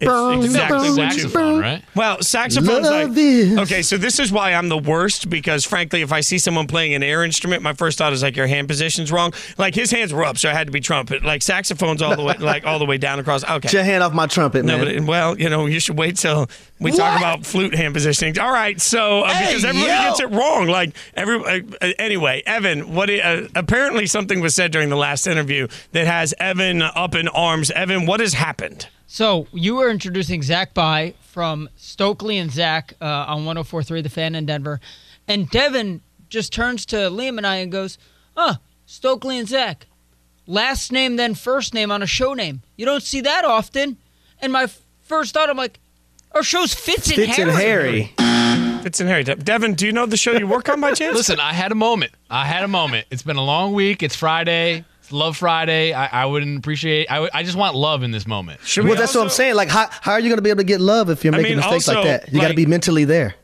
it's 0.00 0.44
exactly 0.46 0.90
what 0.90 0.96
you- 0.96 1.20
Saxophone, 1.20 1.60
right? 1.60 1.82
Well, 1.94 2.22
saxophone's 2.22 2.82
Love 2.88 3.08
like 3.08 3.14
this. 3.14 3.58
okay. 3.60 3.82
So 3.82 3.96
this 3.96 4.18
is 4.18 4.32
why 4.32 4.52
I'm 4.54 4.68
the 4.68 4.78
worst 4.78 5.28
because 5.30 5.64
frankly, 5.64 6.02
if 6.02 6.12
I 6.12 6.20
see 6.20 6.38
someone 6.38 6.66
playing 6.66 6.94
an 6.94 7.02
air 7.02 7.24
instrument, 7.24 7.62
my 7.62 7.72
first 7.74 7.98
thought 7.98 8.12
is 8.12 8.22
like 8.22 8.36
your 8.36 8.46
hand 8.46 8.68
position's 8.68 9.12
wrong. 9.12 9.32
Like 9.58 9.74
his 9.74 9.90
hands 9.90 10.12
were 10.12 10.24
up, 10.24 10.38
so 10.38 10.48
I 10.50 10.52
had 10.52 10.66
to 10.66 10.72
be 10.72 10.80
trumpet. 10.80 11.24
Like 11.24 11.42
saxophones 11.42 12.02
all 12.02 12.16
the 12.16 12.22
way, 12.24 12.34
like 12.38 12.66
all 12.66 12.78
the 12.78 12.86
way 12.86 12.98
down 12.98 13.18
across. 13.18 13.44
Okay. 13.44 13.58
Get 13.60 13.72
your 13.72 13.84
hand 13.84 14.02
off 14.02 14.12
my 14.12 14.26
trumpet, 14.26 14.64
No, 14.64 14.78
man. 14.78 14.98
but 14.98 15.06
well, 15.06 15.38
you 15.38 15.48
know, 15.48 15.66
you 15.66 15.80
should 15.80 15.98
wait 15.98 16.16
till 16.16 16.48
we 16.80 16.92
talk 16.92 17.18
about 17.18 17.44
flute 17.46 17.74
hand 17.74 17.94
positioning. 17.94 18.38
All 18.38 18.52
right, 18.52 18.80
so 18.80 19.22
uh, 19.22 19.28
because 19.28 19.62
Hey, 19.62 19.68
everybody 19.68 19.92
yo. 19.92 20.08
gets 20.08 20.20
it 20.20 20.30
wrong. 20.30 20.66
Like 20.66 20.94
every 21.14 21.36
uh, 21.36 21.60
uh, 21.80 21.92
anyway, 21.98 22.42
Evan, 22.46 22.94
what 22.94 23.10
uh, 23.10 23.48
apparently 23.54 24.06
something 24.06 24.40
was 24.46 24.54
said 24.54 24.70
during 24.70 24.90
the 24.90 24.96
last 24.96 25.26
interview 25.26 25.66
that 25.90 26.06
has 26.06 26.32
Evan 26.38 26.80
up 26.80 27.16
in 27.16 27.26
arms. 27.26 27.72
Evan, 27.72 28.06
what 28.06 28.20
has 28.20 28.34
happened? 28.34 28.86
So 29.08 29.48
you 29.52 29.74
were 29.74 29.90
introducing 29.90 30.40
Zach 30.40 30.72
Bye 30.72 31.14
from 31.20 31.68
Stokley 31.76 32.38
and 32.38 32.48
Zach 32.50 32.94
uh, 33.00 33.04
on 33.26 33.44
104.3 33.44 34.04
The 34.04 34.08
Fan 34.08 34.36
in 34.36 34.46
Denver, 34.46 34.80
and 35.26 35.50
Devin 35.50 36.00
just 36.28 36.52
turns 36.52 36.86
to 36.86 36.96
Liam 36.96 37.38
and 37.38 37.46
I 37.46 37.56
and 37.56 37.72
goes, 37.72 37.98
"Huh, 38.36 38.56
Stokley 38.86 39.36
and 39.36 39.48
Zach, 39.48 39.86
last 40.46 40.92
name 40.92 41.16
then 41.16 41.34
first 41.34 41.74
name 41.74 41.90
on 41.90 42.02
a 42.02 42.06
show 42.06 42.32
name. 42.32 42.62
You 42.76 42.86
don't 42.86 43.02
see 43.02 43.20
that 43.22 43.44
often." 43.44 43.96
And 44.40 44.52
my 44.52 44.64
f- 44.64 44.80
first 45.02 45.34
thought, 45.34 45.50
I'm 45.50 45.56
like, 45.56 45.80
"Our 46.32 46.44
show's 46.44 46.72
Fitz 46.72 47.08
and 47.08 47.16
Fitz 47.16 47.38
and 47.38 47.50
Harry." 47.50 48.14
Harry. 48.86 48.90
Fitz 48.90 49.00
and 49.00 49.08
Harry. 49.08 49.24
De- 49.24 49.34
Devin, 49.36 49.74
do 49.74 49.86
you 49.86 49.92
know 49.92 50.06
the 50.06 50.16
show 50.16 50.32
you 50.32 50.46
work 50.46 50.68
on 50.68 50.80
by 50.80 50.92
chance? 50.94 51.16
Listen, 51.16 51.40
I 51.40 51.52
had 51.52 51.72
a 51.72 51.74
moment. 51.74 52.12
I 52.30 52.46
had 52.46 52.64
a 52.64 52.68
moment. 52.68 53.06
It's 53.10 53.22
been 53.22 53.36
a 53.36 53.44
long 53.44 53.72
week. 53.72 54.02
It's 54.02 54.16
Friday. 54.16 54.84
It's 55.00 55.12
Love 55.12 55.36
Friday. 55.36 55.92
I, 55.92 56.22
I 56.22 56.26
wouldn't 56.26 56.58
appreciate. 56.58 57.10
I, 57.10 57.20
would- 57.20 57.30
I 57.34 57.42
just 57.42 57.56
want 57.56 57.74
love 57.76 58.02
in 58.02 58.10
this 58.10 58.26
moment. 58.26 58.60
Should 58.64 58.84
we 58.84 58.90
Well, 58.90 58.98
that's 58.98 59.14
what 59.14 59.22
I'm 59.22 59.28
saying. 59.30 59.54
Like, 59.56 59.68
how, 59.68 59.88
how 59.90 60.12
are 60.12 60.20
you 60.20 60.28
going 60.28 60.38
to 60.38 60.42
be 60.42 60.50
able 60.50 60.58
to 60.58 60.64
get 60.64 60.80
love 60.80 61.10
if 61.10 61.24
you're 61.24 61.34
I 61.34 61.38
making 61.38 61.56
mean, 61.58 61.64
mistakes 61.64 61.88
also, 61.88 62.00
like 62.08 62.22
that? 62.22 62.32
You 62.32 62.40
got 62.40 62.48
to 62.48 62.54
be 62.54 62.66
mentally 62.66 63.04
there. 63.04 63.34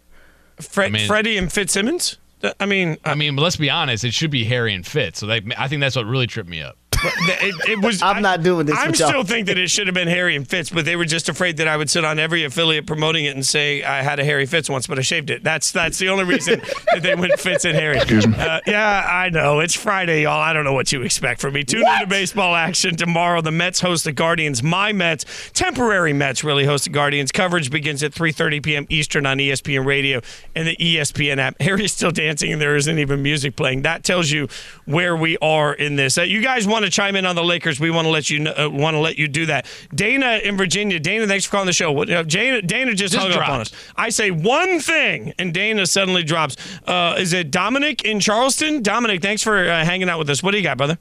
Fre- 0.61 0.83
I 0.83 0.89
mean- 0.89 1.07
Freddie 1.07 1.37
and 1.39 1.53
Fitzsimmons. 1.53 2.19
Th- 2.41 2.55
I 2.59 2.67
mean, 2.67 2.97
I 3.05 3.15
mean, 3.15 3.37
let's 3.37 3.57
be 3.57 3.71
honest. 3.71 4.03
It 4.05 4.15
should 4.15 4.31
be 4.33 4.45
Harry 4.45 4.75
and 4.75 4.85
Fitz. 4.87 5.21
So 5.21 5.27
they, 5.27 5.41
I 5.57 5.69
think 5.69 5.81
that's 5.81 5.95
what 5.97 6.07
really 6.07 6.27
tripped 6.27 6.49
me 6.51 6.61
up. 6.63 6.77
But 7.03 7.13
th- 7.27 7.39
It, 7.43 7.69
it 7.71 7.83
was. 7.83 8.03
I'm 8.03 8.17
I- 8.17 8.21
not 8.21 8.43
doing 8.43 8.67
this 8.67 8.77
I'm 8.79 8.91
with 8.93 9.01
y'all. 9.01 9.09
still 9.09 9.25
think 9.25 9.47
that 9.49 9.59
it 9.59 9.69
should 9.71 9.87
have 9.87 9.95
been 9.95 10.09
Harry 10.09 10.37
and 10.37 10.49
Fitz, 10.49 10.71
but 10.71 10.85
they 10.85 10.97
were 10.97 11.05
just 11.05 11.29
afraid 11.29 11.57
that 11.59 11.69
I 11.69 11.77
would 11.77 11.91
sit 11.91 12.05
on 12.05 12.19
every 12.19 12.45
affiliate 12.45 12.87
promoting 12.87 13.25
it 13.25 13.35
and 13.35 13.45
say 13.45 13.83
I 13.83 14.03
had 14.03 14.19
a 14.21 14.25
Harry 14.25 14.47
Fitz 14.47 14.69
once, 14.71 14.87
but 14.87 14.99
I 14.99 15.03
shaved 15.03 15.31
it. 15.31 15.43
That's 15.43 15.73
that's 15.73 15.99
the 15.99 16.09
only 16.09 16.25
reason 16.25 16.61
that 16.93 17.03
they 17.03 17.15
went 17.15 17.39
Fitz 17.39 17.65
and 17.65 17.75
Harry. 17.77 17.97
Excuse 17.97 18.27
Uh, 18.27 18.61
yeah, 18.67 19.07
I 19.09 19.29
know 19.31 19.61
it's 19.61 19.75
Friday, 19.75 20.23
y'all. 20.23 20.41
I 20.41 20.53
don't 20.53 20.65
know 20.65 20.73
what 20.73 20.93
you 20.93 21.03
expect 21.03 21.41
from 21.41 21.55
me. 21.55 21.65
Tune 21.65 21.87
into 21.87 22.07
baseball 22.07 22.55
action 22.55 22.97
tomorrow. 22.97 23.41
The 23.41 23.51
Mets 23.51 23.81
host 23.81 24.05
the 24.05 24.13
Guardians. 24.13 24.63
My 24.63 24.93
Mets, 24.93 25.25
temporary 25.55 26.13
Mets, 26.13 26.45
really 26.45 26.65
host 26.65 26.85
the 26.85 26.91
Guardians. 26.91 27.33
Coverage 27.33 27.71
begins 27.71 28.03
at 28.03 28.13
3:30 28.13 28.63
p.m. 28.63 28.87
Eastern 28.89 29.27
on 29.27 29.39
ESPN 29.39 29.85
Radio 29.87 30.21
and 30.55 30.67
the 30.69 30.77
ESPN 30.77 31.39
app. 31.39 31.61
Harry's 31.61 31.93
still 31.93 32.11
dancing, 32.11 32.53
and 32.53 32.61
there 32.63 32.77
isn't 32.77 32.99
even 32.99 33.23
music 33.23 33.57
playing. 33.57 33.83
That 33.83 34.05
tells 34.05 34.31
you 34.31 34.49
where 34.85 35.17
we 35.17 35.37
are 35.39 35.73
in 35.75 35.97
this. 35.97 36.19
Uh, 36.19 36.23
you 36.23 36.43
guys 36.43 36.67
want 36.67 36.85
to 36.85 36.91
chime 36.93 37.17
in 37.17 37.27
on 37.27 37.35
the 37.35 37.43
Lakers? 37.45 37.81
We 37.81 37.91
want 37.91 38.07
to 38.07 38.11
let 38.11 38.31
you 38.31 38.45
kn- 38.45 38.55
uh, 38.59 38.71
want 38.71 38.95
to 38.95 39.01
let 39.01 39.19
you 39.19 39.27
do 39.29 39.47
that. 39.47 39.67
Dana 39.95 40.41
in 40.45 40.57
Virginia. 40.57 41.01
Dana, 41.01 41.27
thanks 41.27 41.45
for 41.45 41.53
calling 41.53 41.67
the 41.67 41.73
show. 41.73 41.91
What, 41.91 42.11
uh, 42.11 42.23
Dana, 42.23 42.63
Dana 42.63 42.95
just, 42.95 43.15
Just 43.15 43.27
hung 43.27 43.33
up 43.33 43.49
on 43.49 43.61
us. 43.61 43.73
I 43.97 44.11
say 44.11 44.31
one 44.31 44.79
thing, 44.81 45.33
and 45.39 45.53
Dana 45.53 45.87
suddenly 45.87 46.23
drops. 46.23 46.57
Uh, 46.87 47.17
is 47.19 47.33
it 47.33 47.51
Dominic 47.51 48.05
in 48.05 48.21
Charleston? 48.21 48.83
Dominic, 48.83 49.23
thanks 49.23 49.43
for 49.43 49.69
uh, 49.69 49.85
hanging 49.85 50.09
out 50.09 50.19
with 50.19 50.31
us. 50.31 50.43
What 50.43 50.53
do 50.53 50.59
you 50.59 50.63
got, 50.63 50.77
brother? 50.79 50.99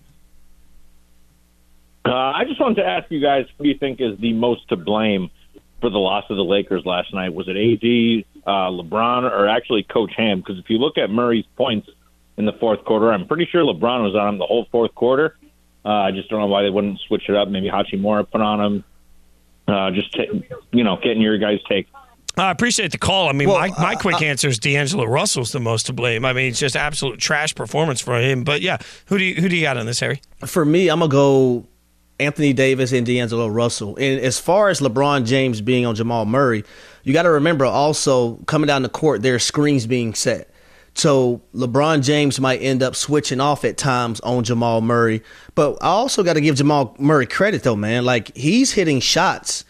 Uh, 2.04 2.14
I 2.14 2.46
just 2.48 2.60
wanted 2.60 2.76
to 2.76 2.86
ask 2.86 3.12
you 3.12 3.22
guys 3.22 3.46
who 3.58 3.66
do 3.66 3.70
you 3.70 3.78
think 3.78 4.02
is 4.02 4.18
the 4.20 4.34
most 4.34 4.68
to 4.70 4.76
blame 4.76 5.30
for 5.82 5.90
the 5.90 6.00
loss 6.00 6.26
of 6.30 6.38
the 6.38 6.44
Lakers 6.44 6.86
last 6.86 7.14
night? 7.14 7.34
Was 7.34 7.48
it 7.48 7.58
AD, 7.58 8.26
uh, 8.48 8.70
LeBron, 8.72 9.24
or 9.24 9.48
actually 9.48 9.84
Coach 9.84 10.14
Ham? 10.18 10.40
Because 10.40 10.58
if 10.58 10.70
you 10.70 10.78
look 10.78 10.98
at 10.98 11.10
Murray's 11.10 11.46
points 11.56 11.90
in 12.38 12.46
the 12.46 12.54
fourth 12.54 12.84
quarter, 12.86 13.12
I'm 13.12 13.28
pretty 13.28 13.48
sure 13.52 13.64
LeBron 13.64 14.04
was 14.04 14.16
on 14.16 14.30
him 14.30 14.38
the 14.40 14.46
whole 14.46 14.68
fourth 14.72 14.96
quarter. 14.96 15.38
Uh, 15.84 15.90
I 15.90 16.12
just 16.12 16.30
don't 16.30 16.40
know 16.40 16.48
why 16.48 16.64
they 16.64 16.70
wouldn't 16.70 17.00
switch 17.08 17.24
it 17.28 17.36
up. 17.36 17.48
Maybe 17.48 17.70
Hachimura 17.70 18.30
put 18.30 18.42
on 18.42 18.62
him. 18.62 18.84
Uh, 19.68 19.92
just 19.92 20.14
ta- 20.14 20.24
you 20.72 20.84
know, 20.84 20.98
getting 20.98 21.22
your 21.22 21.38
guys' 21.38 21.60
take. 21.68 21.88
I 22.38 22.52
appreciate 22.52 22.92
the 22.92 22.98
call. 22.98 23.28
I 23.28 23.34
mean, 23.34 23.50
Well, 23.50 23.60
my, 23.60 23.68
my 23.78 23.94
uh, 23.94 24.00
quick 24.00 24.22
answer 24.22 24.48
is 24.48 24.58
D'Angelo 24.58 25.06
Russell's 25.06 25.52
the 25.52 25.60
most 25.60 25.88
to 25.88 25.94
blame. 25.94 26.24
I 26.24 26.34
mean, 26.34 26.50
it's 26.50 26.60
just 26.60 26.76
absolute 26.76 27.20
trash 27.20 27.54
performance 27.54 28.00
for 28.00 28.20
him. 28.20 28.44
But 28.44 28.62
yeah, 28.62 28.78
who 29.08 29.18
do 29.18 29.24
you 29.24 29.42
who 29.42 29.50
do 29.50 29.56
you 29.56 29.64
got 29.64 29.78
on 29.78 29.86
this, 29.86 30.00
Harry? 30.00 30.22
For 30.46 30.64
me, 30.64 30.90
I'm 30.90 31.00
gonna 31.00 31.12
go 31.12 31.66
Anthony 32.22 32.54
Davis 32.54 32.94
and 32.94 33.06
D'Angelo 33.06 33.48
Russell. 33.48 33.98
And 33.98 34.22
as 34.22 34.40
far 34.40 34.70
as 34.70 34.80
LeBron 34.80 35.26
James 35.26 35.60
being 35.60 35.86
on 35.86 35.96
Jamal 35.96 36.26
Murray, 36.26 36.64
you 37.04 37.14
got 37.14 37.24
to 37.24 37.32
remember 37.32 37.66
also 37.66 38.36
coming 38.46 38.68
down 38.68 38.84
the 38.84 38.90
court, 38.90 39.24
there 39.24 39.36
are 39.36 39.40
screens 39.40 39.88
being 39.88 40.14
set. 40.14 40.51
So 40.94 41.42
LeBron 41.56 42.04
James 42.04 42.40
might 42.40 42.62
end 42.62 42.84
up 42.84 42.96
switching 42.96 43.40
off 43.40 43.64
at 43.64 43.78
times 43.78 44.20
on 44.22 44.44
Jamal 44.44 44.82
Murray. 44.82 45.24
But 45.56 45.78
I 45.82 45.88
also 45.88 46.24
got 46.24 46.34
to 46.34 46.42
give 46.42 46.56
Jamal 46.56 46.96
Murray 47.00 47.26
credit 47.26 47.64
though, 47.64 47.76
man. 47.76 48.06
Like 48.06 48.36
he's 48.36 48.74
hitting 48.74 49.00
shots 49.00 49.66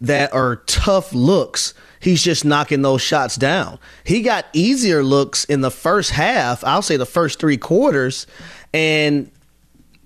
that 0.00 0.32
are 0.32 0.56
tough 0.66 1.12
looks. 1.12 1.74
He's 2.00 2.22
just 2.22 2.44
knocking 2.44 2.82
those 2.82 3.00
shots 3.00 3.36
down. 3.36 3.78
He 4.04 4.20
got 4.20 4.46
easier 4.52 5.02
looks 5.02 5.44
in 5.44 5.62
the 5.62 5.70
first 5.70 6.10
half, 6.10 6.62
I'll 6.64 6.82
say 6.82 6.98
the 6.98 7.06
first 7.06 7.38
three 7.38 7.56
quarters, 7.56 8.26
and 8.74 9.30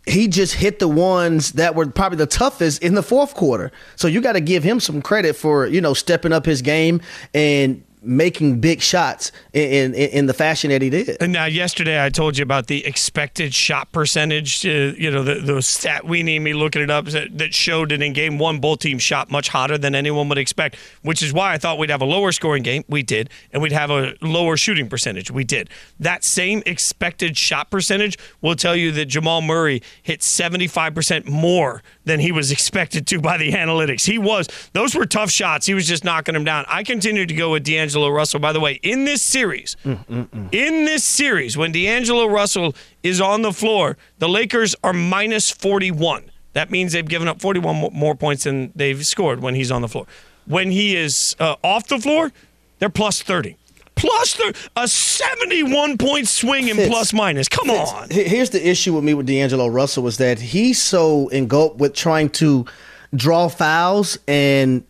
he 0.06 0.28
just 0.28 0.54
hit 0.54 0.78
the 0.78 0.88
ones 0.88 1.52
that 1.52 1.74
were 1.74 1.86
probably 1.86 2.18
the 2.18 2.26
toughest 2.26 2.82
in 2.82 2.94
the 2.94 3.02
fourth 3.02 3.34
quarter. 3.34 3.72
So 3.96 4.06
you 4.06 4.20
got 4.20 4.32
to 4.32 4.40
give 4.40 4.62
him 4.62 4.80
some 4.80 5.02
credit 5.02 5.34
for, 5.34 5.66
you 5.66 5.80
know, 5.80 5.92
stepping 5.92 6.32
up 6.32 6.46
his 6.46 6.62
game 6.62 7.00
and 7.34 7.84
making 8.02 8.60
big 8.60 8.80
shots 8.80 9.32
in, 9.52 9.94
in 9.94 10.18
in 10.18 10.26
the 10.26 10.34
fashion 10.34 10.70
that 10.70 10.82
he 10.82 10.90
did. 10.90 11.16
And 11.20 11.32
now, 11.32 11.46
yesterday 11.46 12.04
I 12.04 12.10
told 12.10 12.36
you 12.36 12.42
about 12.42 12.66
the 12.66 12.84
expected 12.84 13.54
shot 13.54 13.92
percentage. 13.92 14.66
Uh, 14.66 14.92
you 14.96 15.10
know, 15.10 15.22
the, 15.22 15.36
the 15.36 15.62
stat 15.62 16.04
we 16.04 16.22
need 16.22 16.40
me 16.40 16.54
looking 16.54 16.82
it 16.82 16.90
up 16.90 17.06
that, 17.06 17.36
that 17.38 17.54
showed 17.54 17.90
that 17.90 18.02
in 18.02 18.12
game 18.12 18.38
one, 18.38 18.58
both 18.58 18.80
teams 18.80 19.02
shot 19.02 19.30
much 19.30 19.48
hotter 19.48 19.78
than 19.78 19.94
anyone 19.94 20.28
would 20.28 20.38
expect, 20.38 20.76
which 21.02 21.22
is 21.22 21.32
why 21.32 21.52
I 21.52 21.58
thought 21.58 21.78
we'd 21.78 21.90
have 21.90 22.02
a 22.02 22.06
lower 22.06 22.32
scoring 22.32 22.62
game. 22.62 22.84
We 22.88 23.02
did. 23.02 23.30
And 23.52 23.62
we'd 23.62 23.72
have 23.72 23.90
a 23.90 24.14
lower 24.20 24.56
shooting 24.56 24.88
percentage. 24.88 25.30
We 25.30 25.44
did. 25.44 25.70
That 26.00 26.24
same 26.24 26.62
expected 26.66 27.36
shot 27.36 27.70
percentage 27.70 28.18
will 28.40 28.56
tell 28.56 28.76
you 28.76 28.92
that 28.92 29.06
Jamal 29.06 29.40
Murray 29.40 29.82
hit 30.02 30.20
75% 30.20 31.28
more 31.28 31.82
than 32.04 32.20
he 32.20 32.32
was 32.32 32.50
expected 32.50 33.06
to 33.08 33.20
by 33.20 33.36
the 33.36 33.52
analytics. 33.58 34.04
He 34.04 34.18
was, 34.18 34.48
those 34.72 34.94
were 34.94 35.06
tough 35.06 35.30
shots. 35.30 35.66
He 35.66 35.74
was 35.74 35.86
just 35.86 36.04
knocking 36.04 36.34
them 36.34 36.44
down. 36.44 36.64
I 36.68 36.82
continue 36.82 37.26
to 37.26 37.34
go 37.34 37.52
with 37.52 37.64
D'Angelo 37.88 38.10
Russell. 38.10 38.38
By 38.40 38.52
the 38.52 38.60
way, 38.60 38.78
in 38.82 39.04
this 39.04 39.22
series, 39.22 39.76
mm, 39.82 40.04
mm, 40.06 40.28
mm. 40.28 40.48
in 40.52 40.84
this 40.84 41.04
series, 41.04 41.56
when 41.56 41.72
D'Angelo 41.72 42.26
Russell 42.26 42.74
is 43.02 43.18
on 43.18 43.40
the 43.42 43.52
floor, 43.52 43.96
the 44.18 44.28
Lakers 44.28 44.76
are 44.84 44.92
minus 44.92 45.50
41. 45.50 46.30
That 46.52 46.70
means 46.70 46.92
they've 46.92 47.08
given 47.08 47.28
up 47.28 47.40
41 47.40 47.90
more 47.94 48.14
points 48.14 48.44
than 48.44 48.72
they've 48.74 49.04
scored 49.06 49.40
when 49.40 49.54
he's 49.54 49.70
on 49.70 49.80
the 49.80 49.88
floor. 49.88 50.06
When 50.46 50.70
he 50.70 50.96
is 50.96 51.34
uh, 51.40 51.56
off 51.62 51.88
the 51.88 51.98
floor, 51.98 52.30
they're 52.78 52.90
plus 52.90 53.22
30. 53.22 53.56
Plus 53.94 54.38
a 54.76 54.86
71 54.86 55.98
point 55.98 56.28
swing 56.28 56.68
in 56.68 56.76
Fitz. 56.76 56.88
plus 56.88 57.12
minus. 57.12 57.48
Come 57.48 57.70
on. 57.70 58.10
Here's 58.10 58.50
the 58.50 58.68
issue 58.68 58.94
with 58.94 59.02
me 59.02 59.14
with 59.14 59.26
D'Angelo 59.26 59.66
Russell 59.66 60.02
was 60.02 60.18
that 60.18 60.38
he's 60.38 60.80
so 60.80 61.28
engulfed 61.28 61.76
with 61.76 61.94
trying 61.94 62.28
to 62.30 62.66
draw 63.14 63.48
fouls 63.48 64.18
and 64.28 64.84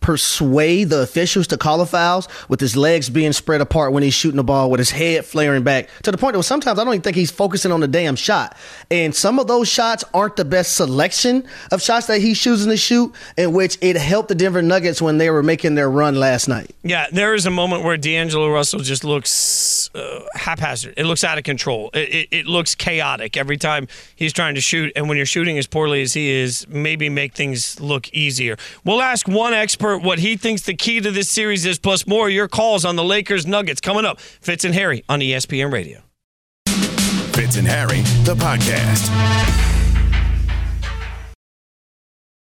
persuade 0.00 0.88
the 0.88 1.00
officials 1.00 1.48
to 1.48 1.56
call 1.56 1.80
a 1.80 1.86
fouls 1.86 2.28
with 2.48 2.60
his 2.60 2.76
legs 2.76 3.10
being 3.10 3.32
spread 3.32 3.60
apart 3.60 3.92
when 3.92 4.02
he's 4.02 4.14
shooting 4.14 4.36
the 4.36 4.44
ball 4.44 4.70
with 4.70 4.78
his 4.78 4.90
head 4.90 5.24
flaring 5.24 5.64
back 5.64 5.88
to 6.02 6.12
the 6.12 6.18
point 6.18 6.36
that 6.36 6.42
sometimes 6.44 6.78
I 6.78 6.84
don't 6.84 6.94
even 6.94 7.02
think 7.02 7.16
he's 7.16 7.30
focusing 7.30 7.72
on 7.72 7.80
the 7.80 7.88
damn 7.88 8.14
shot. 8.14 8.56
And 8.90 9.14
some 9.14 9.38
of 9.38 9.48
those 9.48 9.68
shots 9.68 10.04
aren't 10.14 10.36
the 10.36 10.44
best 10.44 10.76
selection 10.76 11.44
of 11.72 11.82
shots 11.82 12.06
that 12.06 12.20
he's 12.20 12.40
choosing 12.40 12.70
to 12.70 12.76
shoot, 12.76 13.12
in 13.36 13.52
which 13.52 13.78
it 13.80 13.96
helped 13.96 14.28
the 14.28 14.34
Denver 14.34 14.62
Nuggets 14.62 15.02
when 15.02 15.18
they 15.18 15.30
were 15.30 15.42
making 15.42 15.74
their 15.74 15.90
run 15.90 16.14
last 16.14 16.46
night. 16.46 16.70
Yeah, 16.84 17.06
there 17.10 17.34
is 17.34 17.46
a 17.46 17.50
moment 17.50 17.82
where 17.82 17.96
D'Angelo 17.96 18.48
Russell 18.48 18.80
just 18.80 19.02
looks 19.02 19.90
uh, 19.94 20.20
haphazard. 20.34 20.94
It 20.96 21.04
looks 21.04 21.24
out 21.24 21.38
of 21.38 21.44
control. 21.44 21.90
It, 21.94 22.14
it, 22.14 22.28
it 22.30 22.46
looks 22.46 22.74
chaotic 22.74 23.36
every 23.36 23.56
time 23.56 23.88
he's 24.14 24.32
trying 24.32 24.54
to 24.54 24.60
shoot. 24.60 24.92
And 24.94 25.08
when 25.08 25.16
you're 25.16 25.26
shooting 25.26 25.58
as 25.58 25.66
poorly 25.66 26.02
as 26.02 26.14
he 26.14 26.30
is, 26.30 26.66
maybe 26.68 27.08
make 27.08 27.34
things 27.34 27.80
look 27.80 28.08
easier. 28.10 28.56
We'll 28.84 29.02
ask 29.02 29.26
one 29.26 29.52
expert 29.52 29.85
what 29.98 30.18
he 30.18 30.36
thinks 30.36 30.62
the 30.62 30.74
key 30.74 31.00
to 31.00 31.10
this 31.10 31.28
series 31.28 31.64
is, 31.66 31.78
plus 31.78 32.06
more 32.06 32.28
your 32.28 32.48
calls 32.48 32.84
on 32.84 32.96
the 32.96 33.04
Lakers 33.04 33.46
Nuggets 33.46 33.80
coming 33.80 34.04
up. 34.04 34.20
Fitz 34.20 34.64
and 34.64 34.74
Harry 34.74 35.04
on 35.08 35.20
ESPN 35.20 35.72
Radio. 35.72 36.02
Fitz 37.32 37.56
and 37.56 37.68
Harry, 37.68 38.00
the 38.24 38.34
podcast. 38.34 39.75